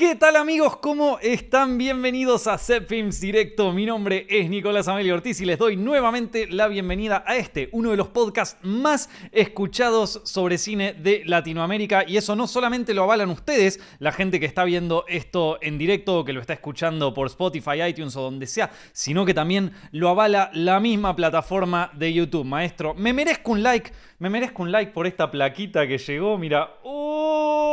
[0.00, 0.78] ¿Qué tal amigos?
[0.78, 1.76] ¿Cómo están?
[1.76, 3.70] Bienvenidos a Films Directo.
[3.70, 7.90] Mi nombre es Nicolás Amelio Ortiz y les doy nuevamente la bienvenida a este, uno
[7.90, 12.04] de los podcasts más escuchados sobre cine de Latinoamérica.
[12.08, 16.20] Y eso no solamente lo avalan ustedes, la gente que está viendo esto en directo
[16.20, 20.08] o que lo está escuchando por Spotify, iTunes o donde sea, sino que también lo
[20.08, 22.46] avala la misma plataforma de YouTube.
[22.46, 26.38] Maestro, me merezco un like, me merezco un like por esta plaquita que llegó.
[26.38, 27.69] Mira, ¡oh!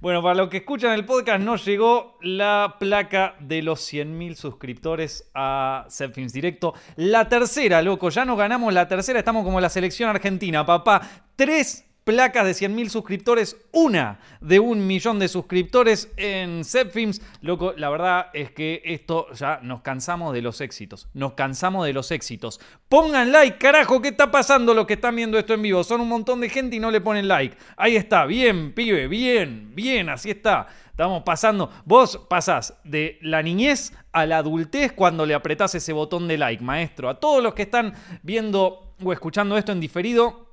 [0.00, 5.30] Bueno, para los que escuchan el podcast, nos llegó la placa de los 100.000 suscriptores
[5.34, 6.74] a Films Directo.
[6.96, 11.00] La tercera, loco, ya no ganamos la tercera, estamos como la selección argentina, papá.
[11.36, 17.22] Tres placas de 100.000 suscriptores, una de un millón de suscriptores en Zepfilms.
[17.40, 21.08] Loco, la verdad es que esto ya nos cansamos de los éxitos.
[21.14, 22.60] Nos cansamos de los éxitos.
[22.88, 25.82] Pongan like, carajo, ¿qué está pasando los que están viendo esto en vivo?
[25.82, 27.56] Son un montón de gente y no le ponen like.
[27.76, 30.66] Ahí está, bien, pibe, bien, bien, así está.
[30.90, 31.72] Estamos pasando.
[31.84, 36.62] Vos pasás de la niñez a la adultez cuando le apretás ese botón de like,
[36.62, 37.08] maestro.
[37.08, 40.43] A todos los que están viendo o escuchando esto en diferido,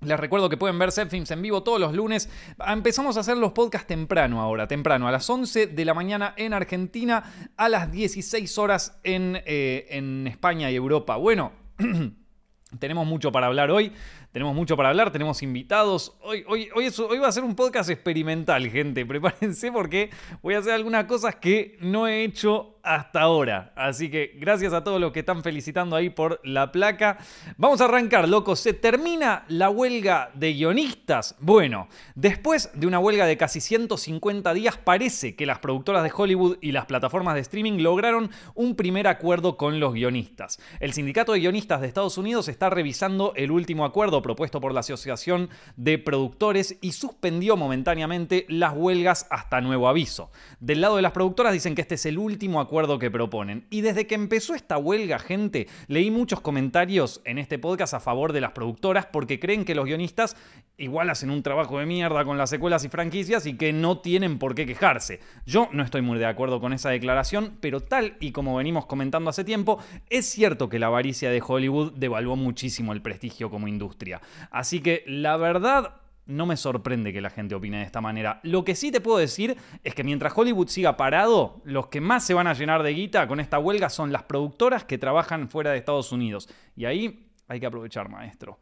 [0.00, 2.28] les recuerdo que pueden ver Films en vivo todos los lunes.
[2.66, 6.52] Empezamos a hacer los podcasts temprano ahora, temprano, a las 11 de la mañana en
[6.52, 11.16] Argentina, a las 16 horas en, eh, en España y Europa.
[11.16, 11.52] Bueno,
[12.78, 13.92] tenemos mucho para hablar hoy.
[14.38, 16.16] Tenemos mucho para hablar, tenemos invitados.
[16.22, 19.04] Hoy, hoy, hoy, hoy, va a ser un podcast experimental, gente.
[19.04, 20.10] Prepárense porque
[20.42, 23.72] voy a hacer algunas cosas que no he hecho hasta ahora.
[23.76, 27.18] Así que gracias a todos los que están felicitando ahí por la placa.
[27.58, 28.60] Vamos a arrancar, locos.
[28.60, 31.36] Se termina la huelga de guionistas.
[31.38, 36.56] Bueno, después de una huelga de casi 150 días, parece que las productoras de Hollywood
[36.62, 40.58] y las plataformas de streaming lograron un primer acuerdo con los guionistas.
[40.80, 44.80] El sindicato de guionistas de Estados Unidos está revisando el último acuerdo propuesto por la
[44.80, 45.48] Asociación
[45.78, 50.30] de Productores y suspendió momentáneamente las huelgas hasta nuevo aviso.
[50.60, 53.66] Del lado de las productoras dicen que este es el último acuerdo que proponen.
[53.70, 58.34] Y desde que empezó esta huelga, gente, leí muchos comentarios en este podcast a favor
[58.34, 60.36] de las productoras porque creen que los guionistas
[60.76, 64.38] igual hacen un trabajo de mierda con las secuelas y franquicias y que no tienen
[64.38, 65.20] por qué quejarse.
[65.46, 69.30] Yo no estoy muy de acuerdo con esa declaración, pero tal y como venimos comentando
[69.30, 69.78] hace tiempo,
[70.10, 74.07] es cierto que la avaricia de Hollywood devaluó muchísimo el prestigio como industria.
[74.50, 75.94] Así que la verdad
[76.26, 78.40] no me sorprende que la gente opine de esta manera.
[78.42, 82.24] Lo que sí te puedo decir es que mientras Hollywood siga parado, los que más
[82.24, 85.70] se van a llenar de guita con esta huelga son las productoras que trabajan fuera
[85.70, 86.48] de Estados Unidos.
[86.76, 88.58] Y ahí hay que aprovechar, maestro.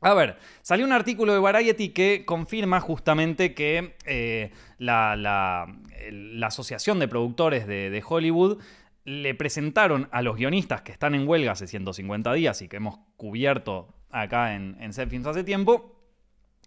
[0.00, 5.66] A ver, salió un artículo de Variety que confirma justamente que eh, la,
[6.42, 8.62] Asociación de Productores de, Hollywood
[9.04, 12.98] le presentaron a los guionistas que están en huelga hace 150 días y que hemos
[13.16, 14.90] cubierto acá en, en
[15.26, 15.96] hace tiempo,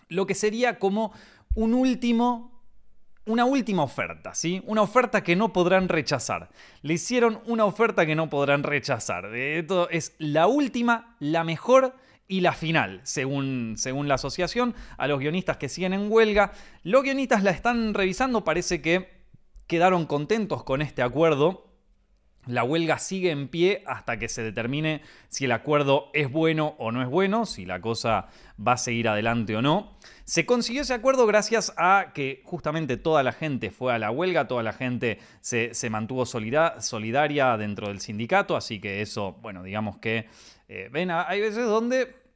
[0.09, 1.13] lo que sería como
[1.55, 2.57] un último
[3.25, 4.63] una última oferta, ¿sí?
[4.65, 6.49] Una oferta que no podrán rechazar.
[6.81, 9.35] Le hicieron una oferta que no podrán rechazar.
[9.35, 11.93] Esto es la última, la mejor
[12.29, 16.53] y la final, según, según la asociación, a los guionistas que siguen en huelga.
[16.83, 19.25] Los guionistas la están revisando, parece que
[19.67, 21.66] quedaron contentos con este acuerdo
[22.47, 26.91] la huelga sigue en pie hasta que se determine si el acuerdo es bueno o
[26.91, 28.27] no es bueno, si la cosa
[28.65, 29.97] va a seguir adelante o no.
[30.23, 34.47] Se consiguió ese acuerdo gracias a que justamente toda la gente fue a la huelga,
[34.47, 40.27] toda la gente se, mantuvo solidaria dentro del sindicato, así que eso, bueno, digamos que,
[40.67, 42.27] eh, ven, hay veces donde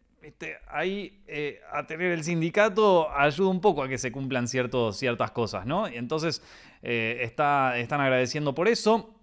[0.70, 5.66] ahí eh, a tener el sindicato ayuda un poco a que se cumplan ciertas cosas,
[5.66, 5.90] ¿no?
[5.90, 6.44] Y entonces
[6.82, 9.16] eh, está, están agradeciendo por eso.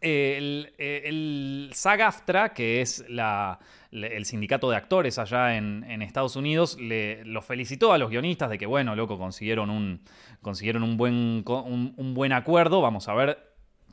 [0.00, 7.44] El, el SAG-AFTRA, que es el sindicato de actores allá en, Estados Unidos, le, los
[7.44, 10.02] felicitó a los guionistas de que, bueno, loco, consiguieron un,
[10.42, 12.82] consiguieron un, buen, un, buen acuerdo.
[12.82, 13.38] Vamos a ver,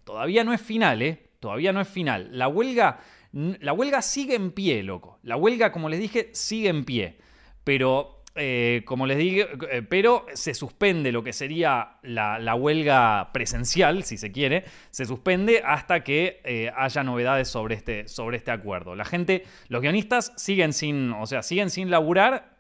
[0.03, 1.29] todavía no es final, ¿eh?
[1.39, 2.29] Todavía no es final.
[2.31, 2.99] La huelga,
[3.31, 5.19] la huelga sigue en pie, loco.
[5.23, 7.17] La huelga, como les dije, sigue en pie.
[7.63, 14.03] Pero eh, como les dije, eh, pero se suspende lo que sería la, huelga presencial,
[14.03, 18.93] si se quiere, se suspende hasta que eh, haya novedades sobre este, sobre este acuerdo.
[18.93, 22.57] La gente, los guionistas siguen sin, o sea, siguen sin laburar,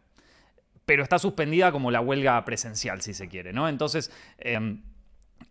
[0.85, 3.67] pero está suspendida como la huelga presencial, si se quiere, ¿no?
[3.67, 4.81] Entonces, em,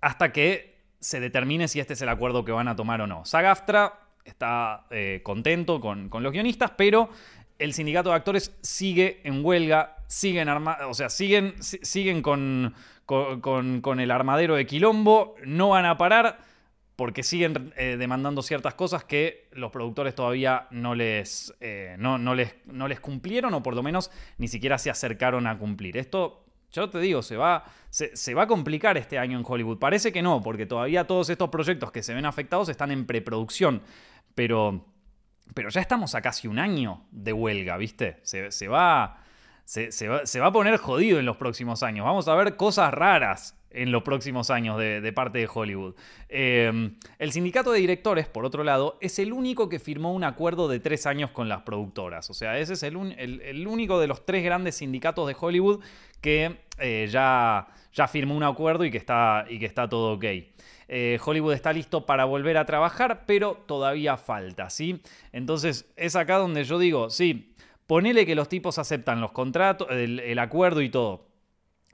[0.01, 3.27] hasta que se determine si este es el acuerdo que van a tomar o no.
[3.27, 4.87] SAGAFTRA está
[5.23, 7.11] contento con, con los guionistas, pero
[7.59, 12.75] el sindicato de actores sigue en huelga, siguen o sea, siguen, siguen con,
[13.07, 16.39] con, el armadero de Quilombo, no van a parar
[16.97, 22.55] porque siguen eh, demandando ciertas cosas que los productores todavía no les, eh, no, les,
[22.67, 25.97] no les cumplieron o por lo menos ni siquiera se acercaron a cumplir.
[25.97, 29.79] Esto yo te digo, se va, se, va a complicar este año en Hollywood.
[29.79, 33.81] Parece que no, porque todavía todos estos proyectos que se ven afectados están en preproducción.
[34.35, 34.85] Pero,
[35.55, 38.19] pero ya estamos a casi un año de huelga, ¿viste?
[38.25, 39.24] Se, va,
[39.65, 42.05] se, va, a poner jodido en los próximos años.
[42.05, 45.95] Vamos a ver cosas raras en los próximos años de, parte de Hollywood.
[46.29, 50.69] Em, el sindicato de directores, por otro lado, es el único que firmó un acuerdo
[50.69, 52.31] de tres años con las productoras.
[52.31, 55.81] O sea, ese es el, el único de los tres grandes sindicatos de Hollywood
[56.21, 60.25] que eh, ya, ya firmó un acuerdo y que está, y que está todo ok.
[60.89, 65.03] Eh, Hollywood está listo para volver a trabajar, pero todavía falta, ¿sí?
[65.33, 67.54] Entonces es acá donde yo digo, sí,
[67.87, 71.29] ponele que los tipos aceptan los contratos, el, acuerdo y todo.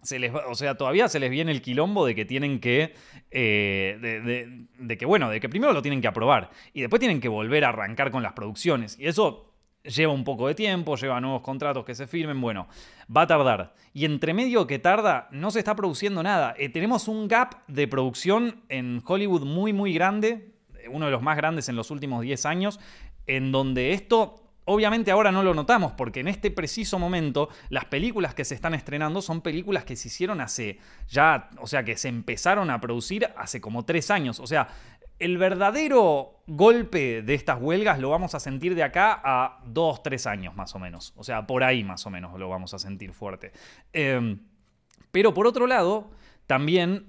[0.03, 2.95] Se les o sea, todavía se les viene el quilombo de que tienen que.
[3.31, 7.29] Eh, de, que, bueno, de que primero lo tienen que aprobar y después tienen que
[7.29, 8.99] volver a arrancar con las producciones.
[8.99, 9.51] Y eso
[9.85, 12.67] lleva un poco de tiempo, lleva nuevos contratos que se firmen, bueno,
[13.15, 13.75] va a tardar.
[13.93, 16.55] Y entre medio que tarda, no se está produciendo nada.
[16.59, 20.55] Eh, tenemos un gap de producción en Hollywood muy, muy grande,
[20.91, 22.81] uno de los más grandes en los últimos 10 años,
[23.27, 24.47] en donde esto...
[24.65, 28.75] Obviamente ahora no lo notamos porque en este preciso momento las películas que se están
[28.75, 30.79] estrenando son películas que se hicieron hace
[31.09, 34.39] ya, o sea, que se empezaron a producir hace como tres años.
[34.39, 34.69] O sea,
[35.19, 40.27] el verdadero golpe de estas huelgas lo vamos a sentir de acá a dos, tres
[40.27, 41.13] años más o menos.
[41.17, 43.53] O sea, por ahí más o menos lo vamos a sentir fuerte.
[43.93, 44.41] Em,
[45.11, 46.11] pero por otro lado,
[46.47, 47.07] también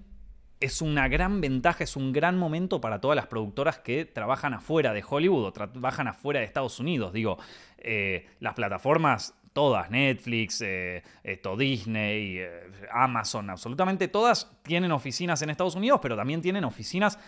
[0.61, 4.93] es una gran ventaja, es un gran momento para todas las productoras que trabajan afuera
[4.93, 7.11] de Hollywood o trabajan afuera de Estados Unidos.
[7.11, 7.37] Digo,
[7.79, 15.49] eh, las plataformas todas, Netflix, eh, esto, Disney, eh, Amazon, absolutamente todas tienen oficinas en
[15.49, 17.19] Estados Unidos, pero también tienen oficinas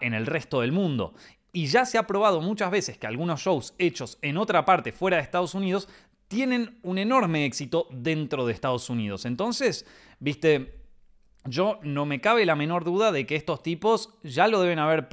[0.00, 1.14] en el resto del mundo.
[1.52, 5.16] Y ya se ha probado muchas veces que algunos shows hechos en otra parte fuera
[5.16, 5.88] de Estados Unidos
[6.28, 9.24] tienen un enorme éxito dentro de Estados Unidos.
[9.24, 9.86] Entonces,
[10.20, 10.77] viste,
[11.48, 15.08] yo no me cabe la menor duda de que estos tipos ya lo deben haber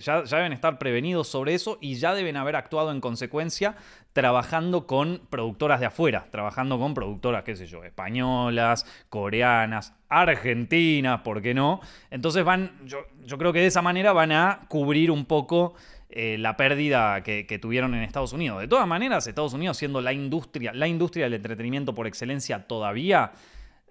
[0.00, 3.76] ya, deben estar prevenidos sobre eso y ya deben haber actuado en consecuencia
[4.12, 11.42] trabajando con productoras de afuera, trabajando con productoras, qué sé yo, españolas, coreanas, argentinas, ¿por
[11.42, 11.80] qué no?
[12.10, 15.74] Entonces van, yo, yo creo que de esa manera van a cubrir un poco
[16.08, 18.60] eh, la pérdida que, tuvieron en Estados Unidos.
[18.60, 23.32] De todas maneras, Estados Unidos siendo la industria, la industria del entretenimiento por excelencia todavía,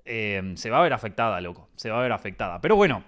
[0.06, 1.70] eh, se va a ver afectada, loco.
[1.76, 2.62] Se va a ver afectada.
[2.62, 3.04] Pero bueno,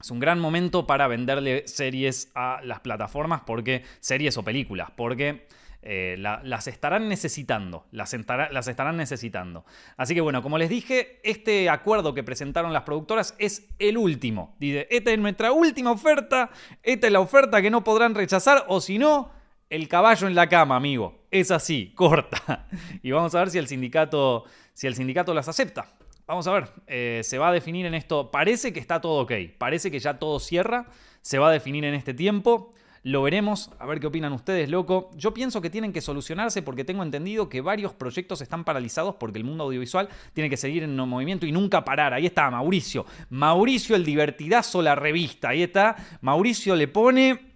[0.00, 5.46] es un gran momento para venderle series a las plataformas, porque series o películas, porque
[5.86, 8.16] eh, las estarán necesitando, las,
[8.50, 9.66] las, estarán necesitando.
[9.98, 14.56] Así que bueno, como les dije, este acuerdo que presentaron las productoras es el último.
[14.58, 16.50] Dice, esta es nuestra última oferta,
[16.82, 19.30] esta es la oferta que no podrán rechazar, o si no,
[19.68, 21.26] el caballo en la cama, amigo.
[21.30, 22.66] Es así, corta.
[23.02, 25.86] Y vamos a ver si el sindicato, si el sindicato las acepta.
[26.26, 28.30] Vamos a ver, eh, se va a definir en esto.
[28.30, 30.86] Parece que está todo ok, parece que ya todo cierra,
[31.20, 32.70] se va a definir en este tiempo.
[33.02, 35.10] Lo veremos, a ver qué opinan ustedes, loco.
[35.14, 39.38] Yo pienso que tienen que solucionarse porque tengo entendido que varios proyectos están paralizados porque
[39.38, 42.14] el mundo audiovisual tiene que seguir en movimiento y nunca parar.
[42.14, 43.04] Ahí está Mauricio.
[43.28, 45.50] Mauricio el divertidazo, la revista.
[45.50, 45.96] Ahí está.
[46.22, 47.53] Mauricio le pone...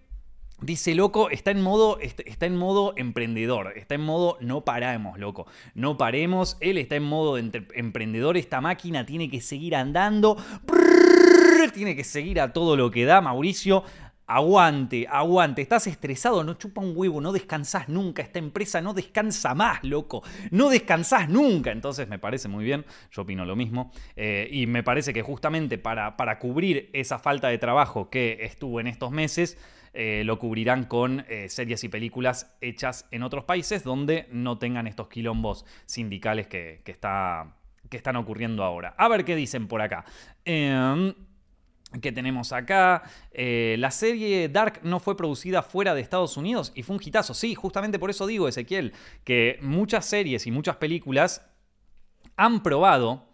[0.60, 5.46] Dice loco, está en modo está en modo emprendedor, está en modo no paramos, loco.
[5.74, 10.36] No paremos, él está en modo emprendedor, esta máquina tiene que seguir andando.
[11.72, 13.84] tiene que seguir a todo lo que da Mauricio.
[14.30, 19.54] Aguante, aguante, estás estresado, no chupa un huevo, no descansás nunca, esta empresa no descansa
[19.54, 21.70] más, loco, no descansás nunca.
[21.70, 25.78] Entonces me parece muy bien, yo opino lo mismo, eh, y me parece que justamente
[25.78, 29.56] para, para, cubrir esa falta de trabajo que estuvo en estos meses,
[30.00, 34.86] eh, lo cubrirán con eh, series y películas hechas en otros países donde no tengan
[34.86, 37.56] estos quilombos sindicales que, está,
[37.90, 38.94] que están ocurriendo ahora.
[38.96, 40.04] A ver qué dicen por acá.
[40.44, 41.12] Em,
[42.00, 43.02] que tenemos acá.
[43.32, 47.34] Eh, la serie Dark no fue producida fuera de Estados Unidos y fue un hitazo.
[47.34, 48.92] Sí, justamente por eso digo, Ezequiel,
[49.24, 51.44] que muchas series y muchas películas
[52.36, 53.30] han probado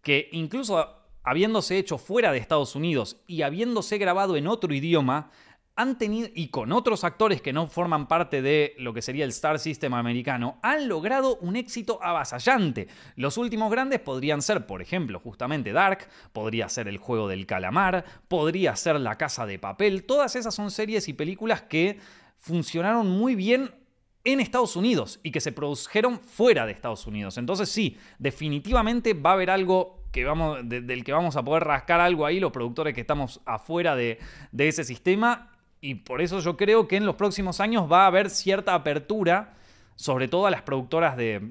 [0.00, 0.94] que incluso
[1.24, 5.32] habiéndose hecho fuera de Estados Unidos y habiéndose grabado en otro idioma,
[5.76, 9.30] han tenido, y con otros actores que no forman parte de lo que sería el
[9.30, 12.86] Star System americano, han logrado un éxito avasallante.
[13.16, 18.04] Los últimos grandes podrían ser, por ejemplo, justamente Dark, podría ser El Juego del Calamar,
[18.28, 21.98] podría ser La Casa de Papel, todas esas son series y películas que
[22.36, 23.74] funcionaron muy bien
[24.22, 27.36] en Estados Unidos y que se produjeron fuera de Estados Unidos.
[27.36, 32.00] Entonces sí, definitivamente va a haber algo que vamos, del que vamos a poder rascar
[32.00, 34.20] algo ahí los productores que estamos afuera de,
[34.52, 35.50] de ese sistema
[35.84, 39.52] y por eso yo creo que en los próximos años va a haber cierta apertura,
[39.96, 41.50] sobre todo a las productoras de,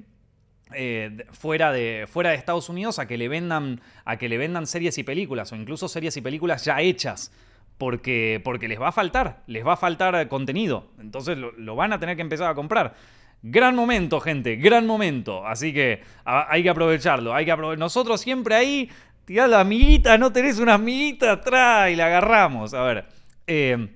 [0.72, 4.66] eh, fuera, de, fuera de Estados Unidos a que, le vendan, a que le vendan
[4.66, 7.30] series y películas o incluso series y películas ya hechas.
[7.78, 10.88] Porque, porque les va a faltar, les va a faltar contenido.
[10.98, 12.96] Entonces lo, van a tener que empezar a comprar.
[13.40, 15.46] Gran momento, gente, gran momento.
[15.46, 17.34] Así que hay que aprovecharlo.
[17.34, 18.90] Hay que Nosotros siempre ahí,
[19.26, 22.74] tirá la amiguita, no tenés una amiguita atrás y la agarramos.
[22.74, 23.06] A ver,
[23.46, 23.88] eh,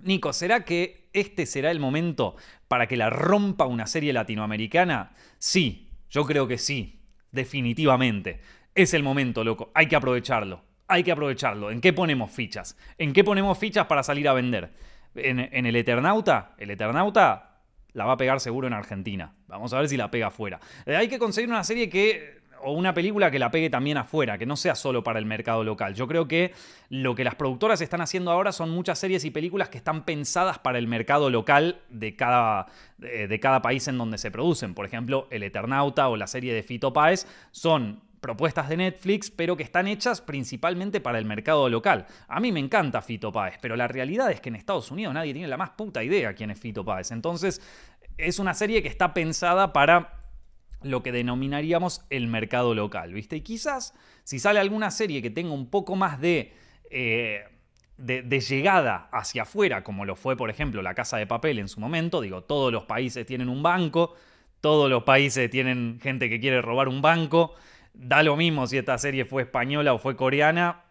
[0.00, 2.36] Nico, ¿será que este será el momento
[2.68, 5.12] para que la rompa una serie latinoamericana?
[5.38, 7.00] Sí, yo creo que sí,
[7.32, 8.40] definitivamente.
[8.74, 9.70] Es el momento, loco.
[9.74, 10.62] Hay que aprovecharlo.
[10.86, 11.70] Hay que aprovecharlo.
[11.70, 12.76] ¿En qué ponemos fichas?
[12.96, 14.72] ¿En qué ponemos fichas para salir a vender?
[15.14, 16.54] ¿En, el Eternauta?
[16.58, 17.62] El Eternauta
[17.92, 19.34] la va a pegar seguro en Argentina.
[19.48, 20.60] Vamos a ver si la pega afuera.
[20.86, 24.38] Eh, hay que conseguir una serie que o una película que la pegue también afuera,
[24.38, 25.94] que no sea solo para el mercado local.
[25.94, 26.52] Yo creo que
[26.88, 30.58] lo que las productoras están haciendo ahora son muchas series y películas que están pensadas
[30.58, 32.66] para el mercado local de cada,
[32.98, 34.74] de, cada país en donde se producen.
[34.74, 39.56] Por ejemplo, El Eternauta o la serie de Fito Páez son propuestas de Netflix, pero
[39.56, 42.06] que están hechas principalmente para el mercado local.
[42.26, 45.32] A mí me encanta Fito Páez, pero la realidad es que en Estados Unidos nadie
[45.32, 47.12] tiene la más puta idea quién es Fito Páez.
[47.12, 47.62] Entonces,
[48.16, 50.17] es una serie que está pensada para
[50.82, 53.36] lo que denominaríamos el mercado local, ¿viste?
[53.36, 53.94] Y quizás
[54.24, 56.52] si sale alguna serie que tenga un poco más de,
[56.90, 57.44] eh,
[57.96, 61.80] de, llegada hacia afuera, como lo fue, por ejemplo, La Casa de Papel en su
[61.80, 64.14] momento, digo, todos los países tienen un banco,
[64.60, 67.54] todos los países tienen gente que quiere robar un banco,
[67.92, 70.84] da lo mismo si esta serie fue española o fue coreana,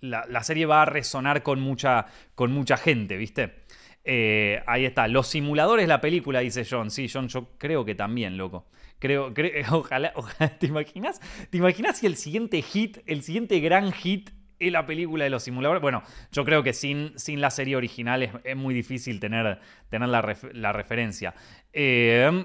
[0.00, 3.64] la, serie va a resonar con mucha, con mucha gente, ¿viste?
[4.04, 6.90] Eh, ahí está, los simuladores, la película, dice John.
[6.90, 8.66] Sí, John, yo creo que también, loco.
[8.98, 9.32] Creo,
[9.70, 10.12] ojalá,
[10.58, 11.20] ¿te imaginas?
[11.50, 15.42] ¿Te imaginas si el siguiente hit, el siguiente gran hit es la película de los
[15.42, 15.80] simuladores?
[15.80, 16.02] Bueno,
[16.32, 21.34] yo creo que sin, sin la serie original es, muy difícil tener, tener la, referencia.
[21.72, 22.44] Eh,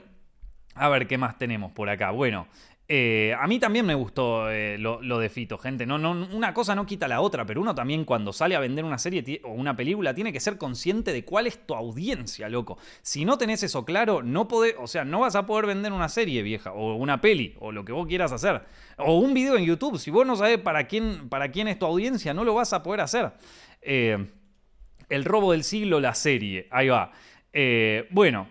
[0.76, 2.12] a ver, ¿qué más tenemos por acá?
[2.12, 2.48] Bueno,
[2.90, 5.86] eh, a mí también me gustó eh, lo, de Fito, gente.
[5.86, 8.84] No, no, una cosa no quita la otra, pero uno también cuando sale a vender
[8.84, 12.78] una serie o una película tiene que ser consciente de cuál es tu audiencia, loco.
[13.02, 16.10] Si no tenés eso claro, no podés, o sea, no vas a poder vender una
[16.10, 18.64] serie vieja, o una peli, o lo que vos quieras hacer.
[18.98, 19.98] O un video en YouTube.
[19.98, 22.84] Si vos no sabés para quién, para quién es tu audiencia, no lo vas a
[22.84, 23.32] poder hacer.
[23.82, 24.28] Eh,
[25.08, 26.68] el robo del siglo, la serie.
[26.70, 27.12] Ahí va.
[28.12, 28.48] bueno,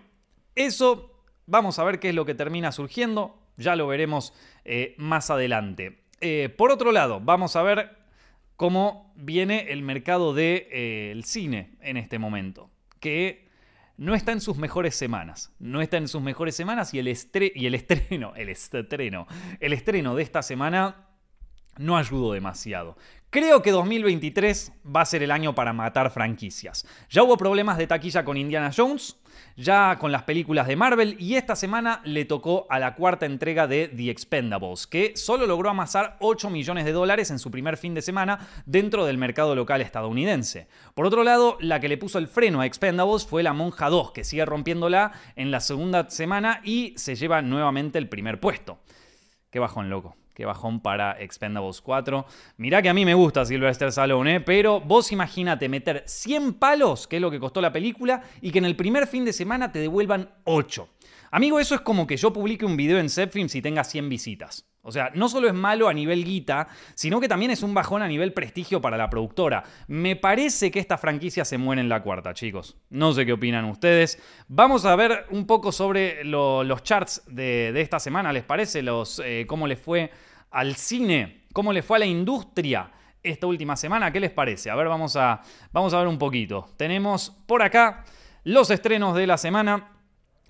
[0.55, 1.11] eso.
[1.45, 4.33] Vamos a ver qué es lo que termina surgiendo ya lo veremos
[4.65, 6.03] eh, más adelante.
[6.21, 7.97] Eh, por otro lado, vamos a ver
[8.55, 12.69] cómo viene el mercado del de, eh, cine en este momento,
[12.99, 13.47] que
[13.97, 15.53] no está en sus mejores semanas.
[15.59, 19.27] No está en sus mejores semanas y el, y el estreno, el estreno,
[19.59, 21.07] el estreno de esta semana
[21.77, 22.97] no ayudó demasiado.
[23.33, 26.85] Creo que 2023 va a ser el año para matar franquicias.
[27.09, 29.17] Ya hubo problemas de taquilla con Indiana Jones,
[29.57, 33.65] ya con las películas de Marvel y esta semana le tocó a la cuarta entrega
[33.65, 37.95] de The Expendables, que solo logró amasar 8 millones de dólares en su primer fin
[37.95, 38.37] de semana
[38.67, 40.67] dentro del mercado local estadounidense.
[40.93, 44.11] Por otro lado, la que le puso el freno a Expendables fue La Monja 2,
[44.11, 48.77] que sigue rompiéndola en la segunda semana y se lleva nuevamente el primer puesto.
[49.49, 50.22] Qué bajón, loco.
[50.33, 52.25] Qué bajón para Expendables 4.
[52.57, 54.39] Mirá que a mí me gusta Sylvester Stallone, ¿eh?
[54.41, 58.59] pero vos imagínate meter 100 palos, que es lo que costó la película, y que
[58.59, 60.89] en el primer fin de semana te devuelvan 8.
[61.31, 64.72] Amigo, eso es como que yo publique un video en Zepfilms y tenga 100 visitas.
[64.85, 68.01] O sea, no solo es malo a nivel guita, sino que también es un bajón
[68.01, 69.63] a nivel prestigio para la productora.
[69.87, 72.75] Me parece que esta franquicia se muere en la cuarta, chicos.
[72.89, 74.21] No sé qué opinan ustedes.
[74.49, 78.83] Vamos a ver un poco sobre los charts de, esta semana, ¿les parece?
[79.23, 80.11] Eh, ¿Cómo les fue
[80.51, 81.45] al cine?
[81.53, 82.91] ¿Cómo les fue a la industria?
[83.23, 84.69] Esta última semana, ¿qué les parece?
[84.69, 85.39] A ver, vamos a,
[85.71, 86.67] vamos a ver un poquito.
[86.75, 88.03] Tenemos por acá
[88.43, 89.91] los estrenos de la semana.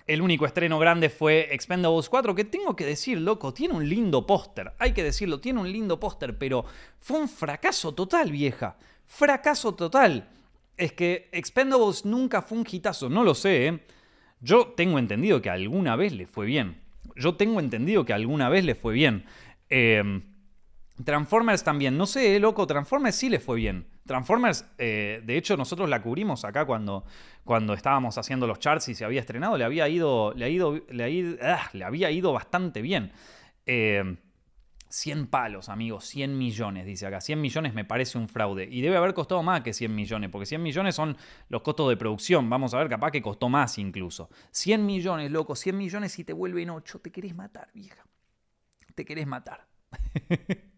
[0.06, 4.26] El único estreno grande fue Expendables 4, que tengo que decir, loco, tiene un lindo
[4.26, 4.72] póster.
[4.78, 6.66] Hay que decirlo, tiene un lindo póster, pero
[6.98, 8.76] fue un fracaso total, vieja.
[9.06, 10.28] Fracaso total.
[10.76, 13.80] Es que Expendables nunca fue un hitazo, no lo sé, ¿eh?
[14.40, 16.82] Yo tengo entendido que alguna vez le fue bien.
[17.16, 19.24] Yo tengo entendido que alguna vez le fue bien.
[19.70, 20.02] Eh,
[21.02, 23.88] Transformers también, no sé, loco, Transformers sí le fue bien.
[24.06, 27.04] Transformers, eh, de hecho, nosotros la cubrimos acá cuando,
[27.42, 30.80] cuando estábamos haciendo los charts y se había estrenado, le había ido, le, ha ido,
[30.88, 33.10] le, ah, le había ido bastante bien.
[33.64, 34.18] 100
[35.18, 37.20] eh, palos, amigos, 100 millones, dice acá.
[37.20, 38.68] 100 millones me parece un fraude.
[38.70, 41.16] Y debe haber costado más que 100 millones, porque 100 millones son
[41.48, 42.48] los costos de producción.
[42.48, 44.30] Vamos a ver, capaz que costó más incluso.
[44.52, 47.00] 100 millones, loco, 100 millones y te vuelven 8.
[47.00, 48.06] Te querés matar, vieja.
[48.94, 49.66] Te querés matar.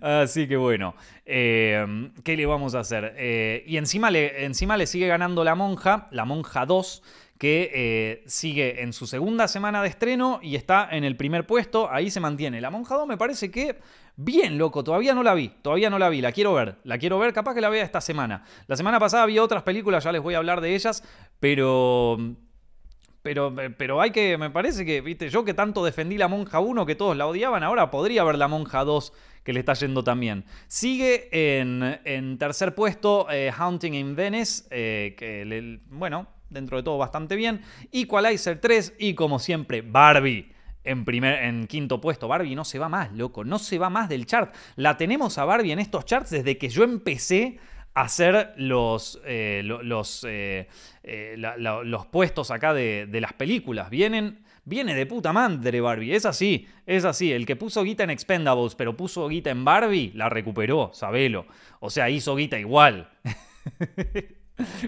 [0.00, 0.94] Así que bueno,
[1.26, 3.14] eh, ¿qué le vamos a hacer?
[3.16, 7.02] Eh, y encima le, encima le sigue ganando la monja, la monja 2,
[7.38, 11.88] que eh, sigue en su segunda semana de estreno y está en el primer puesto,
[11.90, 12.60] ahí se mantiene.
[12.60, 13.78] La Monja 2 me parece que
[14.16, 17.18] bien, loco, todavía no la vi, todavía no la vi, la quiero ver, la quiero
[17.20, 18.44] ver, capaz que la vea esta semana.
[18.66, 21.04] La semana pasada vi otras películas, ya les voy a hablar de ellas,
[21.38, 22.18] pero
[23.22, 26.86] pero, pero hay que, me parece que, viste, yo que tanto defendí la monja 1,
[26.86, 29.12] que todos la odiaban, ahora podría ver la monja 2
[29.44, 30.44] que le está yendo también.
[30.66, 37.36] Sigue en, tercer puesto eh, Haunting in Venice, eh, que, bueno, dentro de todo bastante
[37.36, 37.62] bien.
[37.92, 40.52] Equalizer 3 y como siempre, Barbie.
[40.84, 44.08] En, primer, en quinto puesto, Barbie no se va más, loco, no se va más
[44.08, 44.54] del chart.
[44.76, 47.58] La tenemos a Barbie en estos charts desde que yo empecé
[48.00, 50.24] hacer los, eh, los,
[51.84, 53.90] los puestos acá de, las películas.
[53.90, 56.14] Vienen, viene de puta madre Barbie.
[56.14, 57.32] Es así, es así.
[57.32, 61.46] El que puso guita en Expendables, pero puso guita en Barbie, la recuperó, sabelo.
[61.80, 63.08] O sea, hizo guita igual.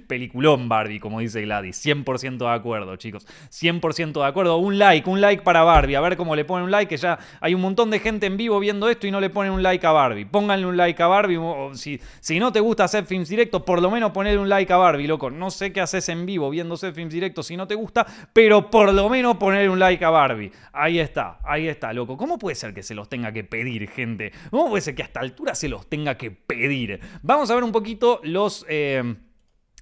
[0.06, 1.84] Peliculón Barbie, como dice Gladys.
[1.84, 3.26] 100% de acuerdo, chicos.
[3.50, 4.56] 100% de acuerdo.
[4.56, 5.94] Un like, un like para Barbie.
[5.94, 8.36] A ver cómo le ponen un like, que ya hay un montón de gente en
[8.36, 10.24] vivo viendo esto y no le ponen un like a Barbie.
[10.24, 11.38] Pónganle un like a Barbie.
[11.74, 14.76] si, si no te gusta hacer films directos, por lo menos ponerle un like a
[14.76, 15.30] Barbie, loco.
[15.30, 18.70] No sé qué haces en vivo viendo hacer films directos si no te gusta, pero
[18.70, 20.52] por lo menos ponerle un like a Barbie.
[20.72, 22.16] Ahí está, ahí está, loco.
[22.16, 24.32] ¿Cómo puede ser que se los tenga que pedir, gente?
[24.50, 27.00] ¿Cómo puede ser que a esta altura se los tenga que pedir?
[27.22, 28.64] Vamos a ver un poquito los...
[28.68, 29.16] Eh,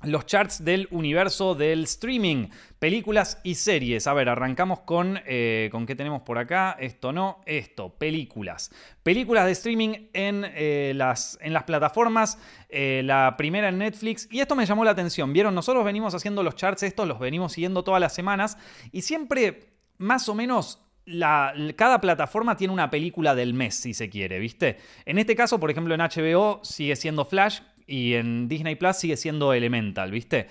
[0.04, 4.06] los charts del universo del streaming, películas y series.
[4.06, 6.76] A ver, arrancamos con, eh, ¿con qué tenemos por acá?
[6.78, 8.70] Esto no, esto, películas.
[9.02, 12.38] Películas de streaming en, eh, las, en las plataformas,
[12.68, 14.28] eh, la primera en Netflix.
[14.30, 15.32] Y esto me llamó la atención.
[15.32, 18.56] Vieron, nosotros venimos haciendo los charts estos, los venimos siguiendo todas las semanas
[18.92, 24.10] y siempre, más o menos, la, cada plataforma tiene una película del mes, si se
[24.10, 24.76] quiere, ¿viste?
[25.06, 29.16] En este caso, por ejemplo, en HBO sigue siendo Flash, y en Disney Plus sigue
[29.16, 30.46] siendo Elemental, ¿viste?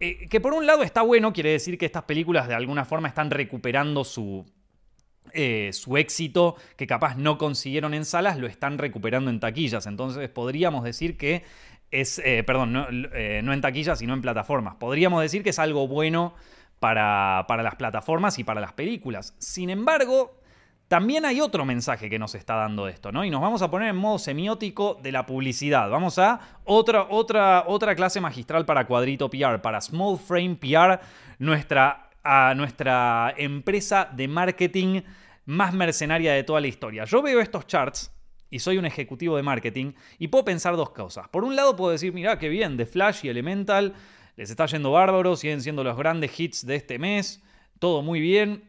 [0.00, 3.06] Eh, que por un lado está bueno, quiere decir que estas películas de alguna forma
[3.06, 4.44] están recuperando su,
[5.32, 9.86] eh, su éxito que capaz no consiguieron en salas, lo están recuperando en taquillas.
[9.86, 11.44] Entonces podríamos decir que
[11.90, 14.76] es, eh, perdón, no, en taquillas, sino en plataformas.
[14.76, 16.34] Podríamos decir que es algo bueno
[16.78, 19.34] para, para las plataformas y para las películas.
[19.38, 20.39] Sin embargo,
[20.90, 23.24] también hay otro mensaje que nos está dando esto, ¿no?
[23.24, 25.88] Y nos vamos a poner en modo semiótico de la publicidad.
[25.88, 30.98] Vamos a otra, otra, otra clase magistral para Cuadrito PR, para Small Frame PR,
[31.38, 32.10] nuestra,
[32.56, 35.02] nuestra empresa de marketing
[35.44, 37.04] más mercenaria de toda la historia.
[37.04, 38.12] Yo veo estos charts
[38.50, 41.28] y soy un ejecutivo de marketing y puedo pensar dos cosas.
[41.28, 43.94] Por un lado puedo decir, mira qué bien, The Flash y Elemental
[44.34, 47.40] les está yendo bárbaro, siguen siendo los grandes hits de este mes,
[47.78, 48.68] todo muy bien.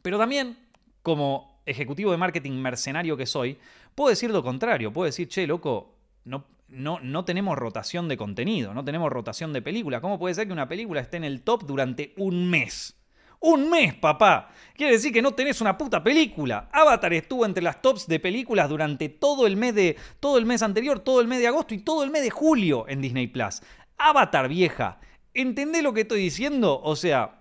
[0.00, 0.61] Pero también
[1.02, 3.58] como ejecutivo de marketing mercenario que soy,
[3.94, 4.92] puedo decir lo contrario.
[4.92, 9.62] Puedo decir, che, loco, no, no, no tenemos rotación de contenido, no tenemos rotación de
[9.62, 10.00] película.
[10.00, 12.98] ¿Cómo puede ser que una película esté en el top durante un mes?
[13.40, 14.50] Un mes, papá.
[14.76, 16.68] Quiere decir que no tenés una puta película.
[16.72, 20.62] Avatar estuvo entre las tops de películas durante todo el mes de todo el mes
[20.62, 23.60] anterior, todo el mes de agosto y todo el mes de julio en Disney Plus.
[23.98, 25.00] Avatar, vieja.
[25.34, 26.80] ¿Entendés lo que estoy diciendo?
[26.84, 27.40] O sea,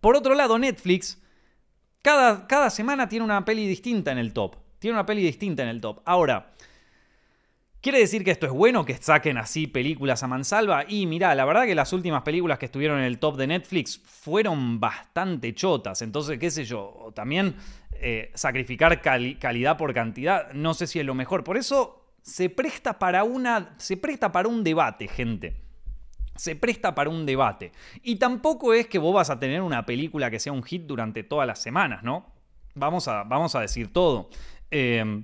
[0.00, 1.18] por otro lado, Netflix
[2.02, 4.56] cada, semana tiene una peli distinta en el top.
[4.78, 6.00] Tiene una peli distinta en el top.
[6.04, 6.52] Ahora,
[7.82, 10.84] ¿Quiere decir que esto es bueno que saquen así películas a mansalva?
[10.86, 13.98] Y mirá, la verdad que las últimas películas que estuvieron en el top de Netflix
[14.04, 16.02] fueron bastante chotas.
[16.02, 17.56] Entonces, qué sé yo, también
[17.92, 21.42] eh, sacrificar calidad por cantidad, no sé si es lo mejor.
[21.42, 23.74] Por eso se presta para una.
[23.78, 25.69] Se presta para un debate, gente
[26.40, 27.70] se presta para un debate.
[28.02, 31.22] Y tampoco es que vos vas a tener una película que sea un hit durante
[31.22, 32.32] todas las semanas, ¿no?
[32.74, 34.30] Vamos a, vamos a decir todo.
[34.70, 35.22] Eh,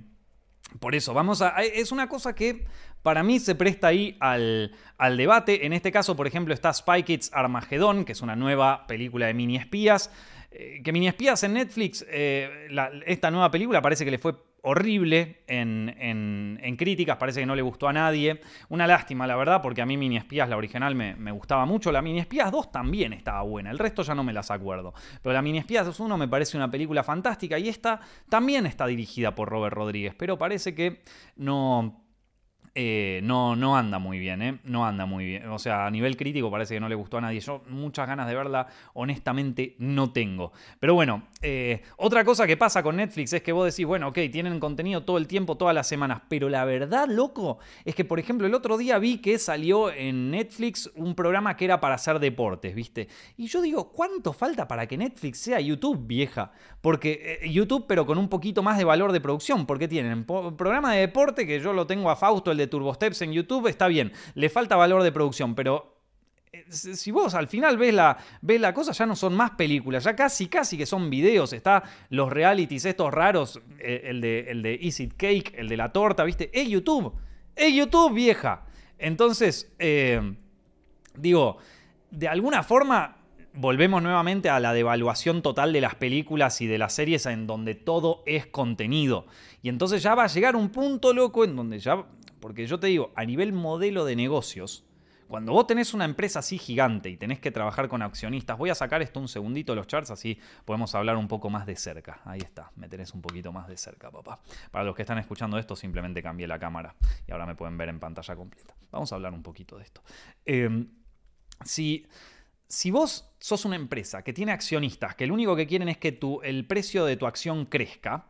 [0.79, 1.59] por eso, vamos a.
[1.63, 2.67] Es una cosa que
[3.01, 5.65] para mí se presta ahí al, al, debate.
[5.65, 9.33] En este caso, por ejemplo, está Spy Kids Armageddon, que es una nueva película de
[9.33, 10.11] mini espías.
[10.51, 12.67] Eh, que mini espías en Netflix, eh,
[13.07, 17.87] esta nueva película parece que le fue horrible en, críticas, parece que no le gustó
[17.87, 18.41] a nadie.
[18.69, 21.91] Una lástima, la verdad, porque a mí Mini Espías, la original, me, me, gustaba mucho.
[21.91, 24.93] La Mini Espías 2 también estaba buena, el resto ya no me las acuerdo.
[25.21, 29.33] Pero la Mini Espías 1 me parece una película fantástica y esta también está dirigida
[29.33, 31.01] por Robert Rodríguez, pero parece que
[31.35, 32.06] no
[32.79, 34.59] eh, no, no anda muy bien, ¿eh?
[34.65, 35.49] No anda muy bien.
[35.49, 37.39] O sea, a nivel crítico parece que no le gustó a nadie.
[37.39, 40.51] Yo muchas ganas de verla, honestamente, no tengo.
[40.79, 44.19] Pero bueno, eh, otra cosa que pasa con Netflix es que vos decís, bueno, ok,
[44.31, 46.21] tienen contenido todo el tiempo, todas las semanas.
[46.29, 50.29] Pero la verdad, loco, es que, por ejemplo, el otro día vi que salió en
[50.29, 53.07] Netflix un programa que era para hacer deportes, ¿viste?
[53.37, 56.51] Y yo digo, ¿cuánto falta para que Netflix sea YouTube, vieja?
[56.81, 59.65] Porque eh, YouTube, pero con un poquito más de valor de producción.
[59.65, 62.93] Porque tienen un programa de deporte que yo lo tengo a Fausto, el de Turbo
[62.93, 65.97] Steps en YouTube, está bien, le falta valor de producción, pero
[66.51, 70.03] eh, si vos al final ves la, ves la cosa, ya no son más películas,
[70.03, 71.53] ya casi, casi que son videos.
[71.53, 76.23] Está los realities estos raros, eh, el de, el de Cake, el de la torta,
[76.23, 76.49] ¿viste?
[76.53, 77.13] Es YouTube.
[77.55, 78.65] Es YouTube, vieja.
[78.97, 80.35] Entonces, eh,
[81.15, 81.57] digo,
[82.11, 83.17] de alguna forma
[83.53, 87.73] volvemos nuevamente a la devaluación total de las películas y de las series en donde
[87.73, 89.25] todo es contenido.
[89.63, 92.05] Y entonces ya va a llegar un punto loco en donde ya,
[92.39, 94.87] porque yo te digo, a nivel modelo de negocios,
[95.27, 98.75] cuando vos tenés una empresa así gigante y tenés que trabajar con accionistas, voy a
[98.75, 102.21] sacar esto un segundito los charts, así podemos hablar un poco más de cerca.
[102.23, 104.39] Ahí está, me tenés un poquito más de cerca, papá.
[104.71, 106.95] Para los que están escuchando esto, simplemente cambié la cámara
[107.27, 108.75] y ahora me pueden ver en pantalla completa.
[108.89, 110.01] Vamos a hablar un poquito de esto.
[110.45, 110.87] Em,
[111.65, 112.07] si,
[112.69, 116.13] si vos sos una empresa que tiene accionistas que lo único que quieren es que
[116.13, 118.27] tu, el precio de tu acción crezca,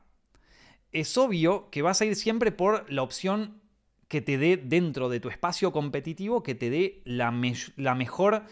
[0.91, 3.61] es obvio que vas a ir siempre por la opción
[4.07, 7.33] que te dé dentro de tu espacio competitivo, que te dé la,
[7.75, 8.43] la mejor,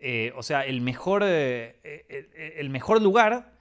[0.00, 3.52] eh, o sea, el mejor, eh, eh, el mejor lugar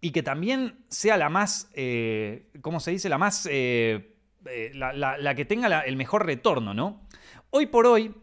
[0.00, 1.70] y que también sea la más,
[2.60, 3.08] ¿cómo se dice?
[3.08, 3.48] La más,
[4.74, 7.06] la, que tenga el mejor retorno, ¿no?
[7.48, 8.14] Hoy por hoy,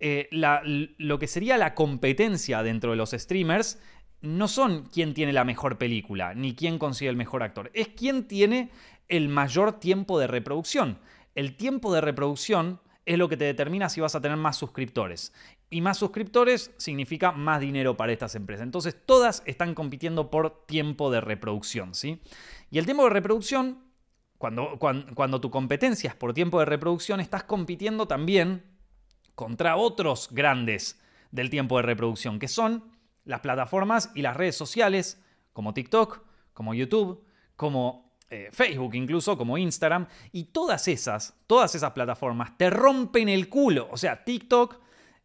[0.00, 3.78] lo que sería la competencia dentro de los streamers
[4.22, 8.26] no son quién tiene la mejor película, ni quién consigue el mejor actor, es quién
[8.26, 8.70] tiene
[9.08, 10.98] el mayor tiempo de reproducción
[11.34, 15.32] el tiempo de reproducción es lo que te determina si vas a tener más suscriptores.
[15.68, 18.64] Y más suscriptores significa más dinero para estas empresas.
[18.64, 21.94] Entonces todas están compitiendo por tiempo de reproducción.
[21.94, 22.20] ¿sí?
[22.70, 23.84] Y el tiempo de reproducción,
[24.38, 28.64] cuando, cuando, tu competencia es por tiempo de reproducción, estás compitiendo también
[29.34, 32.84] contra otros grandes del tiempo de reproducción, que son
[33.24, 37.24] las plataformas y las redes sociales como TikTok, como YouTube,
[37.56, 43.48] como eh, Facebook incluso, como Instagram, y todas esas, todas esas plataformas te rompen el
[43.48, 43.88] culo.
[43.90, 44.76] O sea, TikTok,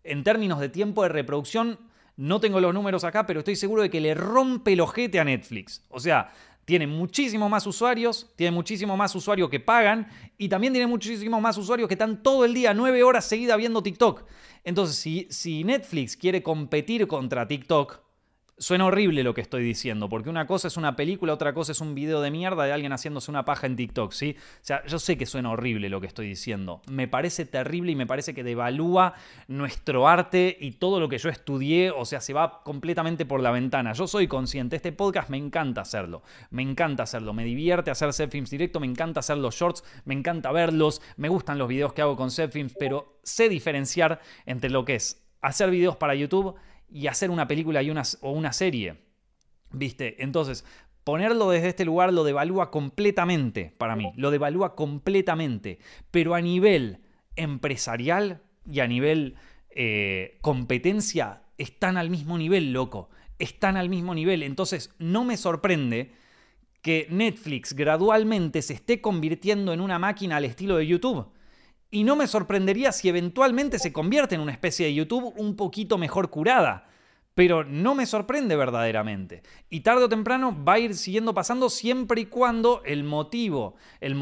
[0.03, 1.79] en términos de tiempo de reproducción,
[2.17, 5.23] no tengo los números acá, pero estoy seguro de que le rompe el ojete a
[5.23, 5.83] Netflix.
[5.89, 6.31] O sea,
[6.65, 11.57] tiene muchísimo más usuarios, tiene muchísimo más usuarios que pagan y también tiene muchísimo más
[11.57, 14.23] usuarios que están todo el día, nueve horas seguidas viendo TikTok.
[14.63, 18.04] Entonces, si, si Netflix quiere competir contra TikTok,
[18.57, 21.81] Suena horrible lo que estoy diciendo, porque una cosa es una película, otra cosa es
[21.81, 24.37] un video de mierda de alguien haciéndose una paja en TikTok, ¿sí?
[24.39, 26.81] O sea, yo sé que suena horrible lo que estoy diciendo.
[26.89, 29.13] Me parece terrible y me parece que devalúa
[29.49, 33.51] nuestro arte y todo lo que yo estudié, o sea, se va completamente por la
[33.51, 33.91] ventana.
[33.91, 38.51] Yo soy consciente, este podcast me encanta hacerlo, me encanta hacerlo, me divierte hacer films
[38.51, 42.15] directo, me encanta hacer los shorts, me encanta verlos, me gustan los videos que hago
[42.15, 46.55] con films, pero sé diferenciar entre lo que es hacer videos para YouTube
[46.89, 48.97] y hacer una película y una, o una serie.
[49.71, 50.23] ¿Viste?
[50.23, 50.63] Entonces,
[51.03, 55.79] ponerlo desde este lugar lo devalúa completamente para mí, lo devalúa completamente,
[56.11, 56.99] pero a nivel
[57.35, 59.35] empresarial y a nivel
[59.69, 66.13] eh, competencia están al mismo nivel, loco, están al mismo nivel, entonces no me sorprende
[66.81, 71.31] que Netflix gradualmente se esté convirtiendo en una máquina al estilo de YouTube.
[71.95, 75.97] Y no me sorprendería si eventualmente se convierte en una especie de YouTube un poquito
[75.97, 76.89] mejor curada.
[77.35, 79.43] Pero no me sorprende verdaderamente.
[79.69, 84.15] Y tarde o temprano va a ir siguiendo pasando siempre y cuando el motivo, el,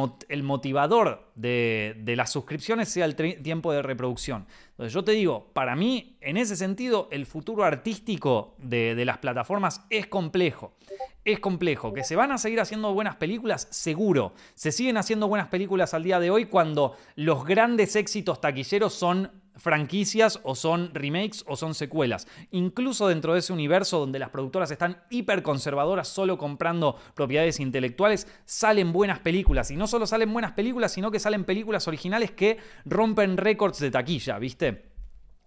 [0.44, 4.48] motivador de, las suscripciones sea el tiempo de reproducción.
[4.72, 9.20] Entonces yo te digo, para mí, en ese sentido, el futuro artístico de, de las
[9.20, 10.74] plataformas es complejo
[11.26, 11.94] es complejo.
[11.94, 14.34] Que se van a seguir haciendo buenas películas, seguro.
[14.56, 19.32] Se siguen haciendo buenas películas al día de hoy cuando los grandes éxitos taquilleros son
[19.56, 22.28] franquicias o son remakes o son secuelas.
[22.52, 28.28] Incluso dentro de ese universo donde las productoras están hiper conservadoras solo comprando propiedades intelectuales,
[28.46, 29.72] salen buenas películas.
[29.72, 33.92] Y no solo salen buenas películas, sino que salen películas originales que rompen récords de
[33.92, 34.92] taquilla, ¿viste?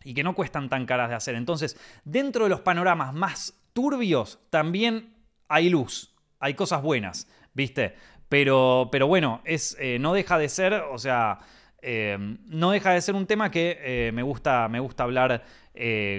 [0.04, 1.34] Y que no cuestan tan caras de hacer.
[1.34, 5.14] Entonces, dentro de los panoramas más turbios, también
[5.48, 7.94] hay luz, hay cosas buenas, ¿viste?
[8.28, 11.38] Pero, pero bueno, es, eh, no deja de ser, o sea,
[11.86, 12.18] eh,
[12.48, 15.44] no deja de ser un tema que eh, me, gusta, me gusta hablar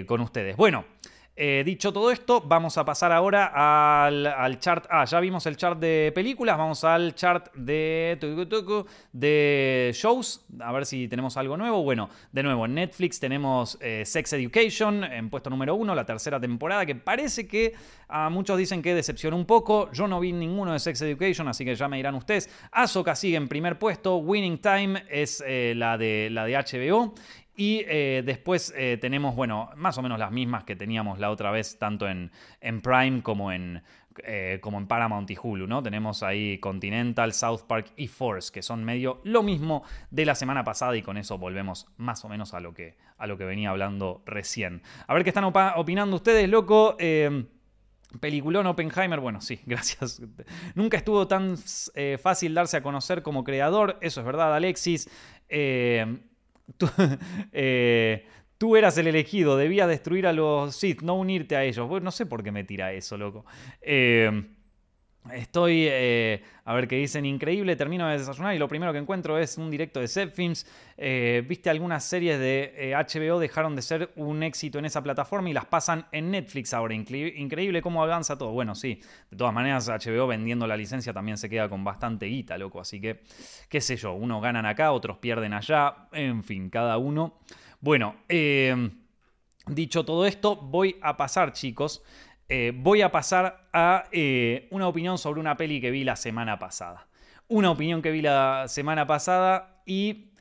[0.06, 0.56] con ustedes.
[0.56, 0.97] Bueno.
[1.40, 3.52] Eh, dicho todo esto, vamos a pasar ahora
[4.04, 4.86] al, chart.
[4.90, 6.58] Ah, ya vimos el chart de películas.
[6.58, 8.18] Vamos al chart de,
[9.12, 10.44] de shows.
[10.58, 11.84] A ver si tenemos algo nuevo.
[11.84, 16.40] Bueno, de nuevo, en Netflix tenemos eh, Sex Education en puesto número uno, la tercera
[16.40, 17.72] temporada, que parece que
[18.08, 19.92] a muchos dicen que decepcionó un poco.
[19.92, 22.50] Yo no vi ninguno de Sex Education, así que ya me dirán ustedes.
[22.72, 24.16] Ahsoka sigue en primer puesto.
[24.16, 27.14] Winning Time es eh, la, de, la de HBO.
[27.60, 31.50] Y eh, después eh, tenemos, bueno, más o menos las mismas que teníamos la otra
[31.50, 33.82] vez, tanto en, en Prime como en,
[34.22, 35.82] eh, como en Paramount y Hulu, ¿no?
[35.82, 40.62] Tenemos ahí Continental, South Park y Force, que son medio lo mismo de la semana
[40.62, 43.70] pasada y con eso volvemos más o menos a lo que, a lo que venía
[43.70, 44.80] hablando recién.
[45.08, 46.94] A ver qué están opinando ustedes, loco.
[47.00, 47.44] Eh,
[48.20, 50.22] Peliculón Oppenheimer, bueno, sí, gracias.
[50.76, 51.56] Nunca estuvo tan
[52.22, 55.10] fácil darse a conocer como creador, eso es verdad, Alexis.
[55.48, 56.20] Eh,
[58.58, 61.88] tú, eras el elegido, debías destruir a los Sith, no unirte a ellos.
[61.88, 63.44] Bueno, no sé por qué me tira eso, loco.
[65.32, 69.38] Estoy, eh, a ver qué dicen, increíble, termino de desayunar y lo primero que encuentro
[69.38, 70.66] es un directo de Zepfilms.
[70.96, 75.50] Eh, Viste, algunas series de HBO eh, dejaron de ser un éxito en esa plataforma
[75.50, 76.94] y las pasan en Netflix ahora.
[76.94, 78.52] increíble cómo avanza todo.
[78.52, 82.56] Bueno, sí, de todas maneras HBO vendiendo la licencia también se queda con bastante guita,
[82.58, 82.80] loco.
[82.80, 83.22] Así que,
[83.68, 87.38] qué sé yo, unos ganan acá, otros pierden allá, en fin, cada uno.
[87.80, 88.16] Bueno,
[89.66, 92.02] dicho todo esto, voy a pasar, chicos.
[92.50, 96.58] Eh, voy a pasar a eh, una opinión sobre una peli que vi la semana
[96.58, 97.06] pasada.
[97.46, 100.32] Una opinión que vi la semana pasada y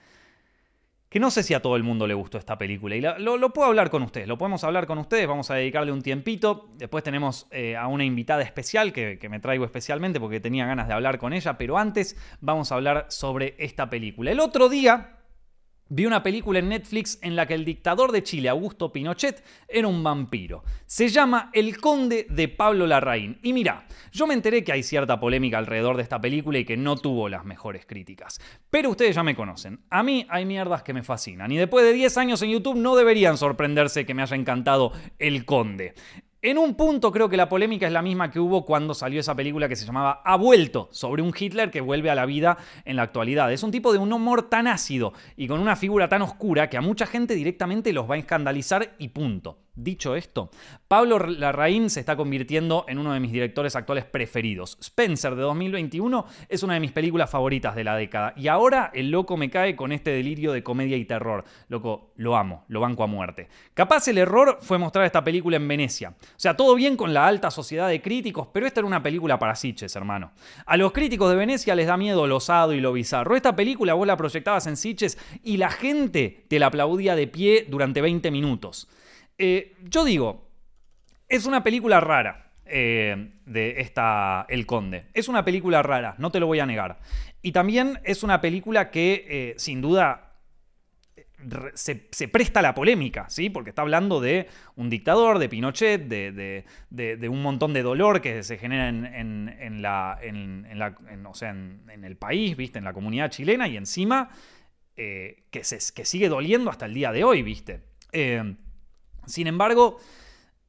[1.09, 2.95] que no sé si a todo el mundo le gustó esta película.
[2.95, 6.01] Y lo, puedo hablar con ustedes, lo podemos hablar con ustedes, vamos a dedicarle un
[6.01, 6.69] tiempito.
[6.75, 10.87] Después tenemos eh, a una invitada especial que, que me traigo especialmente porque tenía ganas
[10.87, 14.31] de hablar con ella, pero antes vamos a hablar sobre esta película.
[14.31, 15.16] El otro día
[15.89, 19.87] Vi una película en Netflix en la que el dictador de Chile, Augusto Pinochet, era
[19.87, 20.63] un vampiro.
[20.85, 23.39] Se llama El Conde de Pablo Larraín.
[23.41, 26.75] Y mira, yo me enteré que hay cierta polémica alrededor de esta película y que
[26.75, 28.41] no tuvo las mejores críticas.
[28.69, 29.79] Pero ustedes ya me conocen.
[29.89, 31.51] A mí hay mierdas que me fascinan.
[31.51, 35.45] Y después de 10 años en YouTube no deberían sorprenderse que me haya encantado El
[35.45, 35.93] Conde.
[36.47, 39.35] En un punto creo que la polémica es la misma que hubo cuando salió esa
[39.35, 42.95] película que se llamaba Ha vuelto, sobre un Hitler que vuelve a la vida en
[42.95, 43.51] la actualidad.
[43.51, 46.77] Es un tipo de un humor tan ácido y con una figura tan oscura que
[46.77, 49.57] a mucha gente directamente los va a escandalizar y punto.
[49.79, 50.49] Dicho esto,
[50.87, 54.75] Pablo Larraín se está convirtiendo en uno de mis directores actuales preferidos.
[54.81, 59.11] Spencer de 2021 es una de mis películas favoritas de la década y ahora el
[59.11, 61.43] loco me cae con este delirio de comedia y terror.
[61.69, 63.49] Loco, lo amo, lo banco a muerte.
[63.75, 66.15] Capaz el error fue mostrar esta película en Venecia.
[66.37, 69.39] O sea, todo bien con la alta sociedad de críticos, pero esta era una película
[69.39, 70.33] para Sitches, hermano.
[70.67, 73.35] A los críticos de Venecia les da miedo lo osado y lo bizarro.
[73.35, 77.65] Esta película vos la proyectabas en Sitches y la gente te la aplaudía de pie
[77.67, 78.87] durante 20 minutos.
[79.39, 80.47] Eh, yo digo,
[81.27, 85.05] es una película rara eh, de esta El Conde.
[85.15, 86.99] Es una película rara, no te lo voy a negar.
[87.41, 90.26] Y también es una película que, eh, sin duda,
[91.73, 93.49] se, presta a la polémica, ¿sí?
[93.49, 98.57] Porque está hablando de un dictador, de Pinochet, de, un montón de dolor que se
[98.57, 99.47] genera en,
[102.03, 102.79] el país, ¿viste?
[102.79, 104.29] En la comunidad chilena y encima
[104.95, 107.81] que, se, que sigue doliendo hasta el día de hoy, ¿viste?
[109.27, 109.99] Sin embargo,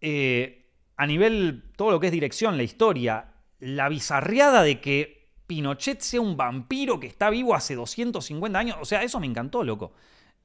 [0.00, 6.00] eh, a nivel todo lo que es dirección, la historia, la bizarreada de que Pinochet
[6.00, 9.92] sea un vampiro que está vivo hace 250 años, o sea, eso me encantó, loco.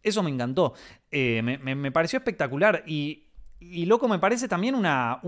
[0.04, 0.74] Eso me encantó.
[1.10, 3.24] Eh, me, pareció espectacular y,
[3.86, 5.20] loco, me parece también una,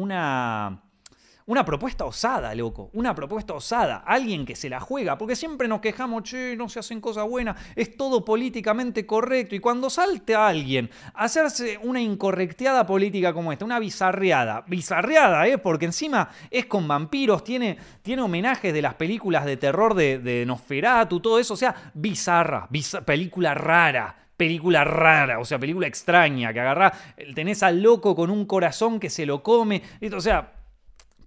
[1.47, 2.89] una propuesta osada, loco.
[2.93, 4.03] Una propuesta osada.
[4.05, 5.17] Alguien que se la juega.
[5.17, 7.55] Porque siempre nos quejamos, che, no se hacen cosas buenas.
[7.75, 9.55] Es todo políticamente correcto.
[9.55, 14.65] Y cuando salte a alguien a hacerse una incorrecteada política como esta, una bizarreada.
[14.67, 15.57] Bizarreada, ¿eh?
[15.57, 17.43] Porque encima es con vampiros.
[17.43, 21.53] Tiene, tiene homenajes de las películas de terror de, de Nosferatu, todo eso.
[21.53, 22.67] O sea, bizarra.
[23.05, 26.93] película rara película rara, o sea, película extraña, que agarra,
[27.33, 29.81] tenés al loco con un corazón que se lo come,
[30.13, 30.53] o sea,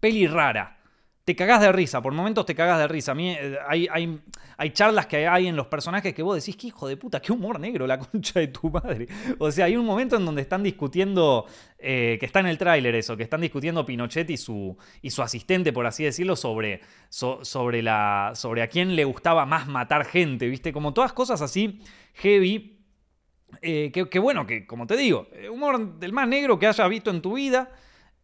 [0.00, 0.74] peli rara.
[1.24, 3.12] Te cagás de risa, por momentos te cagás de risa.
[3.12, 3.86] A mí eh, hay,
[4.56, 7.32] hay, charlas que hay en los personajes que vos decís, que hijo de puta, qué
[7.32, 9.06] humor negro la concha de tu madre.
[9.38, 11.44] O sea, hay un momento en donde están discutiendo,
[11.78, 15.20] eh, que está en el tráiler eso, que están discutiendo Pinochet y su, y su
[15.20, 20.48] asistente, por así decirlo, sobre, sobre, la, sobre a quién le gustaba más matar gente,
[20.48, 20.72] ¿viste?
[20.72, 21.82] Como todas cosas así
[22.14, 22.77] heavy.
[23.62, 27.22] Eh, que, bueno, que como te digo, humor del más negro que hayas visto en
[27.22, 27.70] tu vida,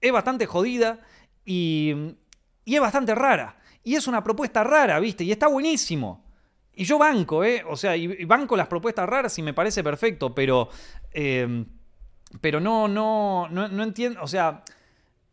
[0.00, 1.00] es bastante jodida.
[1.44, 2.16] Y,
[2.64, 3.58] es bastante rara.
[3.82, 5.24] Y es una propuesta rara, ¿viste?
[5.24, 6.24] Y está buenísimo.
[6.72, 7.62] Y yo banco, ¿eh?
[7.68, 10.68] O sea, y banco las propuestas raras y me parece perfecto, pero.
[11.12, 11.64] Eh,
[12.40, 14.20] pero no, no, no, no entiendo.
[14.22, 14.64] O sea,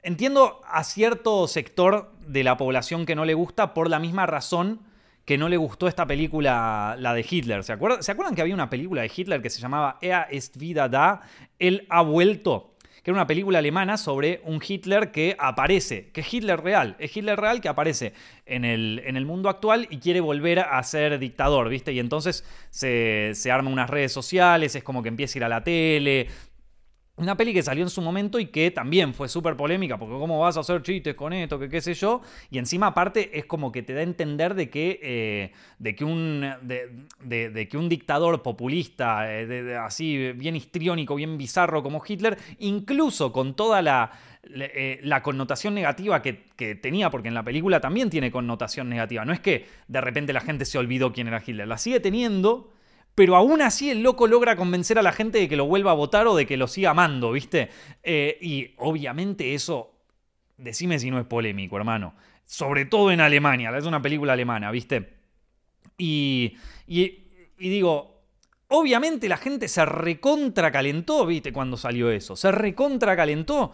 [0.04, 4.82] entiendo a cierto sector de la población que no le gusta por la misma razón
[5.26, 7.64] que no le gustó esta película, la de Hitler.
[7.64, 10.58] ¿Se acuerdan, ¿Se acuerdan que había una película de Hitler que se llamaba Ea est
[10.58, 11.22] vida da?
[11.60, 12.72] Él ha vuelto
[13.04, 17.16] que era una película alemana sobre un Hitler que aparece, que es Hitler real, es
[17.16, 18.14] Hitler real que aparece
[18.46, 21.94] en el, en el mundo actual y quiere volver a ser dictador, ¿viste?
[21.94, 25.50] Y entonces se, se arma unas redes sociales, es como que empieza a ir a
[25.50, 26.28] la tele,
[27.22, 30.40] Una peli que salió en su momento y que también fue súper polémica, porque cómo
[30.40, 32.24] vas a hacer chistes con esto, qué sé yo.
[32.50, 36.04] Y encima aparte es como que te da a entender de que, eh, de que,
[36.04, 43.32] un, de, que un dictador populista, eh, así bien histriónico, bien bizarro como Hitler, incluso
[43.32, 44.12] con toda la,
[44.44, 49.26] eh, la connotación negativa que, que, tenía, porque en la película también tiene connotación negativa.
[49.26, 52.72] No es que de repente la gente se olvidó quién era Hitler, la sigue teniendo
[53.16, 55.96] pero aún así el loco logra convencer a la gente de que lo vuelva a
[55.96, 57.70] votar o de que lo siga amando, ¿viste?
[58.04, 59.94] Eh, y obviamente eso,
[60.58, 62.16] decime si no es polémico, hermano.
[62.46, 65.18] Sobre todo en Alemania, es una película alemana, ¿viste?
[65.98, 68.24] Y, y, digo,
[68.70, 71.54] obviamente la gente se recontra calentó, ¿viste?
[71.54, 73.72] Cuando salió eso, se recontra calentó.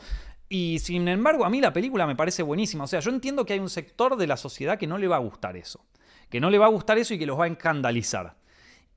[0.50, 2.86] Y sin embargo, a mí la película me parece buenísima.
[2.86, 5.18] O sea, yo entiendo que hay un sector de la sociedad que no le va
[5.18, 5.86] a gustar eso.
[6.30, 8.36] Que no le va a gustar eso y que los va a escandalizar.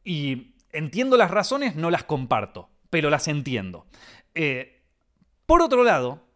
[0.04, 3.86] Y entiendo las razones, no las comparto, pero las entiendo.
[4.34, 4.82] Eh,
[5.46, 6.26] por otro lado,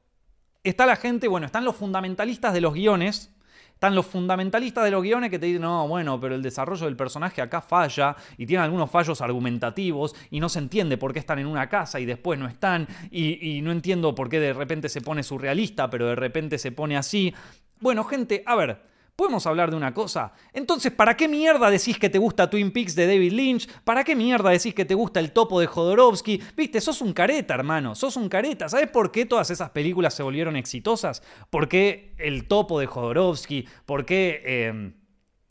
[0.63, 3.31] está la gente, bueno, están los fundamentalistas de los guiones.
[3.75, 6.97] Están los fundamentalistas de los guiones que te dicen, no, bueno, pero el desarrollo del
[6.97, 11.41] personaje acá falla y tiene algunos fallos argumentativos y no se entiende por qué están
[11.41, 14.89] en una casa y después no están y, y no entiendo por qué de repente
[14.89, 17.35] se pone surrealista, pero de repente se pone así.
[17.81, 18.81] Bueno, gente, a ver,
[19.17, 20.33] ¿Podemos hablar de una cosa?
[20.53, 23.69] Entonces, ¿para qué mierda decís que te gusta Twin Peaks de David Lynch?
[23.85, 26.43] ¿Para qué mierda decís que te gusta el topo de Jodorowsky?
[26.57, 28.69] Viste, sos un careta, hermano, sos un careta.
[28.69, 31.23] ¿Sabes por qué todas esas películas se volvieron exitosas?
[31.49, 33.69] ¿Por qué el topo de Jodorowsky?
[33.87, 34.43] ¿Por qué...
[34.45, 34.95] Em,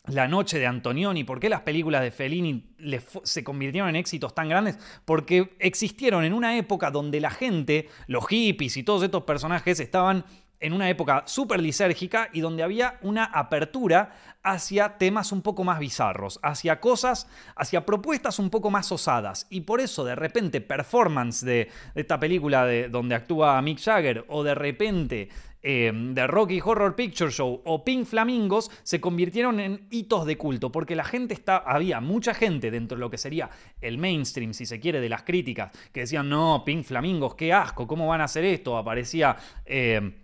[0.07, 2.75] la noche de Antonioni, ¿por qué las películas de Fellini
[3.23, 4.77] se convirtieron en éxitos tan grandes?
[5.05, 10.25] Porque existieron en una época donde la gente, los hippies y todos estos personajes estaban
[10.63, 15.77] en una época súper lisérgica y donde había una apertura hacia temas un poco más
[15.77, 19.45] bizarros, hacia cosas, hacia propuestas un poco más osadas.
[19.49, 24.41] Y por eso de repente performance de, esta película de, donde actúa Mick Jagger o
[24.43, 25.29] de repente
[25.61, 30.71] eh, de Rocky Horror Picture Show o Pink Flamingos se convirtieron en hitos de culto,
[30.71, 33.49] porque la gente está, había mucha gente dentro de lo que sería
[33.81, 37.85] el mainstream, si se quiere, de las críticas, que decían, no, Pink Flamingos, qué asco,
[37.85, 38.77] ¿cómo van a hacer esto?
[38.77, 39.35] Aparecía...
[39.65, 40.19] Eh,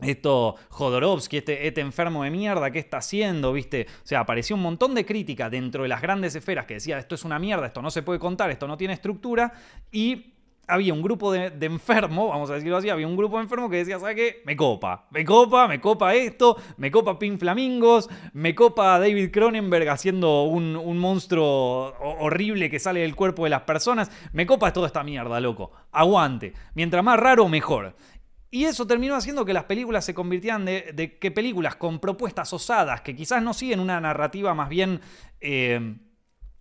[0.00, 3.52] esto Jodorowsky, este, este, enfermo de mierda, ¿qué está haciendo?
[3.52, 3.86] ¿Viste?
[4.02, 7.14] O sea, apareció un montón de crítica dentro de las grandes esferas que decía esto
[7.14, 9.52] es una mierda, esto no se puede contar, esto no tiene estructura.
[9.92, 10.34] Y
[10.66, 13.78] había un grupo de, enfermos, vamos a decirlo así, había un grupo de enfermos que
[13.78, 14.42] decía, ¿sabes qué?
[14.44, 19.88] Me copa, me copa, me copa esto, me copa Pink Flamingos, me copa David Cronenberg
[19.88, 24.86] haciendo un, un monstruo horrible que sale del cuerpo de las personas, me copa toda
[24.86, 25.72] esta mierda, loco.
[25.92, 26.54] Aguante.
[26.74, 27.94] Mientras más raro, mejor.
[28.54, 33.00] Y eso terminó haciendo que las películas se convirtieran de, que películas con propuestas osadas,
[33.00, 35.00] que quizás no siguen una narrativa más bien
[35.40, 35.96] eh,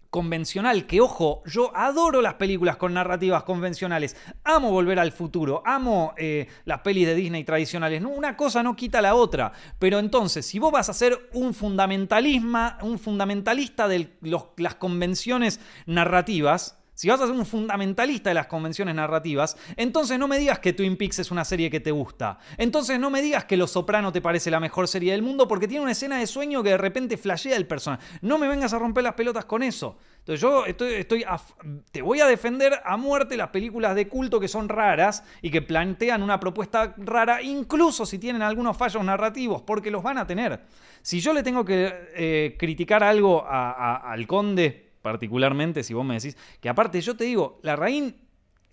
[0.09, 6.15] convencional, que ojo, yo adoro las películas con narrativas convencionales, amo volver al futuro, amo
[6.17, 10.57] eh, las pelis de Disney tradicionales, una cosa no quita la otra, pero entonces si
[10.57, 14.17] vos vas a ser un, fundamentalismo, un fundamentalista de
[14.57, 20.27] las convenciones narrativas, si vas a ser un fundamentalista de las convenciones narrativas, entonces no
[20.27, 22.37] me digas que Twin Peaks es una serie que te gusta.
[22.57, 25.67] Entonces no me digas que Los Soprano te parece la mejor serie del mundo porque
[25.67, 28.03] tiene una escena de sueño que de repente flashea el personaje.
[28.21, 29.97] No me vengas a romper las pelotas con eso.
[30.19, 31.25] Entonces yo estoy,
[31.91, 35.61] te voy a defender a muerte las películas de culto que son raras y que
[35.61, 40.61] plantean una propuesta rara, incluso si tienen algunos fallos narrativos, porque los van a tener.
[41.01, 46.35] Si yo le tengo que eh, criticar algo al conde particularmente si vos me decís
[46.59, 48.15] que aparte yo te digo, la Raín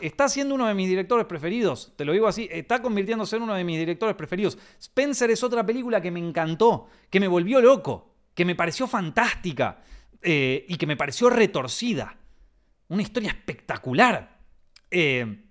[0.00, 3.54] está siendo uno de mis directores preferidos, te lo digo así, está convirtiéndose en uno
[3.54, 4.56] de mis directores preferidos.
[4.80, 9.82] Spencer es otra película que me encantó, que me volvió loco, que me pareció fantástica
[10.22, 12.16] eh, y que me pareció retorcida.
[12.88, 14.38] Una historia espectacular.
[14.90, 15.44] Eh,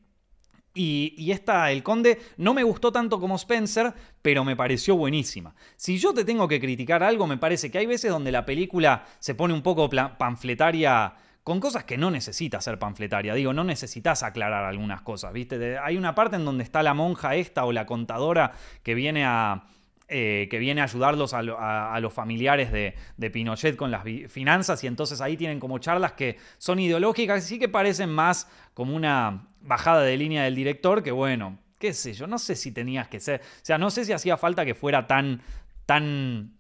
[0.82, 5.54] y, esta, El Conde, no me gustó tanto como Spencer, pero me pareció buenísima.
[5.76, 9.06] Si yo te tengo que criticar algo, me parece que hay veces donde la película
[9.20, 13.34] se pone un poco panfletaria con cosas que no necesita ser panfletaria.
[13.34, 15.78] Digo, no necesitas aclarar algunas cosas, ¿viste?
[15.78, 19.66] hay una parte en donde está la monja esta o la contadora que viene a,
[20.12, 25.22] eh, que viene a ayudarlos a, los familiares de, Pinochet con las finanzas y entonces
[25.22, 30.02] ahí tienen como charlas que son ideológicas y sí que parecen más como una bajada
[30.02, 33.42] de línea del director que bueno, qué sé yo, no sé si tenías que ser,
[33.42, 35.44] o sea, no sé si hacía falta que fuera tan,
[35.86, 36.58] tan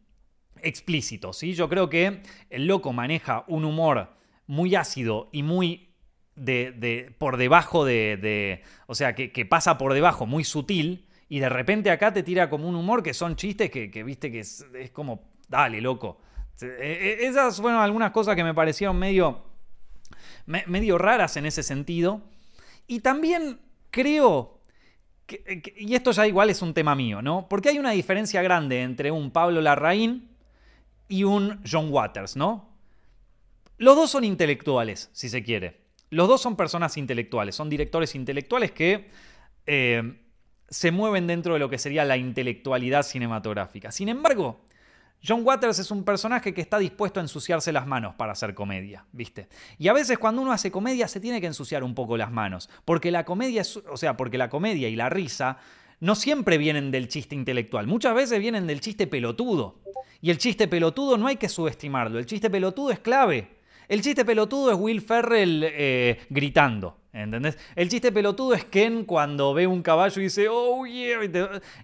[0.62, 1.54] explícito, ¿sí?
[1.56, 2.22] Yo creo que
[2.52, 4.14] el loco maneja un humor
[4.46, 5.90] muy ácido y muy
[6.36, 11.92] de, por debajo de, o sea, que pasa por debajo, muy sutil, y de repente
[11.92, 15.80] acá te tira como un humor que son chistes que, viste que es, como, dale,
[15.80, 16.20] loco.
[16.62, 16.66] E,
[17.22, 19.46] e, esas fueron algunas cosas que me parecieron medio,
[20.46, 22.22] medio raras en ese sentido.
[22.88, 23.60] Y también
[23.92, 24.60] creo
[25.78, 27.48] y esto ya igual es un tema mío, ¿no?
[27.50, 30.30] Porque hay una diferencia grande entre un Pablo Larraín
[31.08, 32.70] y un John Waters, ¿no?
[33.78, 35.82] Los dos son intelectuales, si se quiere.
[36.10, 39.10] Los dos son personas intelectuales, son directores intelectuales que
[39.66, 40.20] eh,
[40.70, 43.92] se mueven dentro de lo que sería la intelectualidad cinematográfica.
[43.92, 44.60] Sin embargo,
[45.26, 49.06] John Waters es un personaje que está dispuesto a ensuciarse las manos para hacer comedia,
[49.12, 49.50] ¿viste?
[49.78, 52.70] Y a veces cuando uno hace comedia se tiene que ensuciar un poco las manos,
[52.86, 55.58] porque la comedia es, o sea, porque la comedia y la risa
[56.00, 59.80] no siempre vienen del chiste intelectual, muchas veces vienen del chiste pelotudo.
[60.22, 63.60] Y el chiste pelotudo no hay que subestimarlo, el chiste pelotudo es clave.
[63.90, 66.99] El chiste pelotudo es Will Ferrell eh, gritando.
[67.12, 67.58] ¿Entendés?
[67.76, 71.20] El chiste pelotudo es Ken cuando ve un caballo y dice, oh yeah.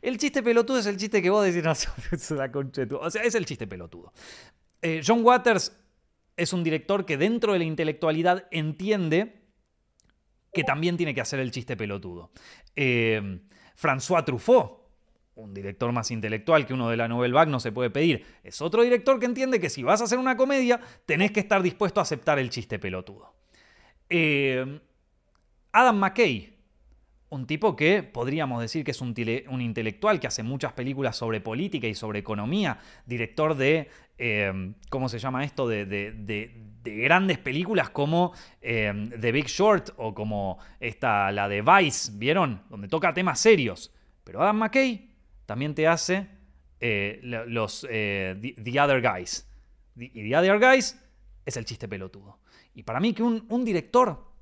[0.01, 1.71] El chiste pelotudo es el chiste que vos decís, no,
[2.11, 4.13] es la concha O sea, es el chiste pelotudo.
[4.81, 5.75] Eh, John Waters
[6.37, 9.41] es un director que dentro de la intelectualidad entiende
[10.53, 12.31] que también tiene que hacer el chiste pelotudo.
[12.75, 13.39] Eh,
[13.75, 14.85] François Truffaut,
[15.35, 18.25] un director más intelectual que uno de la Nouvelle Vague no se puede pedir.
[18.43, 21.61] Es otro director que entiende que si vas a hacer una comedia, tenés que estar
[21.61, 23.33] dispuesto a aceptar el chiste pelotudo.
[24.09, 24.79] Eh,
[25.75, 26.53] Adam McKay,
[27.27, 29.13] un tipo que podríamos decir que es un,
[29.59, 35.19] intelectual que hace muchas películas sobre política y sobre economía, director de, eh, ¿cómo se
[35.19, 35.67] llama esto?
[35.67, 42.61] De, grandes películas como eh, The Big Short o como esta, la de Vice, ¿vieron?
[42.69, 43.91] Donde toca temas serios.
[44.23, 45.09] Pero Adam McKay
[45.45, 46.25] también te hace
[46.79, 49.45] eh, los the, Other Guys.
[49.97, 50.97] y The Other Guys
[51.45, 52.39] es el chiste pelotudo.
[52.73, 54.34] Y para mí que un director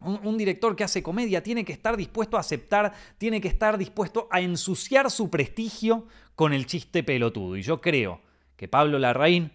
[0.00, 4.28] un, director que hace comedia tiene que estar dispuesto a aceptar, tiene que estar dispuesto
[4.30, 7.56] a ensuciar su prestigio con el chiste pelotudo.
[7.56, 8.20] Y yo creo
[8.56, 9.52] que Pablo Larraín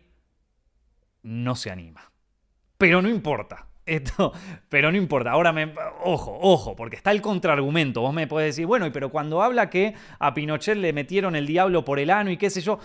[1.23, 2.11] no se anima.
[2.77, 3.67] Pero no importa.
[3.85, 4.33] Esto,
[4.69, 5.31] pero no importa.
[5.31, 5.71] Ahora me.
[6.03, 8.01] Ojo, ojo, porque está el contraargumento.
[8.01, 11.85] Vos me podés decir, bueno, pero cuando habla que a Pinochet le metieron el diablo
[11.85, 12.79] por el ano y qué sé yo.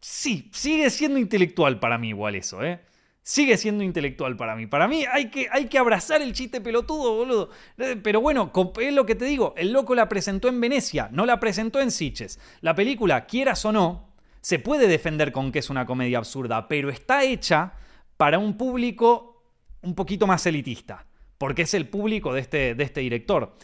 [0.00, 2.80] Sí, sigue siendo intelectual para mí igual eso, ¿eh?
[3.28, 4.66] Sigue siendo intelectual para mí.
[4.66, 7.50] Para mí hay que, hay que abrazar el chiste pelotudo, boludo.
[7.76, 8.50] Eh, pero bueno,
[8.80, 11.90] es lo que te digo, el loco la presentó en Venecia, no la presentó en
[11.90, 12.40] Siches.
[12.62, 16.88] La película, quieras o no, se puede defender con que es una comedia absurda, pero
[16.88, 17.74] está hecha
[18.16, 19.42] para un público
[19.82, 21.04] un poquito más elitista,
[21.36, 23.58] porque es el público de este, de este director.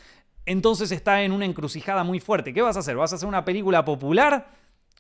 [0.45, 2.53] Entonces está en una encrucijada muy fuerte.
[2.53, 2.97] ¿Qué vas a hacer?
[2.97, 4.47] ¿Vas a hacer una película popular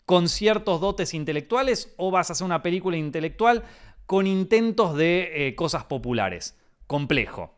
[0.06, 3.64] con ciertos dotes intelectuales o vas a hacer una película intelectual
[4.06, 6.58] con intentos de eh, cosas populares.
[6.86, 7.54] Complejo,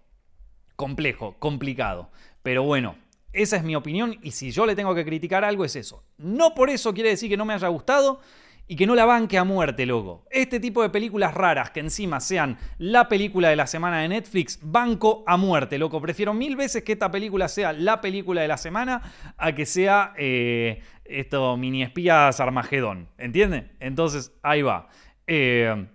[0.76, 2.10] complejo, complicado.
[2.42, 2.96] Pero bueno,
[3.32, 6.04] esa es mi opinión y si yo le tengo que criticar algo es eso.
[6.16, 8.20] No por eso quiere decir que no me haya gustado
[8.68, 10.24] y que no la banque a muerte, loco.
[10.30, 14.58] Este tipo de películas raras que encima sean la película de la semana de Netflix,
[14.62, 16.00] banco a muerte, loco.
[16.00, 19.02] Prefiero mil veces que esta película sea la película de la semana
[19.36, 23.08] a que sea eh, esto, mini espías Armagedón.
[23.18, 23.70] ¿Entiende?
[23.78, 24.88] Entonces, ahí va.
[25.28, 25.86] Eh,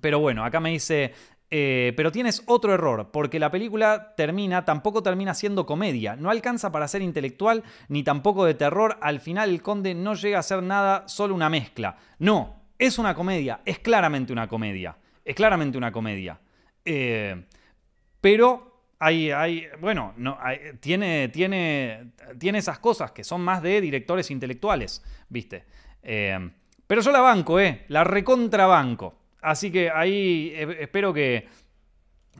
[0.00, 1.12] pero bueno, acá me dice,
[1.50, 6.72] eh, pero tienes otro error, porque la película termina, tampoco termina siendo comedia, no alcanza
[6.72, 10.62] para ser intelectual ni tampoco de terror, al final el conde no llega a ser
[10.62, 11.96] nada, solo una mezcla.
[12.18, 16.40] No, es una comedia, es claramente una comedia, es claramente una comedia.
[16.86, 17.44] Eh,
[18.20, 20.38] pero hay, hay, bueno, no,
[20.80, 25.66] tiene, tiene, tiene esas cosas que son más de directores intelectuales, ¿viste?
[26.02, 26.50] Eh,
[26.86, 27.84] pero yo la banco, ¿eh?
[27.88, 29.21] La recontrabanco.
[29.42, 31.48] Así que ahí eh, espero que,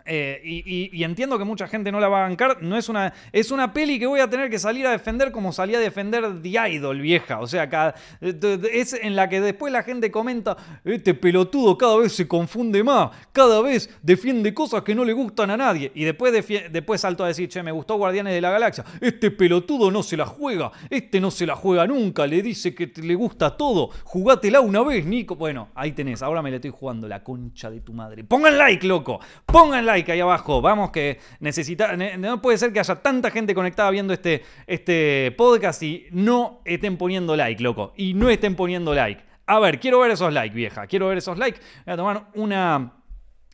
[0.05, 2.62] eh, y, entiendo que mucha gente no la va a bancar.
[2.62, 3.12] No es una.
[3.32, 6.42] Es una peli que voy a tener que salir a defender como salía a defender
[6.42, 7.40] The Idol, vieja.
[7.40, 12.26] O sea, es en la que después la gente comenta: Este pelotudo cada vez se
[12.26, 13.11] confunde más.
[13.32, 15.92] Cada vez defiende cosas que no le gustan a nadie.
[15.94, 18.84] Y después, después salto a decir: Che, me gustó Guardianes de la Galaxia.
[19.00, 20.72] Este pelotudo no se la juega.
[20.90, 22.26] Este no se la juega nunca.
[22.26, 23.90] Le dice que le gusta todo.
[24.05, 25.36] Jugátela una vez, Nico.
[25.36, 26.22] Bueno, ahí tenés.
[26.22, 27.07] Ahora me la estoy jugando.
[27.09, 28.24] La concha de tu madre.
[28.24, 29.20] Pongan like, loco.
[29.46, 30.62] Pongan like like ahí abajo.
[30.62, 35.82] Vamos que necesita, no puede ser que haya tanta gente conectada viendo este, este podcast
[35.82, 37.93] y no estén poniendo like, loco.
[37.97, 39.22] Y no estén poniendo like.
[39.47, 40.86] A ver, quiero ver esos likes, vieja.
[40.86, 41.61] Quiero ver esos likes.
[41.84, 42.95] Voy a tomar una...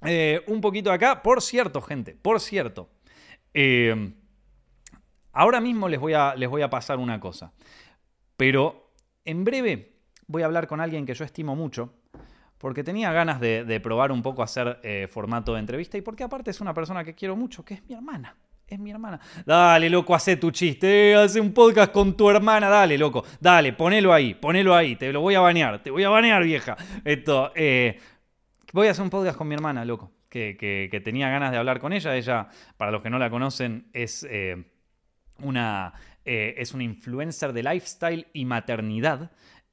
[0.02, 1.22] Eh, un poquito acá.
[1.22, 2.88] Por cierto, gente, por cierto.
[3.52, 4.12] Eh,
[5.32, 7.52] ahora mismo les voy, a, les voy a pasar una cosa.
[8.36, 8.92] Pero
[9.24, 9.96] en breve
[10.28, 11.97] voy a hablar con alguien que yo estimo mucho
[12.58, 16.50] porque tenía ganas de, probar un poco hacer eh, formato de entrevista y porque aparte
[16.50, 18.36] es una persona que quiero mucho, que es mi hermana.
[18.66, 19.18] Es mi hermana.
[19.46, 21.12] Dale, loco, hace tu chiste.
[21.12, 22.68] Eh, hace un podcast con tu hermana.
[22.68, 23.24] Dale, loco.
[23.40, 24.34] Dale, ponelo ahí.
[24.34, 24.94] Ponelo ahí.
[24.96, 25.82] Te lo voy a banear.
[25.82, 26.76] Te voy a banear, vieja.
[27.02, 27.50] Esto.
[27.54, 27.98] Eh,
[28.74, 30.12] voy a hacer un podcast con mi hermana, loco.
[30.28, 32.14] Que, tenía ganas de hablar con ella.
[32.14, 34.22] Ella, para los que no la conocen, es
[35.42, 35.94] una,
[36.24, 39.30] eh, es una influencer de lifestyle y maternidad.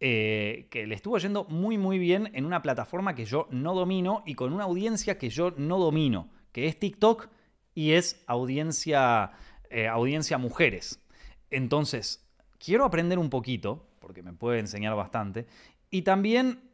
[0.07, 4.21] Eh, que le estuvo yendo muy muy bien en una plataforma que yo no domino
[4.27, 7.27] y con una audiencia que yo no domino, que es TikTok
[7.73, 9.31] y es audiencia,
[9.71, 11.03] eh, audiencia mujeres.
[11.49, 12.23] Entonces,
[12.59, 15.47] quiero aprender un poquito, porque me puede enseñar bastante,
[15.89, 16.69] y también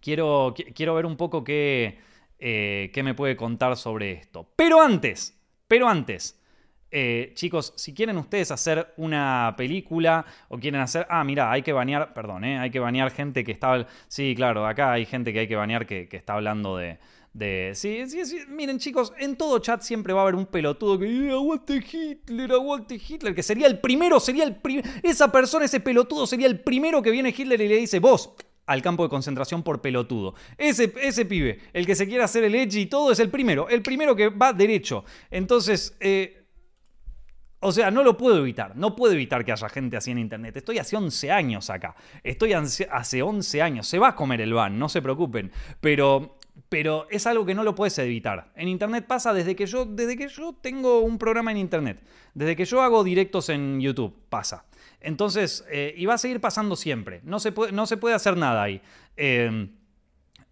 [0.00, 1.98] quiero, quiero ver un poco qué,
[2.38, 4.48] qué me puede contar sobre esto.
[4.54, 5.36] Pero antes,
[5.66, 6.39] pero antes,
[6.92, 11.06] eh, chicos, si quieren ustedes hacer una película o quieren hacer.
[11.08, 12.12] Ah, mira, hay que banear.
[12.12, 13.86] Perdón, eh, hay que banear gente que está.
[14.08, 16.98] Sí, claro, acá hay gente que hay que banear que, está hablando de.
[17.32, 20.98] De, sí, sí, sí, miren chicos, en todo chat siempre va a haber un pelotudo
[20.98, 24.56] que dice aguante Hitler, aguante Hitler, que sería el primero, sería el
[25.04, 28.34] esa persona, ese pelotudo sería el primero que viene Hitler y le dice, vos,
[28.66, 30.34] al campo de concentración por pelotudo.
[30.58, 33.68] Ese, ese pibe, el que se quiere hacer el edgy y todo, es el primero,
[33.68, 35.04] el primero que va derecho.
[35.30, 36.39] Entonces, eh,
[37.60, 38.74] o sea, no lo puedo evitar.
[38.76, 40.56] No puedo evitar que haya gente así en Internet.
[40.56, 41.94] Estoy hace 11 años acá.
[42.24, 43.86] Estoy hace 11 años.
[43.86, 45.52] Se va a comer el ban, no se preocupen.
[45.80, 46.38] Pero,
[46.70, 48.50] pero es algo que no lo puedes evitar.
[48.56, 52.02] En Internet pasa desde que yo, desde que yo tengo un programa en Internet.
[52.32, 54.64] Desde que yo hago directos en YouTube, pasa.
[55.02, 57.20] Entonces, eh, y va a seguir pasando siempre.
[57.24, 58.80] No se puede, no se puede hacer nada ahí.
[59.18, 59.68] Eh,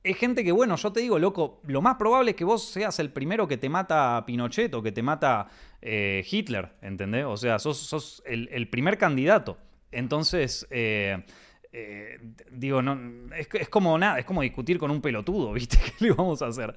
[0.02, 2.98] es gente que, bueno, yo te digo, loco, lo más probable es que vos seas
[2.98, 5.48] el primero que te mata Pinochet o que te mata
[5.82, 7.24] eh, Hitler, ¿entendés?
[7.24, 9.58] O sea, sos, el, primer candidato.
[9.90, 11.24] Entonces, eh,
[11.72, 12.20] eh,
[12.50, 15.78] digo, no, es, como nada, es como discutir con un pelotudo, ¿viste?
[15.78, 16.74] ¿Qué le vamos a hacer?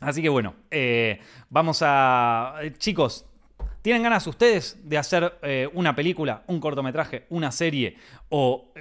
[0.00, 0.54] así que bueno,
[1.50, 2.56] vamos a...
[2.78, 3.26] Chicos,
[3.82, 7.98] ¿Tienen ganas ustedes de hacer una película, un cortometraje, una serie
[8.30, 8.72] o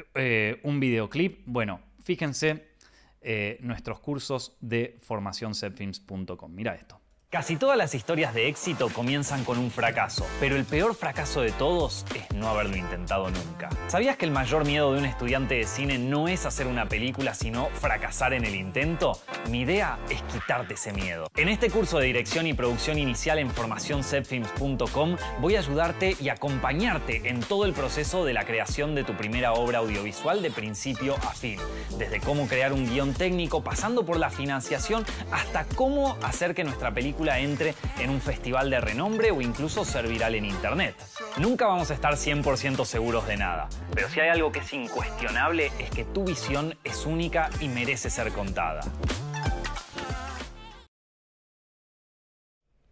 [0.64, 1.42] un videoclip?
[1.46, 2.74] Bueno, fíjense
[3.22, 6.52] eh, nuestros cursos de formacionsetfilms.com.
[6.52, 7.03] Mira esto.
[7.34, 11.52] Casi todas las historias de éxito comienzan con un fracaso, pero el peor fracaso de
[11.52, 13.70] todos es no haberlo intentado nunca.
[13.88, 17.34] ¿Sabías que el mayor miedo de un estudiante de cine no es hacer una película,
[17.34, 19.20] sino fracasar en el intento?
[19.50, 21.28] Mi idea es quitarte ese miedo.
[21.36, 27.28] En este curso de dirección y producción inicial en formacionsetfilms.com voy a ayudarte y acompañarte
[27.28, 31.34] en todo el proceso de la creación de tu primera obra audiovisual de principio a
[31.34, 31.58] fin.
[31.98, 36.94] Desde cómo crear un guion técnico, pasando por la financiación, hasta cómo hacer que nuestra
[36.94, 40.96] película entre en un festival de renombre o incluso ser en internet.
[41.38, 45.72] Nunca vamos a estar 100% seguros de nada, pero si hay algo que es incuestionable
[45.80, 48.82] es que tu visión es única y merece ser contada.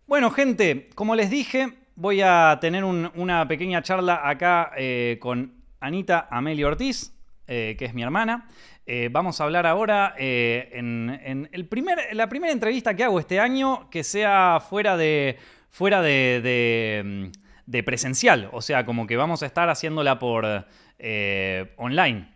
[0.07, 6.27] Bueno, gente, como les dije, voy a tener una pequeña charla acá eh, con Anita
[6.29, 7.13] Amelio Ortiz,
[7.53, 8.47] eh, que es mi hermana.
[8.85, 13.41] Eh, vamos a hablar ahora eh, en, el primer, la primera entrevista que hago este
[13.41, 15.37] año que sea fuera de,
[15.69, 17.29] fuera de,
[17.83, 18.47] presencial.
[18.53, 20.45] O sea, como que vamos a estar haciéndola por
[21.75, 22.29] online.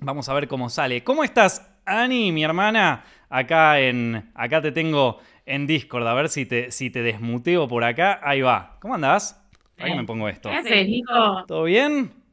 [0.00, 1.04] vamos a ver cómo sale.
[1.04, 3.04] ¿Cómo estás, Ani, mi hermana?
[3.28, 6.08] Acá, en, acá te tengo en Discord.
[6.08, 8.18] A ver si te, si te desmuteo por acá.
[8.24, 8.78] Ahí va.
[8.80, 9.40] ¿Cómo andás?
[9.78, 10.50] Ahí me pongo esto.
[10.50, 11.44] ¿Qué haces, Nico?
[11.46, 12.25] ¿Todo bien?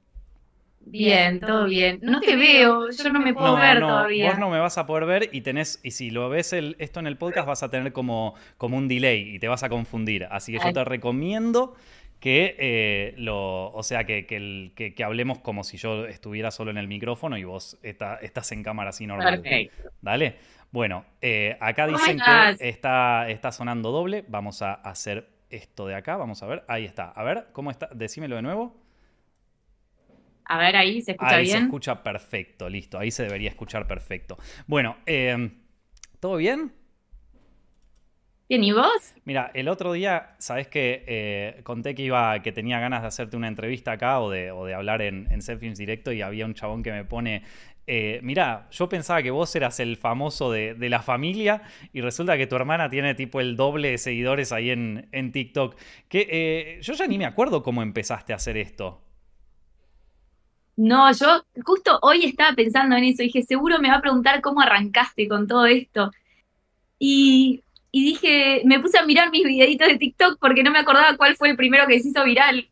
[0.85, 1.99] Bien, todo bien.
[2.01, 4.29] No te veo, yo no me puedo ver todavía.
[4.29, 7.07] Vos no me vas a poder ver y tenés, y si lo ves esto en
[7.07, 10.27] el podcast vas a tener como, como un delay y te vas a confundir.
[10.29, 11.75] Así que yo te recomiendo
[12.19, 16.87] que eh, lo, o sea, que, que, hablemos como si yo estuviera solo en el
[16.87, 19.41] micrófono y vos estás en cámara así normal.
[19.41, 19.89] Perfecto.
[20.01, 20.35] Dale.
[20.71, 24.23] Bueno, eh, acá dicen que está, está sonando doble.
[24.27, 26.17] Vamos a hacer esto de acá.
[26.17, 26.63] Vamos a ver.
[26.67, 27.09] Ahí está.
[27.09, 27.89] A ver, ¿cómo está?
[27.93, 28.82] Decímelo de nuevo.
[30.45, 31.55] A ver, ahí se escucha bien.
[31.55, 32.99] Ahí se escucha perfecto, listo.
[32.99, 34.37] Ahí se debería escuchar perfecto.
[34.67, 35.51] Bueno, eh,
[36.19, 36.73] ¿todo bien?
[38.49, 39.13] Bien, ¿y vos?
[39.23, 43.37] Mira, el otro día, sabes que eh, conté que iba, que tenía ganas de hacerte
[43.37, 47.05] una entrevista acá o de, hablar en, en Directo y había un chabón que me
[47.05, 47.43] pone.
[47.87, 51.63] Eh, mira, yo pensaba que vos eras el famoso de, la familia
[51.93, 55.77] y resulta que tu hermana tiene tipo el doble de seguidores ahí en, en TikTok.
[56.09, 59.01] Que yo ya ni me acuerdo cómo empezaste a hacer esto.
[60.75, 63.23] No, yo justo hoy estaba pensando en eso.
[63.23, 66.11] Dije, seguro me va a preguntar cómo arrancaste con todo esto.
[66.97, 71.35] Y, dije, me puse a mirar mis videitos de TikTok porque no me acordaba cuál
[71.35, 72.69] fue el primero que se hizo viral.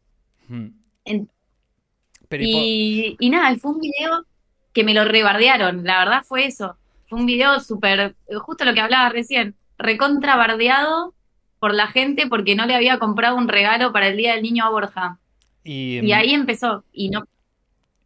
[2.40, 4.26] y, y, nada, fue un video
[4.74, 5.84] que me lo rebardearon.
[5.84, 6.78] La verdad fue eso.
[7.06, 11.14] Fue un video súper, justo lo que hablaba recién, recontrabardeado
[11.60, 14.66] por la gente porque no le había comprado un regalo para el Día del Niño
[14.66, 15.20] a Borja.
[15.64, 16.84] Y, y ahí empezó.
[16.94, 17.26] Y no,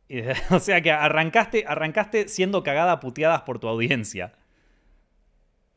[0.51, 4.33] O sea que arrancaste, arrancaste siendo cagada puteadas por tu audiencia.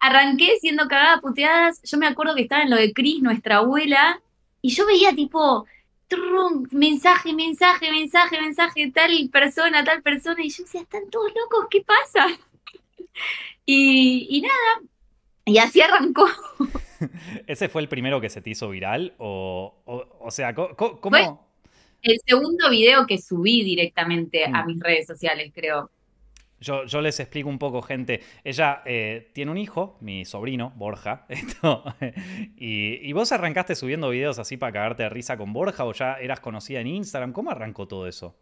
[0.01, 1.81] arranqué siendo cagada a puteadas.
[1.83, 4.21] Yo me acuerdo que estaba en lo de Cris, nuestra abuela,
[4.63, 5.67] y yo veía tipo
[6.09, 11.67] trum, mensaje, mensaje, mensaje, mensaje, tal persona, tal persona, y yo decía, están todos locos,
[11.71, 12.27] ¿qué pasa?
[13.67, 14.89] Y, y nada,
[15.45, 16.27] y así arrancó.
[17.47, 19.15] ¿Ese fue el primero que se te hizo viral?
[19.19, 21.48] O, o, o sea, ¿cómo?
[22.03, 24.67] El segundo video que subí directamente a Mm.
[24.67, 25.91] mis redes sociales, creo.
[26.61, 28.21] Yo, yo les explico un poco, gente.
[28.43, 31.25] Ella eh, tiene un hijo, mi sobrino, Borja.
[31.29, 31.85] Esto,
[32.57, 36.15] y, y vos arrancaste subiendo videos así para cagarte de risa con Borja o ya
[36.15, 37.33] eras conocida en Instagram.
[37.33, 38.37] ¿Cómo arrancó todo eso?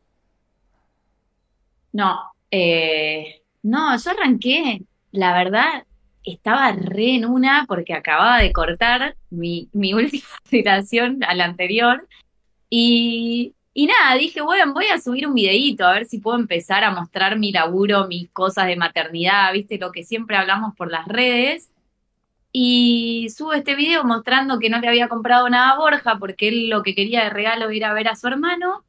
[1.92, 2.18] No,
[2.50, 4.82] eh, no, yo arranqué,
[5.12, 5.84] la verdad,
[6.24, 12.06] estaba re en una porque acababa de cortar mi, mi última relación a la anterior
[12.70, 16.82] y, y nada, dije, bueno, voy a subir un videíto a ver si puedo empezar
[16.84, 21.06] a mostrar mi laburo, mis cosas de maternidad, viste, lo que siempre hablamos por las
[21.06, 21.70] redes.
[22.52, 26.70] Y subo este video mostrando que no le había comprado nada a Borja porque él
[26.70, 28.82] lo que quería de regalo era ver a su hermano.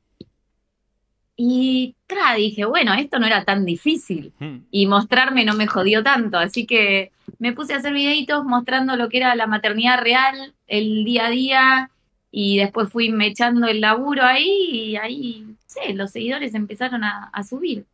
[1.36, 4.60] Y tra, dije, bueno, esto no era tan difícil Hmm.
[4.72, 9.10] y mostrarme no me jodió tanto, así que me puse a hacer videitos mostrando lo
[9.10, 11.92] que era la maternidad real, el día a día,
[12.40, 17.44] y después fui mechando el laburo ahí y ahí, sé, los seguidores empezaron a, a
[17.44, 17.86] subir.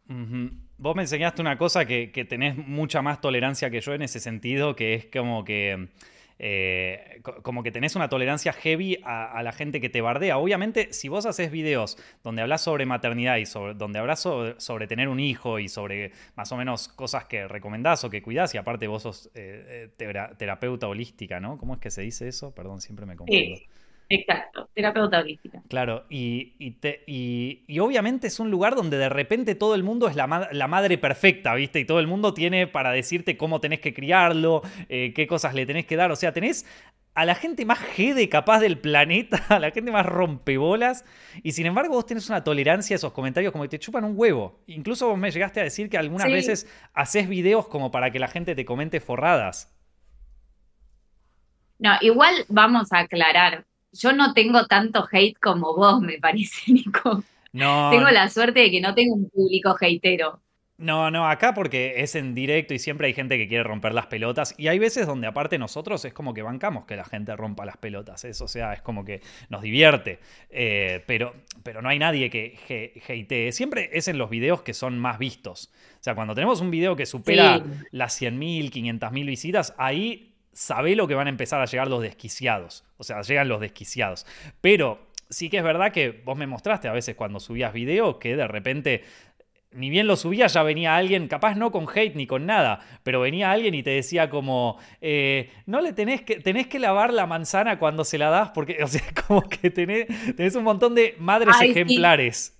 [0.78, 4.20] Vos me enseñaste una cosa que, que tenés mucha más tolerancia que yo en ese
[4.20, 5.88] sentido, que es como que,
[6.40, 10.38] eh, co- como que tenés una tolerancia heavy a, a la gente que te bardea.
[10.38, 14.88] Obviamente, si vos haces videos donde hablas sobre maternidad y sobre, donde hablas sobre, sobre
[14.88, 18.58] tener un hijo y sobre más o menos cosas que recomendás o que cuidás, y
[18.58, 21.58] aparte vos sos eh, eh, tera- terapeuta holística, ¿no?
[21.58, 22.54] ¿Cómo es que se dice eso?
[22.54, 23.56] Perdón, siempre me confundo.
[23.56, 23.66] Sí,
[24.14, 25.62] exacto, terapeuta holística.
[25.70, 29.84] Claro, y, y te- y- y obviamente es un lugar donde de repente todo el
[29.84, 31.80] mundo es la, ma- la madre perfecta, ¿viste?
[31.80, 35.66] Y todo el mundo tiene para decirte cómo tenés que criarlo, eh, qué cosas le
[35.66, 36.12] tenés que dar.
[36.12, 36.66] O sea, tenés
[37.16, 41.06] a la gente más jede capaz del planeta, a la gente más rompebolas,
[41.44, 44.14] y sin embargo vos tenés una tolerancia a esos comentarios como que te chupan un
[44.16, 44.62] huevo.
[44.68, 46.34] Incluso vos me llegaste a decir que algunas Sí.
[46.34, 49.70] veces haces videos como para que la gente te comente forradas.
[51.80, 57.24] No, igual vamos a aclarar, yo no tengo tanto hate como vos, me parece, Nico.
[57.54, 60.40] No, Tengo la suerte de que no tengo un público hatero.
[60.76, 64.08] No, no, acá porque es en directo y siempre hay gente que quiere romper las
[64.08, 64.56] pelotas.
[64.58, 67.78] Y hay veces donde aparte nosotros es como que bancamos que la gente rompa las
[67.78, 68.26] pelotas.
[68.26, 70.20] Eso, o sea, es como que nos divierte.
[70.50, 73.52] Eh, pero, pero no hay nadie que he- hatee.
[73.52, 75.72] Siempre es en los videos que son más vistos.
[75.94, 77.64] O sea, cuando tenemos un video que supera Sí.
[77.92, 82.86] las 100.000, 500.000 visitas, ahí sabe lo que van a empezar a llegar los desquiciados.
[82.98, 84.26] O sea, llegan los desquiciados.
[84.62, 88.36] Pero sí que es verdad que vos me mostraste a veces cuando subías video que
[88.36, 89.04] de repente
[89.76, 93.22] ni bien lo subía, ya venía alguien, capaz no con hate ni con nada, pero
[93.22, 97.26] venía alguien y te decía como, eh, no le tenés que, tenés que lavar la
[97.26, 101.16] manzana cuando se la das, porque, o sea, como que tenés, tenés un montón de
[101.18, 101.72] madres Ay, sí.
[101.72, 102.60] ejemplares.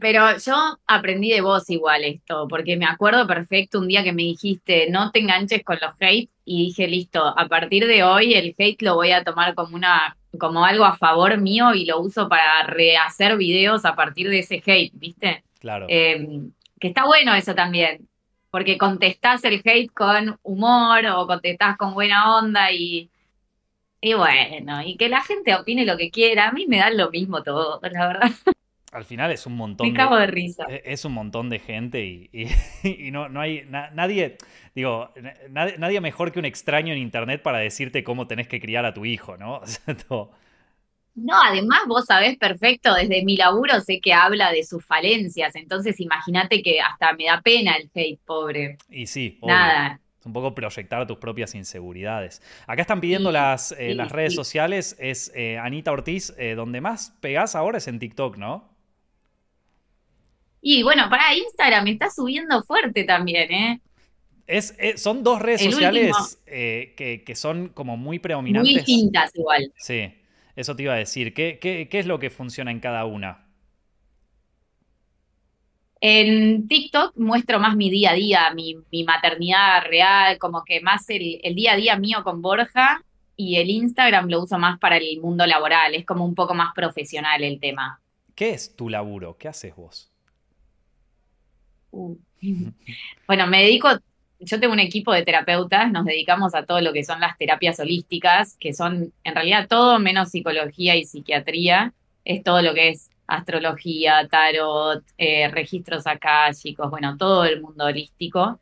[0.00, 4.22] Pero yo aprendí de vos igual esto, porque me acuerdo perfecto un día que me
[4.22, 8.54] dijiste, no te enganches con los hate, y dije, listo, a partir de hoy el
[8.58, 12.28] hate lo voy a tomar como una, como algo a favor mío y lo uso
[12.28, 15.44] para rehacer videos a partir de ese hate, ¿viste?
[15.60, 15.86] Claro.
[15.88, 16.26] Eh,
[16.80, 18.08] que está bueno eso también,
[18.50, 23.10] porque contestás el hate con humor o contestás con buena onda y,
[24.00, 27.10] y bueno, y que la gente opine lo que quiera, a mí me da lo
[27.10, 28.30] mismo todo, la verdad,
[28.92, 30.66] Al final es un montón me cago de risa.
[30.68, 32.48] Eh, Es un montón de gente y, y-
[33.08, 34.36] y no, no hay na- nadie,
[34.74, 38.60] digo, na- nadie, nadie mejor que un extraño en internet para decirte cómo tenés que
[38.60, 39.60] criar a tu hijo, ¿no?
[41.16, 46.00] No, además vos sabés perfecto, desde mi laburo sé que habla de sus falencias, entonces
[46.00, 48.78] imagínate que hasta me da pena el hate, pobre.
[48.88, 49.72] Y sí, obvio.
[49.72, 52.40] Nada, Es un poco proyectar tus propias inseguridades.
[52.66, 54.34] Acá están pidiendo Sí, las, eh, sí, las redes sí.
[54.34, 58.70] sociales, es eh, Anita Ortiz, eh, donde más pegás ahora es en TikTok, ¿no?
[60.60, 63.80] Y bueno, para Instagram está subiendo fuerte también, ¿eh?
[64.46, 66.44] Es, eh, son dos redes El sociales último.
[66.46, 68.74] eh, que, que son como muy Muy predominantes.
[68.74, 69.70] distintas igual.
[69.76, 70.14] Sí,
[70.56, 71.34] eso te iba a decir.
[71.34, 73.46] ¿Qué, qué, qué es lo que funciona en cada una?
[76.00, 81.08] En TikTok muestro más mi día a día, mi, mi maternidad real, como que más
[81.08, 83.00] el, el día a día mío con Borja
[83.36, 86.72] y el Instagram lo uso más para el mundo laboral, es como un poco más
[86.74, 88.00] profesional el tema.
[88.36, 89.36] ¿Qué es tu laburo?
[89.38, 90.12] ¿Qué haces vos?
[91.92, 92.16] Uh.
[93.26, 93.88] Bueno, me dedico,
[94.44, 97.80] yo tengo un equipo de terapeutas, nos dedicamos a todo lo que son las terapias
[97.80, 101.92] holísticas, que son en realidad todo menos psicología y psiquiatría,
[102.24, 108.58] es todo lo que es astrología, tarot, eh, registros akáshicos, bueno, todo el mundo holístico.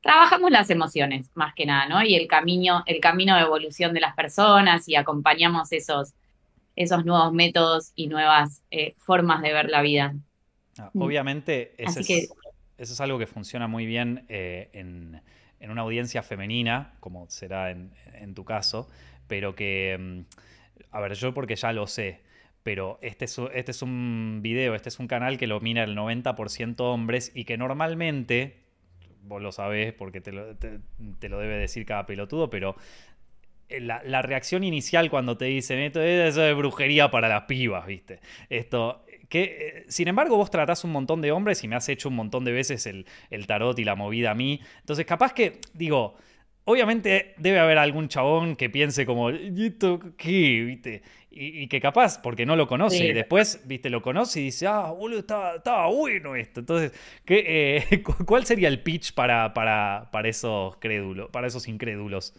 [0.00, 2.02] trabajamos las emociones, más que nada, ¿no?
[2.02, 6.14] Y el camino, el camino de evolución de las personas y acompañamos esos,
[6.74, 10.14] esos nuevos métodos y nuevas eh, formas de ver la vida.
[10.78, 11.74] Ah, obviamente,
[12.82, 15.20] eso es, algo que funciona muy bien eh, en,
[15.70, 18.88] una audiencia femenina, como será en, tu caso,
[19.28, 20.20] pero que, mm,
[20.90, 22.20] a ver, yo porque ya lo sé,
[22.62, 25.96] pero este es, este es un video, este es un canal que lo mira el
[25.96, 28.62] 90% hombres y que normalmente
[29.22, 32.76] vos lo sabés porque te lo, debe decir cada pelotudo, pero
[33.68, 38.20] eh, la, reacción inicial cuando te dicen esto es de brujería para las pibas, ¿viste?
[38.48, 39.04] Esto.
[39.32, 42.16] Que, eh, sin embargo, vos tratás un montón de hombres y me has hecho un
[42.16, 44.60] montón de veces el, el tarot y la movida a mí.
[44.80, 46.16] Entonces, capaz que, digo,
[46.64, 50.62] Obviamente debe haber algún chabón que piense como, ¿y esto qué?
[50.64, 51.02] ¿Viste?
[51.28, 54.92] Y, que capaz, porque no lo conoce, y después, viste, lo conoce y dice, ah,
[54.92, 56.60] boludo, estaba, bueno esto.
[56.60, 56.92] Entonces,
[57.24, 62.34] ¿qué, eh, ¿cuál sería el pitch para, para, para esos crédulos, para esos incrédulos?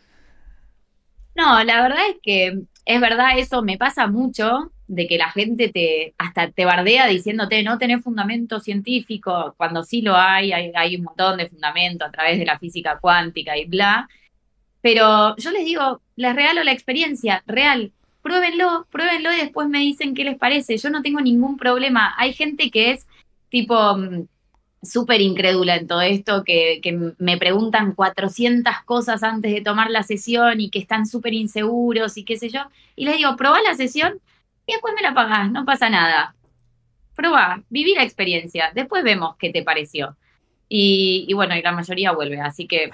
[1.35, 5.69] No, la verdad es que es verdad, eso me pasa mucho, de que la gente
[5.69, 11.03] te hasta te bardea diciéndote no tenés fundamento científico, cuando sí lo hay, hay, un
[11.03, 14.07] montón de fundamento a través de la física cuántica y bla.
[14.81, 20.15] Pero yo les digo, les regalo la experiencia real pruébenlo, pruébenlo y después me dicen
[20.15, 20.77] qué les parece.
[20.77, 22.15] Yo no tengo ningún problema.
[22.17, 23.05] Hay gente que es
[23.49, 24.27] tipo mm,
[24.81, 26.81] súper incrédula en todo esto, que,
[27.19, 32.23] me preguntan 400 cosas antes de tomar la sesión y que están súper inseguros y
[32.23, 32.61] qué sé yo.
[32.95, 34.19] Y les digo, probá la sesión
[34.65, 36.35] y después me la pagás, no pasa nada.
[37.15, 40.15] Probá, viví la experiencia, después vemos qué te pareció.
[40.67, 42.91] Y, y bueno, y la mayoría vuelve, así que...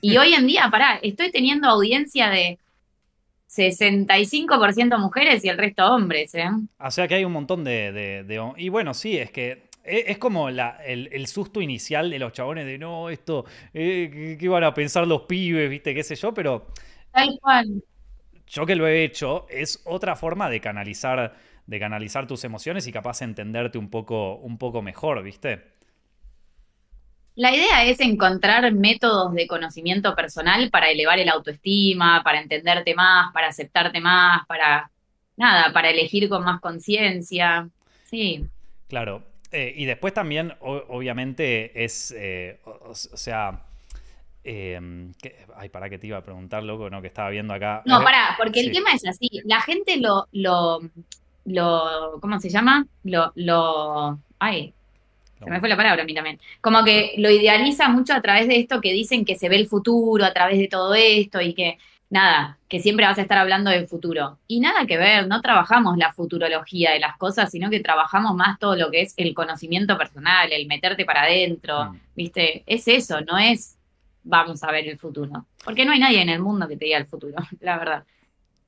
[0.00, 2.58] Y hoy en día, pará, estoy teniendo audiencia de
[3.48, 6.50] 65% mujeres y el resto hombres, ¿eh?
[6.80, 8.24] O sea que hay un montón de...
[8.56, 12.78] y bueno, sí, es que e, es como el, susto inicial de los chabones de
[12.78, 16.32] no, esto, eh, ¿qué van a pensar los pibes, viste, qué sé yo?
[16.34, 16.66] Pero...
[17.12, 17.82] Tal cual.
[18.54, 21.34] Yo que lo he hecho, es otra forma de canalizar,
[21.66, 25.72] de canalizar tus emociones y capaz de entenderte un poco, un poco mejor, ¿viste?
[27.34, 33.32] La idea es encontrar métodos de conocimiento personal para elevar el autoestima, para entenderte más,
[33.32, 34.88] para aceptarte más, para
[35.36, 37.68] nada, para elegir con más conciencia.
[38.04, 38.46] Sí.
[38.86, 39.24] Claro.
[39.50, 43.64] Eh, y después también, obviamente, es, eh, o, sea,
[44.44, 45.12] em,
[45.56, 47.82] ay, para qué te iba a preguntar, loco, no, que estaba viendo acá.
[47.86, 49.28] No, para, porque el tema es así.
[49.44, 50.80] La gente lo, lo,
[51.44, 52.86] lo, ¿cómo se llama?
[53.02, 54.74] Lo, lo, ay,
[55.42, 56.40] se me fue la palabra a mí también.
[56.60, 59.66] Como que lo idealiza mucho a través de esto que dicen que se ve el
[59.66, 61.78] futuro a través de todo esto y que
[62.10, 64.38] nada, que siempre vas a estar hablando del futuro.
[64.46, 68.58] Y nada que ver, no trabajamos la futurología de las cosas, sino que trabajamos más
[68.58, 72.00] todo lo que es el conocimiento personal, el meterte para adentro, mm.
[72.14, 72.62] ¿viste?
[72.66, 73.76] Es eso, no es
[74.24, 75.46] vamos a ver el futuro.
[75.64, 78.04] Porque no hay nadie en el mundo que te diga el futuro, la verdad.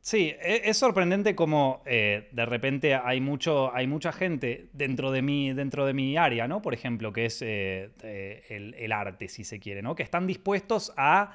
[0.07, 5.21] Sí, e, es sorprendente como eh, de repente hay, mucho, hay mucha gente dentro de,
[5.21, 6.63] mi, dentro de mi área, ¿no?
[6.63, 9.97] Por ejemplo, que es eh, eh, el, arte, si se quiere, ¿no?
[9.97, 11.33] Que están dispuestos a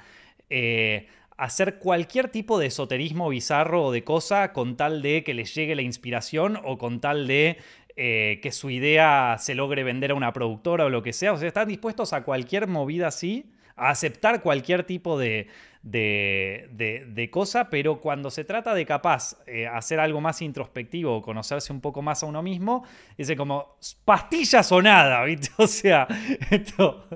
[1.36, 5.76] hacer cualquier tipo de esoterismo bizarro o de cosa con tal de que les llegue
[5.76, 7.58] la inspiración o con tal de
[7.94, 11.34] que su idea se logre vender a una productora o lo que sea.
[11.34, 15.48] O sea, están dispuestos a cualquier movida así, a aceptar cualquier tipo de
[15.84, 21.22] de, de, cosa, pero cuando se trata de capaz eh, hacer algo más introspectivo o
[21.22, 22.86] conocerse un poco más a uno mismo,
[23.18, 25.50] dice como pastillas o nada, ¿viste?
[25.58, 26.08] O sea,
[26.50, 27.08] esto,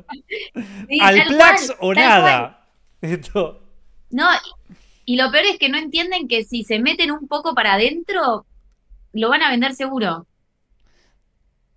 [0.99, 2.67] al plax o nada.
[3.01, 3.61] Esto.
[4.09, 4.27] No,
[5.05, 8.45] y lo peor es que no entienden que si se meten un poco para adentro,
[9.13, 10.25] lo van a vender seguro.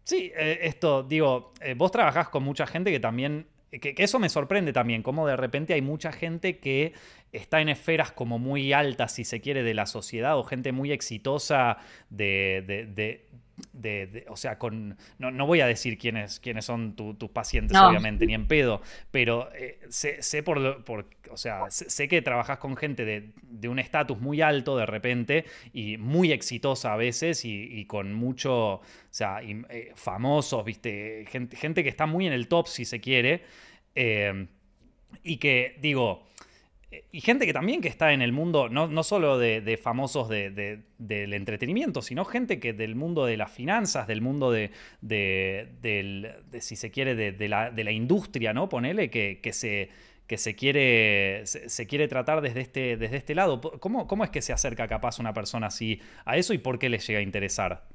[0.05, 4.29] Sí, eh, esto, digo, eh, vos trabajás con mucha gente que también que, eso me
[4.29, 6.93] sorprende también, como de repente hay mucha gente que
[7.33, 10.93] está en esferas como muy altas, si se quiere, de la sociedad, o gente muy
[10.93, 12.65] exitosa de,
[12.95, 13.27] de,
[14.29, 18.47] o sea, con, no, voy a decir quiénes, quiénes son tus pacientes, obviamente, ni en
[18.47, 18.81] pedo,
[19.11, 24.19] pero eh, sé, por, por, o sea, sé, que trabajas con gente de, un estatus
[24.19, 29.93] muy alto de repente y muy exitosa a veces y, con mucho, o sea, eh,
[29.95, 33.43] famosos, viste, gente, gente que está muy en el top, si se quiere,
[33.95, 34.47] eh,
[35.23, 36.27] y que, digo,
[37.13, 41.35] y gente que también que está en el mundo, no, no solo de, famosos del
[41.35, 44.71] entretenimiento, sino gente que del mundo de las finanzas, del mundo de,
[46.61, 48.69] si se quiere, de, la, industria, ¿no?
[48.69, 49.91] Ponele que, que se
[50.27, 53.63] que se quiere, se, quiere tratar desde este, desde este lado.
[53.63, 56.91] ¿Cómo, ¿Cómo es que se acerca capaz una persona así a eso y por qué
[56.91, 57.87] le llega a interesar?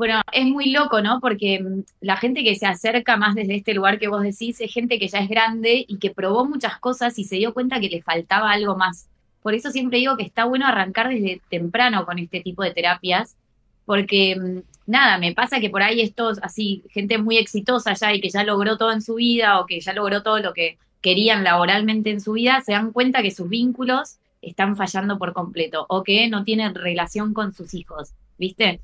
[0.00, 1.20] Bueno, es muy loco, ¿no?
[1.20, 4.72] Porque mm, la gente que se acerca más desde este lugar que vos decís es
[4.72, 7.90] gente que ya es grande y que probó muchas cosas y se dio cuenta que
[7.90, 9.10] le faltaba algo más.
[9.42, 13.36] Por eso siempre digo que está bueno arrancar desde temprano con este tipo de terapias,
[13.84, 18.22] porque mm, nada, me pasa que por ahí estos, así, gente muy exitosa ya y
[18.22, 21.44] que ya logró todo en su vida o que ya logró todo lo que querían
[21.44, 26.04] laboralmente en su vida, se dan cuenta que sus vínculos están fallando por completo o
[26.04, 28.80] que no tienen relación con sus hijos, ¿viste?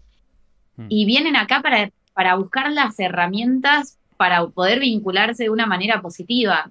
[0.77, 0.87] Mm.
[0.89, 6.71] Y vienen acá para, para buscar las herramientas para poder vincularse de una manera positiva.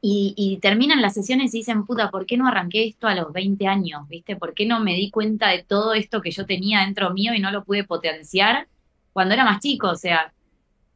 [0.00, 3.66] Y, terminan las sesiones y dicen, puta, ¿por qué no arranqué esto a los 20
[3.66, 4.08] años?
[4.08, 4.36] ¿Viste?
[4.36, 7.40] ¿Por qué no me di cuenta de todo esto que yo tenía dentro mío y
[7.40, 8.68] no lo pude potenciar
[9.12, 9.88] cuando era más chico?
[9.88, 10.32] O sea,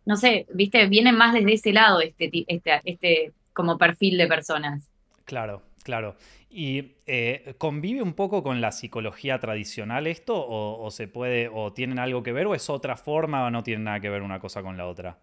[0.07, 0.87] no sé, ¿viste?
[0.87, 4.89] Vienen más desde ese lado este, este, este como perfil de personas.
[5.25, 6.15] Claro, claro.
[6.55, 10.35] ¿Y eh, convive un poco con la psicología tradicional esto?
[10.37, 13.85] O, se puede, o tienen algo que ver, o es otra forma, o no tienen
[13.85, 15.19] nada que ver una cosa con la otra?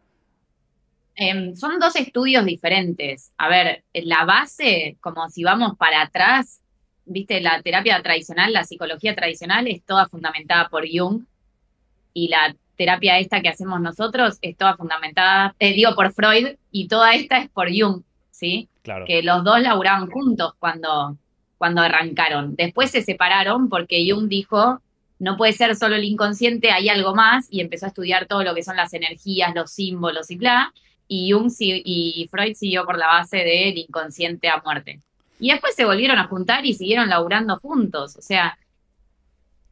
[1.15, 3.32] Em, son dos estudios diferentes.
[3.38, 6.63] A ver, la base, como si vamos para atrás,
[7.05, 11.25] viste, la terapia tradicional, la psicología tradicional es toda fundamentada por Jung
[12.11, 16.88] y la terapia esta que hacemos nosotros es toda fundamentada, eh, digo, por Freud y
[16.88, 18.01] toda esta es por Jung.
[18.39, 18.68] ¿sí?
[18.84, 19.05] Claro.
[19.05, 21.17] Que los dos laburaban juntos cuando,
[21.57, 22.55] cuando arrancaron.
[22.55, 24.82] Después se separaron porque Jung dijo,
[25.19, 28.55] no puede ser solo el inconsciente, hay algo más, y empezó a estudiar todo lo
[28.55, 30.73] que son las energías, los símbolos y bla,
[31.07, 35.01] y Jung y Freud siguió por la base del inconsciente a muerte.
[35.39, 38.15] Y después se volvieron a juntar y siguieron laburando juntos.
[38.17, 38.57] O sea,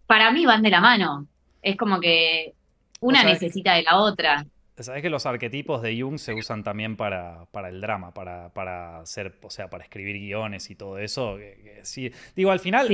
[0.07, 1.27] para mí van de la mano.
[1.61, 2.53] Es como que
[3.01, 4.45] una necesita de la otra.
[4.79, 9.35] Sabes que los arquetipos de Jung se usan también para, el drama, para, para, hacer,
[9.41, 11.39] o sea, para escribir guiones y todo eso.
[11.81, 12.11] sí.
[12.35, 12.87] Digo, al final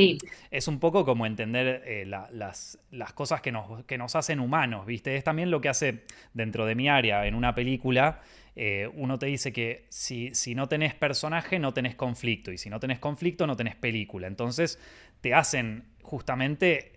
[0.50, 4.86] es un poco como entender eh, las, las, cosas que nos, que nos hacen humanos,
[4.86, 5.18] ¿viste?
[5.18, 8.22] Es también lo que hace dentro de mi área, en una película,
[8.56, 12.70] eh, uno te dice que si, si no tenés personaje, no tenés conflicto, y si
[12.70, 14.28] no tenés conflicto, no tenés película.
[14.28, 14.80] Entonces
[15.20, 16.93] te hacen justamente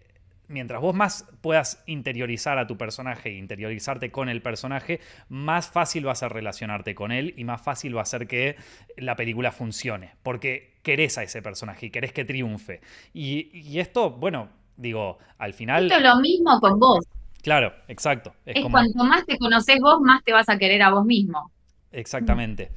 [0.49, 6.07] mientras vos más puedas interiorizar a tu personaje e interiorizarte con el personaje, más fácil
[6.07, 8.57] va a ser relacionarte con él y más fácil va a ser que
[8.97, 12.81] la película funcione, porque querés a ese personaje y querés que triunfe.
[13.13, 15.87] Y, esto, bueno, digo, al final...
[15.87, 17.05] Esto es lo mismo con vos.
[17.43, 18.35] Claro, exacto.
[18.45, 21.51] Es, cuanto más te conoces vos, más te vas a querer a vos mismo.
[21.93, 22.71] Exactamente.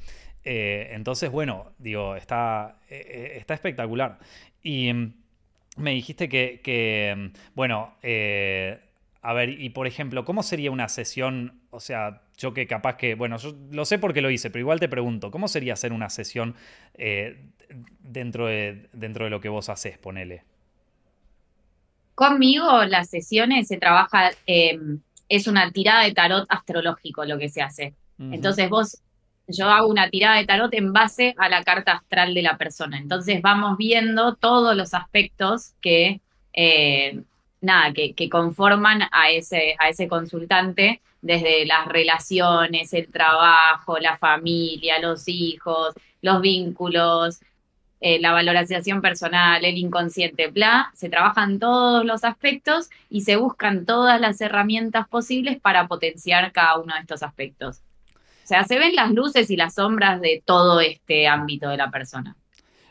[0.44, 4.18] Eh, entonces, bueno, digo, está, eh, eh, está espectacular.
[4.62, 5.14] Y mm,
[5.76, 8.80] me dijiste que, mm, bueno, eh,
[9.22, 11.60] a ver, y por ejemplo, ¿cómo sería una sesión?
[11.70, 14.80] O sea, yo que capaz que, bueno, yo lo sé porque lo hice, pero igual
[14.80, 16.54] te pregunto, ¿cómo sería hacer una sesión
[16.94, 17.48] eh,
[18.00, 20.42] dentro, de, dentro de lo que vos haces, ponele?
[22.14, 27.62] Conmigo las sesiones se trabaja, em, es una tirada de tarot astrológico lo que se
[27.62, 27.94] hace.
[28.18, 29.00] Entonces vos
[29.52, 32.98] yo hago una tirada de tarot en base a la carta astral de la persona.
[32.98, 36.20] Entonces vamos viendo todos los aspectos que,
[36.52, 37.22] eh,
[37.60, 44.98] nada, que, conforman a ese, a ese consultante, desde las relaciones, el trabajo, la familia,
[45.00, 47.40] los hijos, los vínculos,
[48.00, 53.84] eh, la valoración personal, el inconsciente, bla, se trabajan todos los aspectos y se buscan
[53.84, 57.82] todas las herramientas posibles para potenciar cada uno de estos aspectos.
[58.50, 61.92] O sea, se ven las luces y las sombras de todo este ámbito de la
[61.92, 62.34] persona.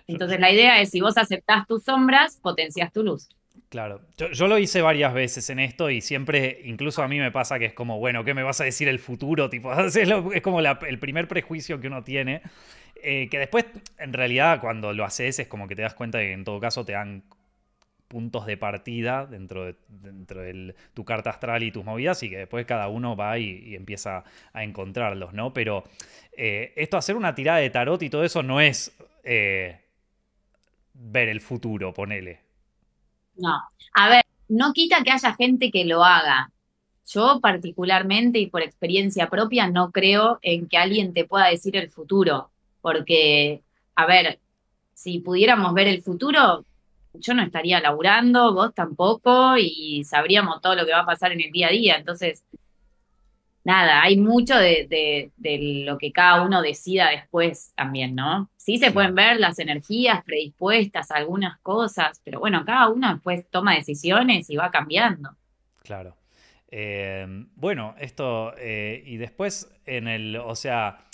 [0.08, 3.28] Entonces la idea es, si vos aceptás tus sombras, potencias tu luz.
[3.68, 4.00] Claro,
[4.32, 7.66] yo, lo hice varias veces en esto y siempre, incluso a mí me pasa que
[7.66, 9.50] es como, bueno, ¿qué me vas a decir el futuro?
[9.50, 12.42] Tipo, es, como el primer prejuicio que uno tiene,
[13.04, 13.66] eh, que después,
[13.98, 16.62] en realidad, cuando lo haces es como que te das cuenta de que en todo
[16.62, 17.24] caso te dan
[18.10, 20.42] puntos de partida dentro de, dentro
[20.94, 24.64] tu carta astral y tus movidas y que después cada uno va y, empieza a
[24.64, 25.54] encontrarlos, ¿no?
[25.54, 25.84] Pero
[26.36, 29.80] eh, esto hacer una tirada de tarot y todo eso no es eh,
[30.94, 32.42] ver el futuro, ponele.
[33.36, 33.62] No,
[33.94, 36.52] a ver, no quita que haya gente que lo haga.
[37.08, 41.90] Yo particularmente y por experiencia propia no creo en que alguien te pueda decir el
[41.90, 42.50] futuro,
[42.82, 43.62] porque,
[43.96, 44.40] a ver,
[44.94, 46.66] si pudiéramos ver el futuro,
[47.20, 51.42] yo no estaría laburando, vos tampoco, y sabríamos todo lo que va a pasar en
[51.42, 51.96] el día a día.
[51.98, 52.44] Entonces,
[53.64, 55.32] nada, hay mucho de,
[55.86, 58.50] lo que cada uno decida después también, ¿no?
[58.58, 63.46] Sí se pueden ver las energías predispuestas a algunas cosas, pero bueno, cada uno después
[63.50, 65.36] toma decisiones y va cambiando.
[65.84, 66.16] Claro.
[66.72, 71.09] Eh, bueno, esto, eh, y después en el, o sea,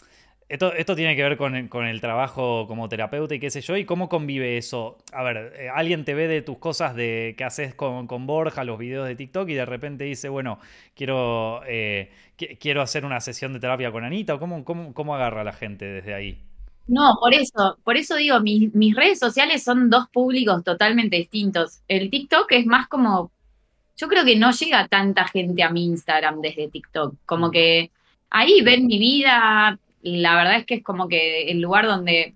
[0.48, 3.62] Esto, esto tiene que ver con el, con el trabajo como terapeuta y qué sé
[3.62, 4.98] yo, y cómo convive eso.
[5.12, 8.64] A ver, eh, alguien te ve de tus cosas de que haces con, con Borja,
[8.64, 10.60] los videos de TikTok, y de repente dice, bueno,
[10.96, 15.16] quiero, eh, qui- quiero hacer una sesión de terapia con Anita, o cómo, cómo, cómo
[15.16, 16.44] agarra la gente desde ahí.
[16.88, 21.82] No, por eso, por eso digo, mis, mis redes sociales son dos públicos totalmente distintos.
[21.88, 23.32] El TikTok es más como,
[23.98, 27.52] yo creo que no llega tanta gente a mi Instagram desde TikTok, como Mm.
[27.52, 27.92] que
[28.30, 32.36] ahí ven mi vida, la verdad es que es como que el lugar donde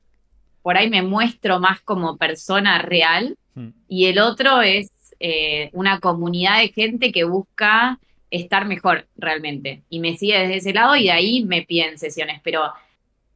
[0.61, 3.69] por ahí me muestro más como persona real Hmm.
[3.87, 7.99] y el otro es eh, una comunidad de gente que busca
[8.31, 12.41] estar mejor realmente y me sigue desde ese lado y de ahí me piden sesiones,
[12.43, 12.71] pero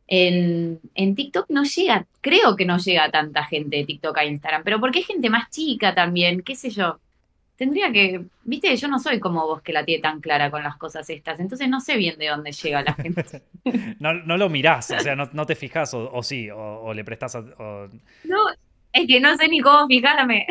[0.07, 4.63] en, en TikTok no llega, creo que no llega tanta gente de TikTok a Instagram,
[4.63, 6.99] pero porque hay gente más chica también, qué sé yo.
[7.56, 10.76] Tendría que, viste, yo no soy como vos que la tiene tan clara con las
[10.78, 13.24] cosas estas, entonces no sé bien de dónde llega la gente.
[13.99, 16.93] No, no lo mirás, o sea, no, no te fijas, o, o sí, o, o
[16.93, 17.36] le prestás.
[17.36, 17.88] a- o-
[18.26, 18.38] No,
[18.91, 20.45] es que no sé ni cómo fijarme.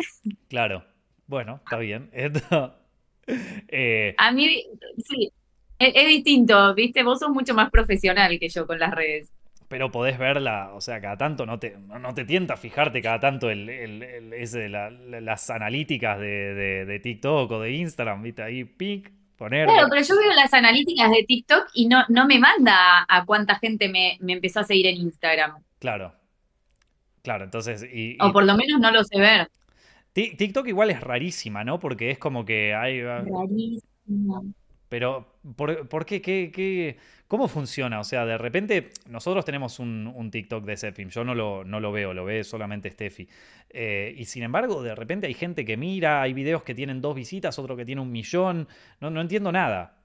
[0.49, 0.83] claro.
[1.27, 2.09] Bueno, está bien.
[3.27, 4.63] Eh, A mí,
[4.97, 5.31] sí,
[5.79, 9.31] es, es distinto, viste, vos sos mucho más profesional que yo con las redes.
[9.73, 13.49] Pero podés verla, o sea, cada tanto no te, no, te tienta fijarte cada tanto
[13.49, 18.21] el, el- el- ese, la- la- las analíticas de, de- de TikTok o de Instagram,
[18.21, 18.43] ¿viste?
[18.43, 19.67] Ahí, pic, poner.
[19.67, 23.55] Claro, pero yo veo las analíticas de TikTok y no, no me manda a, cuánta
[23.55, 25.55] gente me, me empezó a seguir en Instagram.
[25.79, 26.13] Claro.
[27.23, 27.83] Claro, entonces.
[27.91, 29.49] Y, O por lo menos no lo sé ver.
[30.13, 31.79] Ti- TikTok igual es rarísima, ¿no?
[31.79, 33.01] Porque es como que hay.
[33.01, 34.53] Rarísimo.
[34.93, 35.25] Pero,
[35.55, 37.99] ¿por, por qué, qué, ¿Cómo funciona?
[37.99, 41.91] O sea, de repente, nosotros tenemos un, TikTok de Sepfim, yo no lo, no lo
[41.91, 43.27] veo, lo ve solamente Steffi.
[43.71, 47.15] Eh, y sin embargo, de repente hay gente que mira, hay videos que tienen dos
[47.15, 48.67] visitas, otro que tiene un millón,
[49.01, 49.97] no, no entiendo nada.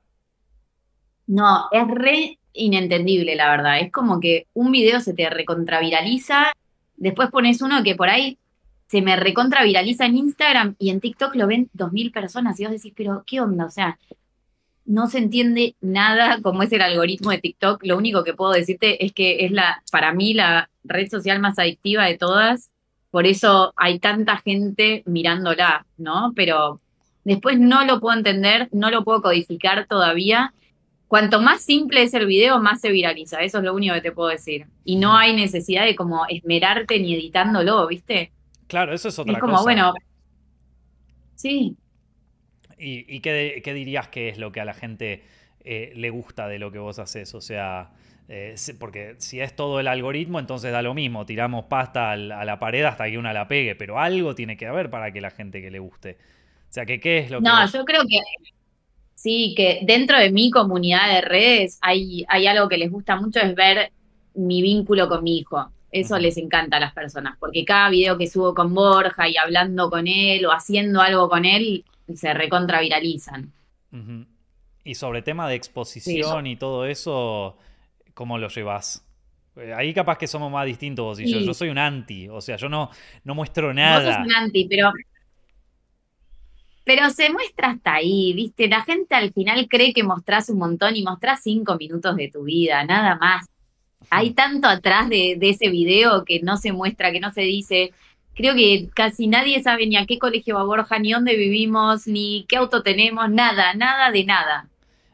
[1.27, 3.81] No, es re inentendible, la verdad.
[3.81, 6.55] Es como que un video se te recontraviraliza,
[6.97, 8.39] después pones uno que por ahí
[8.87, 12.73] se me recontraviraliza en Instagram y en TikTok lo ven dos mil personas y vos
[12.73, 13.67] decís, pero ¿qué onda?
[13.67, 13.99] O sea,
[14.89, 17.85] no se entiende nada cómo es el algoritmo de TikTok.
[17.85, 21.59] Lo único que puedo decirte es que es la, para mí, la red social más
[21.59, 22.73] adictiva de todas.
[23.11, 26.33] Por eso hay tanta gente mirándola, ¿no?
[26.35, 26.81] Pero
[27.25, 30.55] después no lo puedo entender, no lo puedo codificar todavía.
[31.07, 33.41] Cuanto más simple es el video, más se viraliza.
[33.43, 34.67] Eso es lo único que te puedo decir.
[34.85, 38.33] Y no hay necesidad de como esmerarte ni editándolo, ¿viste?
[38.67, 39.63] Claro, eso es otra Es como, cosa.
[39.65, 39.95] bueno,
[41.35, 41.77] sí.
[42.79, 45.25] ¿Y, y qué, qué dirías que es lo que a la gente
[45.65, 47.35] eh, le gusta de lo que vos haces?
[47.35, 47.91] O sea,
[48.29, 52.45] eh, porque si es todo el algoritmo, entonces da lo mismo, tiramos pasta al- a
[52.45, 55.31] la pared hasta que una la pegue, pero algo tiene que haber para que la
[55.31, 56.19] gente que le guste.
[56.71, 57.51] O sea, que qué es lo que...
[57.51, 58.19] No, yo creo que
[59.15, 63.41] sí, que dentro de mi comunidad de redes hay, hay algo que les gusta mucho,
[63.41, 63.93] es ver
[64.35, 65.73] mi vínculo con mi hijo.
[65.91, 69.91] Eso les encanta a las personas, porque cada video que subo con Borja y hablando
[69.91, 71.85] con él o haciendo algo con él,
[72.15, 73.53] se recontra viralizan.
[73.93, 74.27] Ujú.
[74.85, 77.59] Y sobre tema de exposición y todo eso,
[78.15, 79.05] ¿cómo lo llevas?
[79.57, 81.39] Eh, Ahí capaz que somos más distintos vos y yo.
[81.41, 81.47] Sí.
[81.47, 82.91] Yo soy un anti, o sea, yo no,
[83.25, 84.15] no muestro Vos nada.
[84.17, 84.93] sos un anti, pero,
[86.85, 88.67] pero se muestra hasta ahí, ¿viste?
[88.69, 92.45] La gente al final cree que mostrás un montón y mostrás cinco minutos de tu
[92.45, 93.47] vida, nada más.
[94.11, 97.93] Hay tanto atrás de, de ese video que no se muestra, que no se dice.
[98.39, 102.47] Creo que casi nadie sabe ni a qué colegio va Borja, ni dónde vivimos, ni
[102.49, 104.69] qué auto tenemos, nada, nada de nada.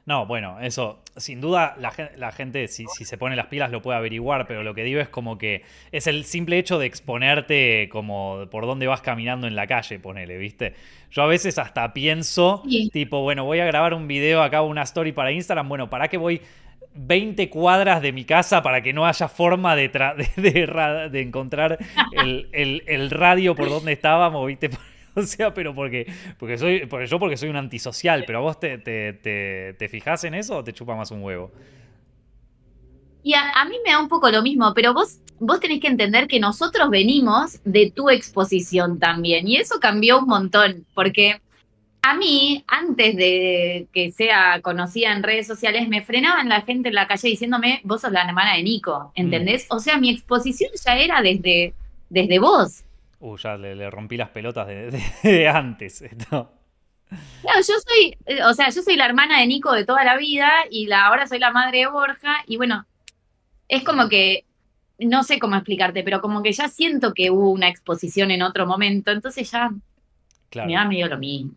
[0.06, 3.70] No, bueno, eso, sin duda la, gen- la gente, si, si se pone las pilas,
[3.70, 5.62] lo puede averiguar, pero lo que digo es como que
[5.92, 10.36] es el simple hecho de exponerte como por dónde vas caminando en la calle, ponele,
[10.36, 10.74] ¿viste?
[11.10, 12.90] Yo a veces hasta pienso, Sí.
[12.92, 16.18] tipo, bueno, voy a grabar un video acá, una story para Instagram, bueno, ¿para qué
[16.18, 16.42] voy
[16.94, 19.88] 20 cuadras de mi casa para que no haya forma de,
[20.36, 21.78] de, de de encontrar
[22.12, 24.70] el, el- el radio por donde estábamos, ¿viste?
[25.16, 28.78] O sea, pero porque, porque soy, porque yo porque soy un antisocial, pero vos te,
[28.78, 31.52] te, te, te fijás en eso o te chupa más un huevo.
[33.22, 35.86] Y a, a mí me da un poco lo mismo, pero vos, vos tenés que
[35.88, 41.40] entender que nosotros venimos de tu exposición también, y eso cambió un montón, porque
[42.06, 46.94] a mí, antes de que sea conocida en redes sociales, me frenaban la gente en
[46.94, 49.66] la calle diciéndome, vos sos la hermana de Nico, ¿entendés?
[49.70, 51.74] O sea, mi exposición ya era desde,
[52.10, 52.84] desde vos.
[53.20, 56.02] Uh, ya le, le rompí las pelotas de, de- de antes.
[56.02, 56.52] Esto.
[57.42, 60.16] Claro, yo soy, eh, o sea, yo soy la hermana de Nico de toda la
[60.16, 62.86] vida y la, ahora soy la madre de Borja y bueno,
[63.68, 64.44] es como que,
[64.98, 68.66] no sé cómo explicarte, pero como que ya siento que hubo una exposición en otro
[68.66, 69.70] momento, entonces ya
[70.50, 70.68] Claro.
[70.68, 71.52] me da medio lo mismo.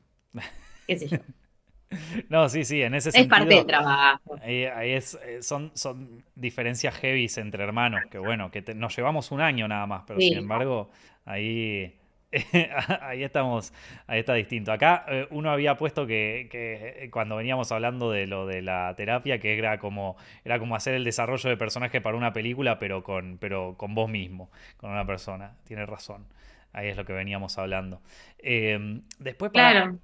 [0.88, 1.18] ¿Qué sé yo?
[2.30, 3.28] No, sí, sí, en ese Es sentido.
[3.28, 4.40] parte del trabajo.
[4.42, 8.96] Ahí, ahí es, eh, son, son diferencias heavy entre hermanos, que bueno, que te- nos
[8.96, 10.30] llevamos un año nada más, pero Sí.
[10.30, 10.90] sin embargo,
[11.26, 11.96] ahí,
[13.02, 13.74] ahí estamos,
[14.08, 14.72] ahí está distinto.
[14.72, 18.94] Acá eh, uno había puesto que, que, eh, cuando veníamos hablando de lo de la
[18.96, 23.04] terapia, que era como, era como hacer el desarrollo de personaje para una película, pero
[23.04, 25.56] con, pero con vos mismo, con una persona.
[25.66, 26.26] Tienes razón.
[26.74, 28.02] Ahí es lo que veníamos hablando.
[28.40, 30.00] Eh, después para, Claro.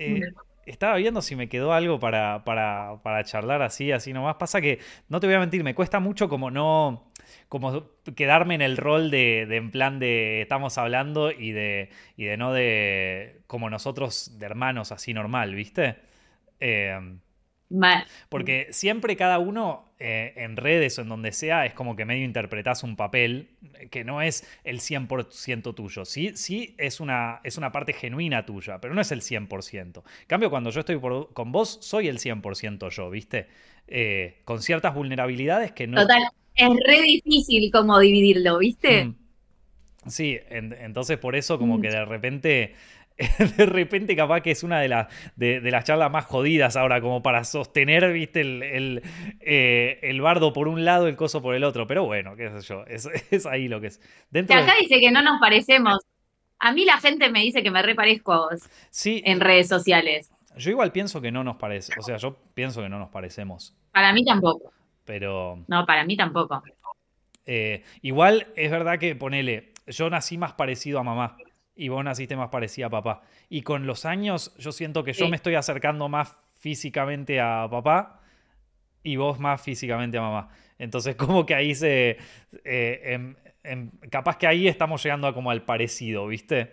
[0.00, 0.32] Eh,
[0.66, 4.36] estaba viendo si me quedó algo para, para, para charlar así, así nomás.
[4.36, 4.78] Pasa que,
[5.08, 7.10] no te voy a mentir, me cuesta mucho como no,
[7.48, 12.24] como quedarme en el rol de, de en plan de estamos hablando y de, y
[12.24, 15.96] de no de como nosotros de hermanos así normal, ¿viste?
[16.60, 16.98] Eh,
[18.28, 22.24] Porque siempre cada uno eh, en redes o en donde sea es como que medio
[22.24, 23.48] interpretás un papel
[23.90, 26.04] que no es el 100% tuyo.
[26.04, 30.02] Sí, sí es una, es una parte genuina tuya, pero no es el 100%.
[30.22, 33.46] En cambio, cuando yo estoy por- con vos, soy el 100% yo, ¿viste?
[33.86, 36.00] Eh, con ciertas vulnerabilidades que no...
[36.00, 36.22] Total,
[36.54, 39.04] es re difícil como dividirlo, ¿viste?
[39.06, 39.14] Mm.
[40.08, 41.82] Sí, en- entonces por eso como Mm.
[41.82, 42.74] que de repente,
[43.56, 47.00] de repente capaz que es una de, las de, de las charlas más jodidas ahora,
[47.00, 49.02] como para sostener, viste, el, el,
[49.40, 51.86] eh, el bardo por un lado, el coso por el otro.
[51.86, 53.98] Pero bueno, qué sé yo, es, es ahí lo que es.
[54.32, 55.98] Que de- acá dice que no nos parecemos.
[56.58, 60.30] A mí la gente me dice que me reparezco a vos Sí, en redes sociales.
[60.58, 63.74] yo igual pienso que no nos parece, o sea, yo pienso que no nos parecemos,
[63.92, 64.70] Para mí tampoco.
[65.06, 65.64] pero...
[65.68, 66.62] No, para mí tampoco.
[67.46, 71.36] Eh, igual es verdad que ponele, yo nací más parecido a mamá
[71.82, 73.22] y vos naciste más parecida a papá.
[73.48, 75.30] Y con los años yo siento que yo Sí.
[75.30, 78.20] me estoy acercando más físicamente a papá
[79.02, 80.48] y vos más físicamente a mamá.
[80.78, 82.18] Entonces como que ahí se...
[82.64, 86.72] eh, em- em- capaz que ahí estamos llegando a como al parecido, ¿viste?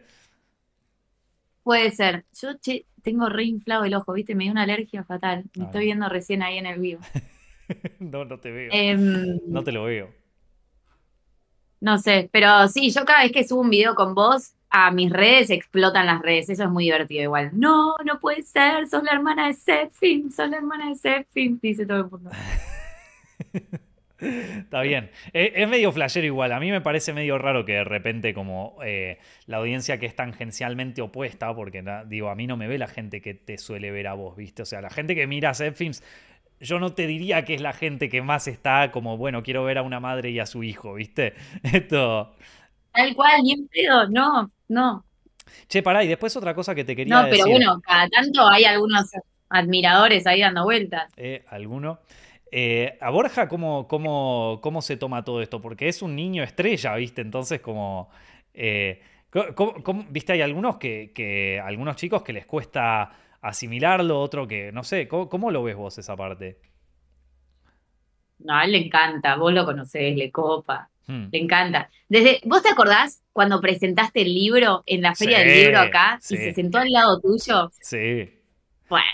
[1.63, 2.25] Puede ser.
[2.41, 4.35] Yo, che, tengo re inflado el ojo, ¿viste?
[4.35, 5.45] Me dio una alergia fatal.
[5.55, 5.67] Me Ah.
[5.67, 7.01] estoy viendo recién ahí en el vivo.
[7.99, 8.71] no, no te veo.
[8.73, 10.09] Em, No te lo veo.
[11.79, 15.11] No sé, pero sí, yo cada vez que subo un video con vos a mis
[15.11, 16.49] redes explotan las redes.
[16.49, 17.51] Eso es muy divertido igual.
[17.53, 18.87] No, no puede ser.
[18.87, 20.29] Sos la hermana de Sefim.
[20.29, 21.59] Sos la hermana de Sefim.
[21.61, 22.31] Dice todo el mundo.
[24.19, 25.11] Está bien.
[25.31, 26.51] Eh, Es, medio flashero igual.
[26.51, 30.15] A mí me parece medio raro que de repente como eh, la audiencia que es
[30.15, 34.07] tangencialmente opuesta, porque digo, a mí no me ve la gente que te suele ver
[34.07, 34.63] a vos, ¿viste?
[34.63, 36.03] O sea, la gente que mira Films,
[36.59, 39.77] yo no te diría que es la gente que más está como, bueno, quiero ver
[39.77, 41.33] a una madre y a su hijo, ¿viste?
[41.63, 42.35] Esto...
[42.93, 44.09] Tal cual, ni en pedo.
[44.09, 45.05] No, no.
[45.69, 47.51] Che, pará, y después otra cosa que te quería No, pero decir.
[47.51, 49.09] bueno, cada tanto hay algunos
[49.49, 51.11] admiradores ahí dando vueltas.
[51.15, 51.99] Eh, ¿Alguno?
[52.51, 55.61] Eh, a Borja, ¿cómo, cómo, ¿cómo se toma todo esto?
[55.61, 57.21] Porque es un niño estrella, ¿viste?
[57.21, 58.09] Entonces, como.
[58.53, 59.01] eh,
[59.55, 60.33] cómo- ¿Viste?
[60.33, 61.59] Hay algunos que, que.
[61.63, 63.11] Algunos chicos que les cuesta
[63.41, 64.71] asimilarlo, otro que.
[64.71, 66.59] No sé, ¿cómo, cómo lo ves vos esa parte?
[68.39, 71.29] No, a él le encanta, vos lo conocés, le copa, Hmm.
[71.31, 71.89] le encanta.
[72.09, 76.17] Desde, ¿vos te acordás cuando presentaste el libro en la feria del Sí, libro acá
[76.21, 76.35] sí.
[76.35, 77.71] y se sentó al lado tuyo?
[77.79, 78.29] Sí,
[78.89, 79.05] Bueno,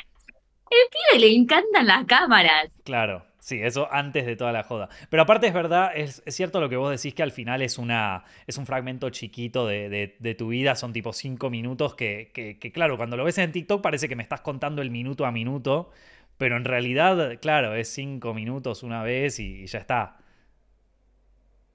[0.71, 2.71] el pibe le encantan las cámaras.
[2.83, 3.23] claro.
[3.43, 4.87] Sí, eso antes de toda la joda.
[5.09, 8.23] Pero aparte es verdad, es, cierto lo que vos decís que al final es una
[8.47, 12.71] es un fragmento chiquito de, de- de tu vida, son tipo cinco minutos que, que-
[12.71, 15.89] claro, cuando lo ves en TikTok parece que me estás contando el minuto a minuto,
[16.37, 20.17] pero en realidad, claro, es cinco minutos una vez y, y ya está.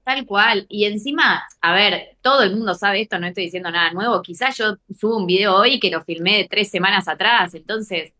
[0.03, 0.65] Tal cual.
[0.69, 4.21] Y encima, a ver, todo el mundo sabe esto, no estoy diciendo nada nuevo.
[4.23, 8.13] Quizás yo subo un video hoy que lo filmé tres semanas atrás, entonces,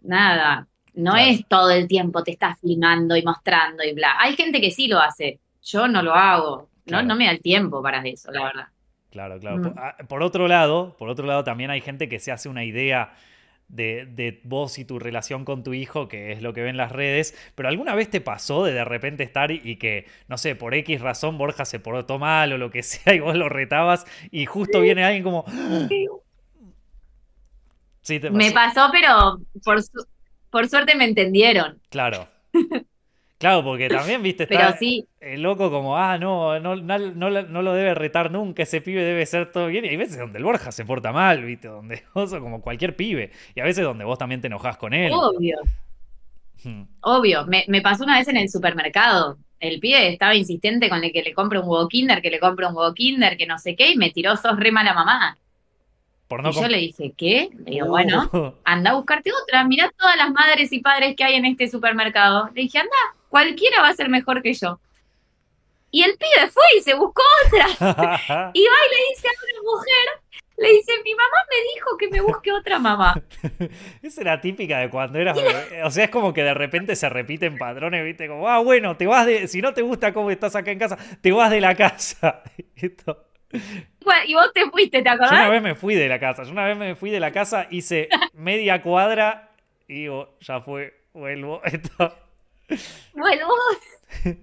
[0.00, 1.30] nada, no Claro.
[1.30, 4.14] es todo el tiempo te estás filmando y mostrando y bla.
[4.18, 7.06] Hay gente que sí lo hace, yo no lo hago, no, Claro.
[7.06, 8.66] no me da el tiempo para eso, la verdad.
[9.10, 9.58] Claro, claro.
[9.58, 9.62] Mm.
[9.62, 12.64] Por, ah, por otro lado, por otro lado, también hay gente que se hace una
[12.64, 13.14] idea
[13.68, 16.92] de, de vos y tu relación con tu hijo, que es lo que ven las
[16.92, 20.54] redes, pero ¿alguna vez te pasó de de repente estar y, y que, no sé,
[20.56, 24.04] por X razón Borja se portó mal o lo que sea y vos lo retabas
[24.30, 25.44] y justo viene alguien como...
[28.02, 28.74] Sí, te Me pasó.
[28.74, 30.04] pasó, pero por, su-
[30.52, 31.80] por suerte me entendieron.
[31.88, 32.28] Claro.
[33.38, 37.30] Claro, porque también, viste, Pero está sí, el loco como, ah, no, no, no, no
[37.42, 39.84] no lo debe retar nunca, ese pibe debe ser todo bien.
[39.84, 43.32] Y hay veces donde el Borja se porta mal, viste, donde vos como cualquier pibe.
[43.56, 45.10] Y a veces donde vos también te enojás con él.
[45.12, 45.58] obvio.
[46.62, 46.84] Hmm.
[47.00, 49.38] Obvio, me, me pasó una vez en el supermercado.
[49.58, 52.66] El pibe estaba insistente con el que le compre un huevo kinder, que le compre
[52.68, 55.36] un huevo kinder, que no sé qué, y me tiró, sos re mala mamá.
[56.32, 57.50] Por no y yo le dije, ¿qué?
[57.66, 59.64] Le digo, Uh, bueno, anda a buscarte otra.
[59.64, 62.48] Mirá todas las madres y padres que hay en este supermercado.
[62.54, 62.96] Le dije, anda,
[63.28, 64.80] cualquiera va a ser mejor que yo.
[65.90, 67.66] Y el pibe fue y se buscó otra.
[68.54, 70.22] Y va y le dice a una mujer,
[70.56, 73.22] le dice, mi mamá me dijo que me busque otra mamá.
[74.02, 75.82] Esa era típica de cuando eras bebé.
[75.84, 78.26] O sea, es como que de repente se repiten patrones, ¿viste?
[78.26, 79.48] Como, ah, bueno, te vas de.
[79.48, 82.42] Si no te gusta cómo estás acá en casa, te vas de la casa.
[82.74, 83.26] Esto.
[84.26, 85.50] Y vos te fuiste, ¿te Yo una acordás?
[85.50, 86.44] vez me fui de la casa.
[86.44, 89.50] Yo una vez me fui de la casa, hice media cuadra
[89.88, 91.62] y digo, ya fue, vuelvo.
[91.64, 92.14] Esto.
[93.14, 93.48] Bueno,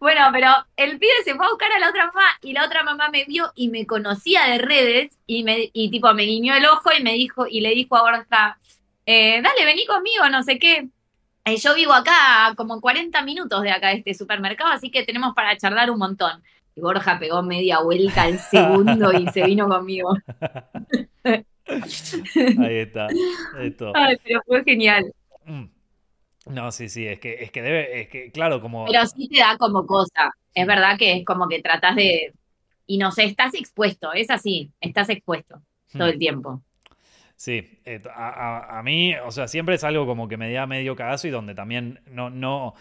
[0.00, 2.82] bueno, pero el pibe se fue a buscar a la otra mamá y la otra
[2.82, 6.66] mamá me vio y me conocía de redes y me y tipo me guiñó el
[6.66, 8.58] ojo y me dijo y le dijo a Borja,
[9.06, 10.88] eh, dale, vení conmigo, no sé qué.
[11.46, 15.34] Eh, yo vivo acá, como 40 minutos de acá de este supermercado, así que tenemos
[15.34, 16.42] para charlar un montón.
[16.76, 20.14] Y Borja pegó media vuelta al segundo y se vino conmigo.
[22.58, 23.06] Ahí está.
[23.60, 23.92] Esto.
[23.94, 25.12] Ay, pero fue genial.
[25.46, 25.64] Mm.
[26.46, 28.84] No, sí, sí, es que, es que debe, es que, claro, como.
[28.86, 30.30] Pero sí te da como cosa.
[30.52, 32.32] Es verdad que es como que tratas de.
[32.86, 36.18] Y no sé, estás expuesto, es así, estás expuesto todo el Mm.
[36.18, 36.62] tiempo.
[37.36, 40.66] Sí, eh, a, a- a mí, o sea, siempre es algo como que me da
[40.66, 42.74] medio cagazo y donde también no, no,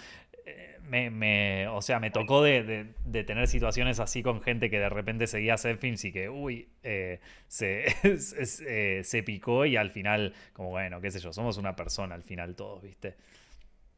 [0.94, 4.80] me, me- o sea, me tocó de, de- de tener situaciones así con gente que
[4.80, 7.86] de repente seguía hacer films y que, uy, eh, se,
[8.20, 12.16] se, eh, se picó y al final, como bueno, qué sé yo, somos una persona
[12.16, 13.16] al final todos, ¿viste?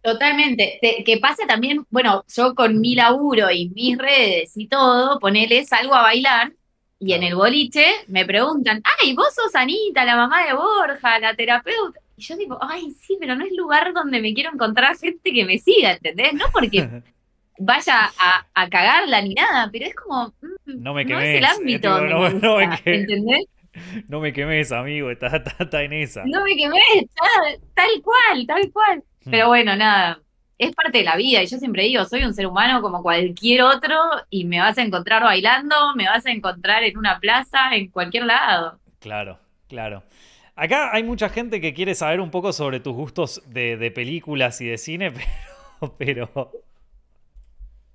[0.02, 0.78] Totalmente.
[0.82, 5.66] Te- que pasa también, bueno, yo con mi laburo y mis redes y todo, ponele,
[5.66, 6.54] salgo a bailar
[7.00, 11.36] y en el boliche me preguntan, ay, vos sos Anita, la mamá de Borja, la
[11.36, 12.00] terapeuta.
[12.18, 15.46] Y yo digo, ay, sí, pero no es lugar donde me quiero encontrar gente que
[15.46, 16.34] me siga, ¿entendés?
[16.34, 16.90] No porque
[17.60, 21.46] vaya a, a cagarla ni nada, pero es como, mm, No me no es el
[21.46, 23.10] quemes, ámbito eh, me no- no me quemes.
[23.10, 23.46] ¿entendés?
[24.08, 26.24] No me quemes, amigo, está, está, está en esa.
[26.26, 26.80] No me quemé,
[27.16, 29.04] tal, tal cual, tal cual.
[29.26, 29.32] Hmm.
[29.32, 30.22] Pero bueno, nada,
[30.58, 33.64] es parte de la vida y yo siempre digo, soy un ser humano como cualquier
[33.64, 33.96] otro
[34.30, 38.26] y me vas a encontrar bailando, me vas a encontrar en una plaza, en cualquier
[38.26, 38.80] lado.
[39.00, 40.04] Claro, claro.
[40.56, 44.62] Acá hay mucha gente que quiere saber un poco sobre tus gustos de, de películas
[44.62, 45.12] y de cine,
[45.80, 46.52] pero, pero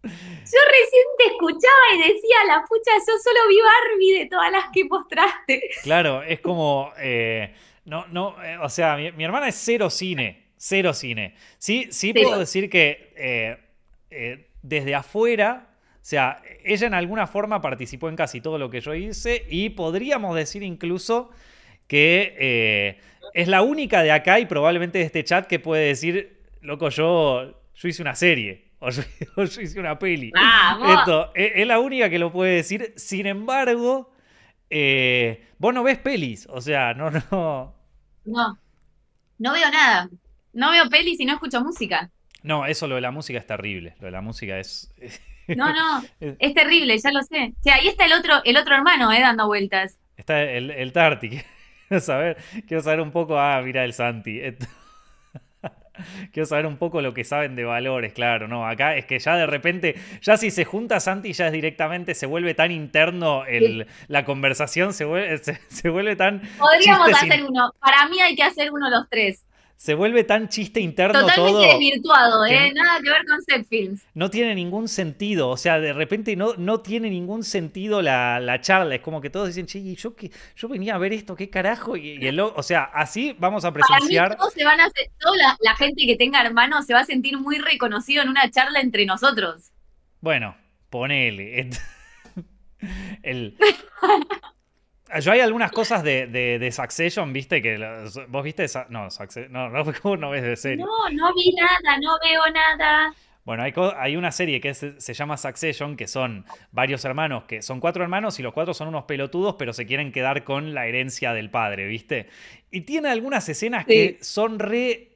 [0.03, 4.65] Yo recién te escuchaba y decía, la pucha, yo solo vi Barbie de todas las
[4.73, 5.62] que mostraste.
[5.82, 7.55] claro, es como, eh,
[7.85, 11.35] no, no, eh, o sea, mi, mi hermana es cero cine, cero cine.
[11.59, 12.28] Sí, sí Cero.
[12.28, 13.59] puedo decir que eh,
[14.11, 18.81] eh, desde afuera, o sea, ella en alguna forma participó en casi todo lo que
[18.81, 21.31] yo hice y podríamos decir incluso
[21.91, 23.01] que eh,
[23.35, 27.61] es la única de acá y probablemente de este chat que puede decir, loco, yo,
[27.75, 29.03] yo hice una serie o yo,
[29.37, 30.31] o yo hice una peli.
[30.31, 31.01] Vamos.
[31.01, 32.95] Esto, es, es la única que lo puede decir.
[32.95, 34.12] Sin embargo,
[34.71, 37.75] eh, vos no ves pelis, o sea, no, no.
[38.25, 38.59] No,
[39.39, 40.09] no veo nada.
[40.53, 42.09] No veo pelis y no escucho música.
[42.45, 43.97] No, eso lo de la música es terrible.
[43.99, 44.93] Lo de la música es.
[45.57, 47.55] No, no, es terrible, ya lo sé.
[47.59, 49.99] O sea, ahí está el otro, el otro hermano, eh, dando vueltas.
[50.17, 51.41] Está el, el Tarti.
[51.91, 52.37] Quiero saber,
[52.69, 53.37] quiero saber un poco.
[53.37, 54.41] Ah, mira el Santi.
[54.41, 54.67] Esto-
[56.33, 59.37] Quiero saber un poco lo que saben de valores, claro, no, acá es que ya
[59.37, 63.87] de repente, ya si se junta Santi, ya es directamente, se vuelve tan interno el,
[64.09, 67.75] la conversación, se vuelve, se, se vuelve tan, Podríamos sin- hacer uno.
[67.81, 69.45] Para mí hay que hacer uno los tres.
[69.82, 71.61] Se vuelve tan chiste interno Totalmente todo.
[71.62, 72.73] desvirtuado, que- ¿eh?
[72.74, 74.02] Nada que ver con set films.
[74.12, 75.48] no tiene ningún sentido.
[75.48, 78.97] O sea, de repente no, no tiene ningún sentido la, la charla.
[78.97, 81.48] Es como que todos dicen, che, ¿y yo, qué, yo venía a ver esto, ¿qué
[81.48, 81.97] carajo?
[81.97, 84.36] Y, y el, o sea, así vamos a Para mí presenciar.
[84.36, 87.39] todos se van a toda la, la gente que tenga hermanos se va a sentir
[87.39, 89.70] muy reconocido en una charla entre nosotros.
[90.20, 90.57] Bueno,
[90.90, 91.70] ponele.
[93.23, 93.57] El-
[95.20, 97.61] Yo hay algunas cosas de, de, de Succession, ¿viste?
[97.61, 98.65] que los- ¿Vos viste?
[98.65, 100.85] esa- No, Succession, no, no, ¿cómo no ves de serie?
[100.85, 103.12] No, no vi nada, no veo nada.
[103.45, 107.62] Bueno, hay, hay una serie que se, se llama Succession, que son varios hermanos, que
[107.62, 110.87] son cuatro hermanos y los cuatro son unos pelotudos, pero se quieren quedar con la
[110.87, 112.28] herencia del padre, ¿viste?
[112.70, 113.93] Y tiene algunas escenas Sí.
[113.93, 115.07] que son re...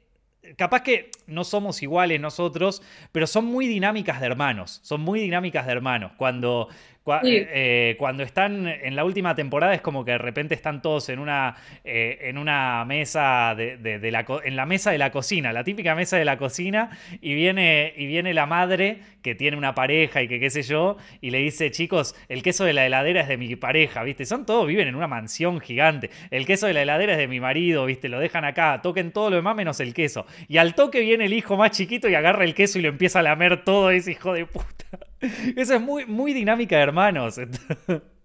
[0.57, 4.79] Capaz que no somos iguales nosotros, pero son muy dinámicas de hermanos.
[4.83, 6.11] Son muy dinámicas de hermanos.
[6.17, 6.67] Cuando,
[7.05, 7.37] cua- Sí.
[7.37, 11.19] eh, cuando están en la última temporada es como que de repente están todos en
[11.19, 15.53] una, eh, en una mesa de, de- de la en la mesa de la cocina,
[15.53, 16.89] la típica mesa de la cocina,
[17.21, 20.97] y viene, y viene la madre que tiene una pareja y que qué sé yo,
[21.21, 24.25] y le dice, chicos, el queso de la heladera es de mi pareja, ¿viste?
[24.25, 26.09] Son todos, viven en una mansión gigante.
[26.31, 28.09] El queso de la heladera es de mi marido, ¿viste?
[28.09, 30.25] Lo dejan acá, toquen todo lo demás menos el queso.
[30.47, 33.19] Y al toque viene el hijo más chiquito y agarra el queso y lo empieza
[33.19, 34.85] a lamer todo ese hijo de puta.
[35.55, 37.39] Eso es muy, muy dinámica de hermanos.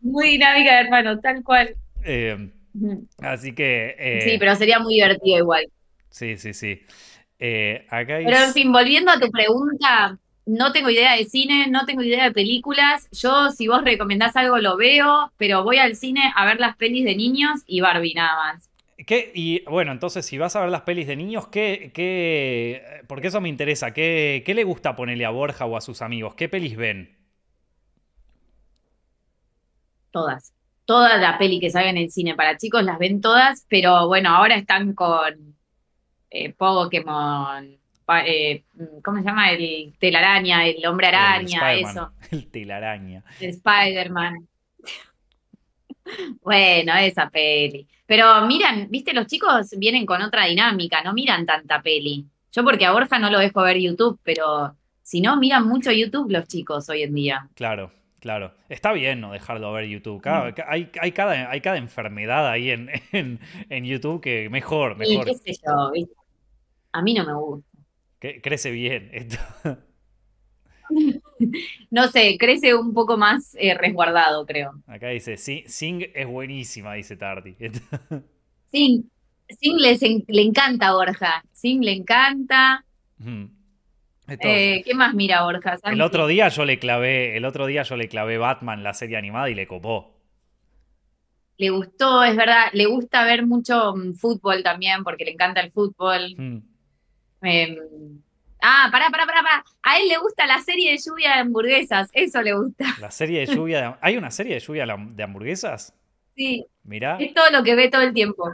[0.00, 1.76] Muy dinámica de hermanos, tal cual.
[2.04, 2.50] Eh,
[3.18, 3.94] así que...
[3.98, 5.66] eh, Sí, pero sería muy divertido igual.
[6.10, 6.80] sí, sí, sí.
[7.38, 8.24] Eh, acá hay...
[8.24, 12.24] Pero en fin, volviendo a tu pregunta, no tengo idea de cine, no tengo idea
[12.24, 13.08] de películas.
[13.12, 17.04] Yo, si vos recomendás algo, lo veo, pero voy al cine a ver las pelis
[17.04, 18.68] de niños y Barbie nada más.
[19.06, 19.32] ¿Qué?
[19.34, 23.40] Y bueno, entonces, si vas a ver las pelis de niños, ¿qué, qué, porque eso
[23.40, 26.34] me interesa, ¿qué, ¿qué le gusta ponerle a Borja o a sus amigos?
[26.34, 27.16] ¿Qué pelis ven?
[30.10, 30.52] Todas.
[30.84, 34.30] Toda la peli que salga en el cine para chicos las ven todas, pero bueno,
[34.30, 35.56] ahora están con
[36.30, 37.78] eh, Pokémon,
[38.26, 38.64] eh,
[39.02, 39.52] ¿cómo se llama?
[39.52, 43.24] El telaraña, el hombre El araña, Spider-Man, eso, El telaraña.
[43.38, 44.48] el Spider-Man.
[46.42, 47.86] Bueno, esa peli.
[48.06, 52.26] Pero miran, viste, los chicos vienen con otra dinámica, no miran tanta peli.
[52.52, 56.30] Yo porque a Borja no lo dejo ver YouTube, pero si no, miran mucho YouTube
[56.30, 57.48] los chicos hoy en día.
[57.54, 58.52] Claro, claro.
[58.68, 60.20] Está bien no dejarlo ver YouTube.
[60.20, 64.96] Cada- ca- hay, hay cada, hay cada enfermedad ahí en, en, en YouTube que mejor,
[64.96, 65.24] mejor.
[65.24, 66.14] qué sé yo, ¿viste?
[66.92, 67.78] A mí no me gusta.
[68.18, 69.08] Que crece bien.
[69.12, 69.38] Esto.
[71.90, 74.72] No sé, crece un poco más eh, resguardado, creo.
[74.86, 77.54] Acá dice, "Si- Sing es buenísima, dice Tardy.
[78.72, 79.04] Sing,
[79.48, 81.44] Sing en- le encanta a Borja.
[81.52, 82.84] Sing le encanta.
[84.28, 85.78] Eh, ¿qué más mira Borja?
[85.84, 89.16] el otro día yo le clavé, el otro día yo le clavé Batman, la serie
[89.16, 90.16] animada, y le copó.
[91.58, 92.66] Le gustó, es verdad.
[92.72, 96.34] Le gusta ver mucho mm, fútbol también, porque le encanta el fútbol.
[96.36, 96.58] Mm.
[97.42, 97.76] Eh,
[98.62, 99.64] ah, pará, pará, pará, pará.
[99.82, 102.08] A él le gusta la serie de lluvia de hamburguesas.
[102.12, 102.86] Eso le gusta.
[103.00, 103.80] La serie de lluvia.
[103.82, 105.94] de- ¿Hay una serie de lluvia de hamburguesas?
[106.34, 107.18] Sí, Mirá.
[107.20, 108.50] es todo lo que ve todo el tiempo.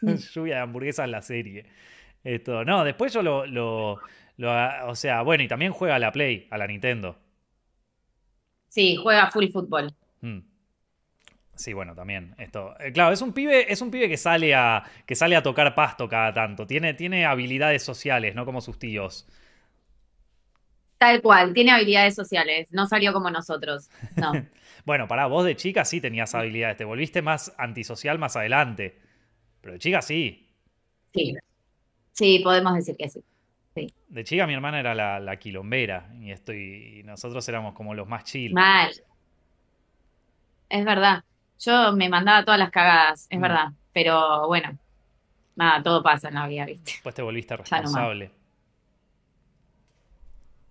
[0.00, 1.66] Lluvia de hamburguesas la serie.
[2.24, 4.00] Esto, no, después yo lo, lo,
[4.38, 7.18] lo- O sea, bueno, y también juega a la Play, a la Nintendo.
[8.68, 9.92] Sí, juega full fútbol.
[10.22, 10.38] Mm.
[11.62, 12.34] Sí, bueno, también.
[12.38, 12.74] Esto.
[12.80, 14.82] eh, claro, es un pibe, es un pibe que sale a.
[15.06, 16.66] que sale a tocar pasto cada tanto.
[16.66, 19.28] Tiene, tiene habilidades sociales, no como sus tíos.
[20.98, 22.68] Tal cual, tiene habilidades sociales.
[22.72, 23.90] No salió como nosotros.
[24.16, 24.32] No.
[24.84, 26.76] Bueno, pará, vos de chica sí tenías habilidades.
[26.76, 28.98] Te volviste más antisocial más adelante.
[29.60, 30.48] Pero de chica sí.
[31.14, 31.34] Sí.
[32.12, 33.22] Sí, podemos decir que sí.
[34.08, 36.10] De chica mi hermana era la, la quilombera.
[36.20, 38.52] Y, esto, y y nosotros éramos como los más chill.
[38.52, 38.90] Mal.
[40.68, 41.22] Es verdad.
[41.64, 43.42] Yo me mandaba todas las cagadas, es Mm.
[43.42, 43.68] verdad.
[43.92, 44.76] Pero bueno,
[45.56, 46.92] nada, todo pasa en la vida, ¿viste?
[46.92, 48.30] Después te volviste responsable.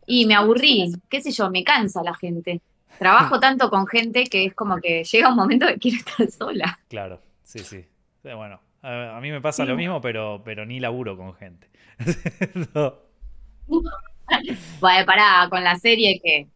[0.07, 2.61] Y me aburrí, qué sé yo, me cansa la gente.
[2.99, 6.79] Trabajo tanto con gente que es como que llega un momento que quiero estar sola.
[6.89, 7.85] Claro, sí, sí.
[8.23, 11.69] Eh, Bueno, a, mí me pasa lo mismo, pero, pero ni laburo con gente.
[12.73, 12.95] No.
[14.79, 16.47] Bueno, pará, con la serie que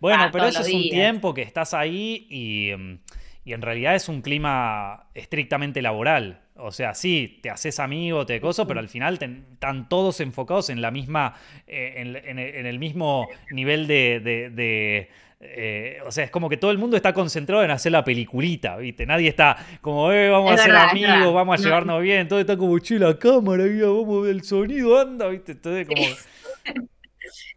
[0.00, 0.90] Bueno, Ah, pero eso es un días.
[0.92, 2.98] tiempo que estás ahí y, mm,
[3.44, 6.40] y en realidad es un clima estrictamente laboral.
[6.56, 10.80] O sea, sí, te haces amigo, te coso, pero al final están todos enfocados en
[10.82, 11.34] la misma,
[11.66, 15.10] eh, en, en el en el mismo nivel de, de- de,
[15.40, 18.76] eh, o sea, es como que todo el mundo está concentrado en hacer la peliculita,
[18.76, 19.06] ¿viste?
[19.06, 21.64] Nadie está como, eh, vamos Es a ser amigos, vamos a No.
[21.64, 25.26] llevarnos bien, todo está como, che, la cámara, mira, vamos a ver el sonido, anda,
[25.28, 25.52] ¿viste?
[25.52, 26.02] Entonces, como,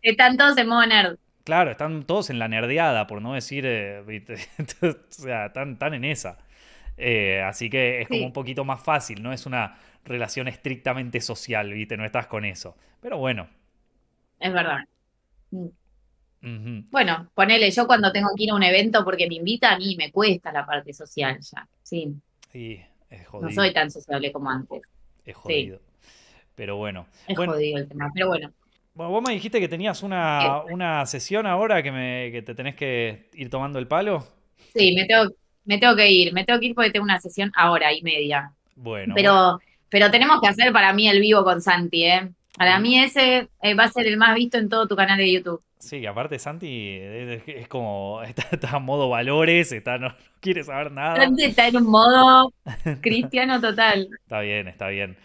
[0.02, 1.18] están todos en modo nerd.
[1.46, 4.02] Claro, están todos en la nerdeada, por no decir, eh,
[4.82, 6.40] o sea, están, están en esa.
[6.98, 8.26] Eh, así que es como Sí.
[8.28, 11.98] un poquito más fácil, no es una relación estrictamente social, ¿viste?
[11.98, 12.78] No estás con eso.
[13.02, 13.48] Pero bueno.
[14.40, 14.80] Es verdad.
[16.42, 16.90] Mm.
[16.92, 20.12] Bueno, ponele, yo cuando tengo que ir a un evento porque me invitan y me
[20.12, 21.68] cuesta la parte social ya.
[21.82, 22.16] Sí,
[22.52, 23.52] Sí, es no jodido.
[23.52, 24.82] soy tan sociable como antes.
[25.26, 25.82] Es jodido.
[26.56, 27.08] Pero bueno.
[27.28, 28.54] Es Bueno, jodido el tema, pero bueno.
[28.96, 32.76] Bueno, vos me dijiste que tenías una, una sesión ahora que, me, que te tenés
[32.76, 34.26] que ir tomando el palo.
[34.74, 35.32] Sí, me tengo,
[35.66, 38.54] me tengo que ir, me tengo que ir porque tengo una sesión ahora y media.
[38.76, 39.14] Bueno.
[39.14, 39.60] Pero,
[39.90, 42.32] pero tenemos que hacer para mí el vivo con Santi, ¿eh?
[42.58, 45.30] Para mí ese eh, va a ser el más visto en todo tu canal de
[45.30, 45.62] YouTube.
[45.78, 50.16] Sí, que aparte Santi es, es como, está, está en modo valores, está, no, no
[50.40, 51.18] quiere saber nada.
[51.18, 52.54] Santi está en un modo
[53.02, 54.08] cristiano total.
[54.24, 55.18] Está bien, está bien.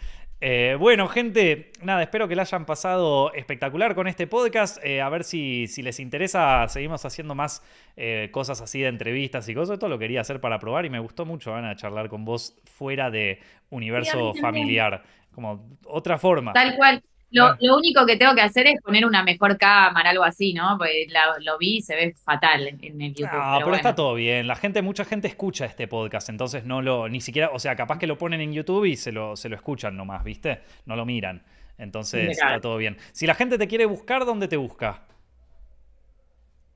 [0.43, 4.83] Eh, bueno, gente, nada, espero que la hayan pasado espectacular con este podcast.
[4.83, 7.63] Eh, a ver si, si les interesa, seguimos haciendo más
[7.95, 9.75] eh, cosas así de entrevistas y cosas.
[9.75, 13.11] Esto lo quería hacer para probar y me gustó mucho, Ana, charlar con vos fuera
[13.11, 13.39] de
[13.69, 15.03] universo familiar.
[15.31, 16.53] Como otra forma.
[16.53, 17.03] Tal cual.
[17.31, 20.77] Lo, lo único que tengo que hacer es poner una mejor cámara, algo así, ¿no?
[20.77, 23.29] Porque la- lo vi y se ve fatal en, el YouTube.
[23.31, 24.47] Ah, pero pero está todo bien.
[24.47, 27.99] La gente, mucha gente escucha este podcast, entonces no lo, ni siquiera, o sea, capaz
[27.99, 30.61] que lo ponen en YouTube y se lo, se lo escuchan nomás, ¿viste?
[30.85, 31.43] No lo miran.
[31.77, 32.97] Entonces está todo bien.
[33.11, 35.07] Si la gente te quiere buscar, ¿dónde te busca?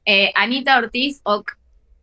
[0.06, 1.58] Eh, Anita Ortiz Oc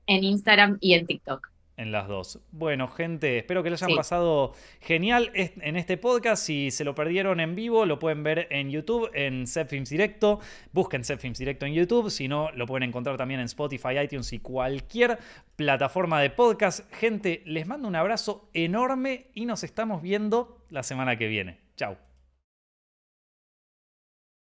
[0.06, 1.51] en Instagram y en TikTok.
[1.78, 2.38] En las dos.
[2.52, 3.96] Bueno, gente, espero que lo hayan Sí.
[3.96, 6.44] pasado genial en este podcast.
[6.44, 10.38] Si se lo perdieron en vivo, lo pueden ver en YouTube, en Zepfilms Directo.
[10.72, 12.10] Busquen Zepfilms Directo en YouTube.
[12.10, 15.18] Si no, lo pueden encontrar también en Spotify, iTunes y cualquier
[15.56, 16.92] plataforma de podcast.
[16.94, 21.58] Gente, les mando un abrazo enorme y nos estamos viendo la semana que viene.
[21.76, 22.11] Chao.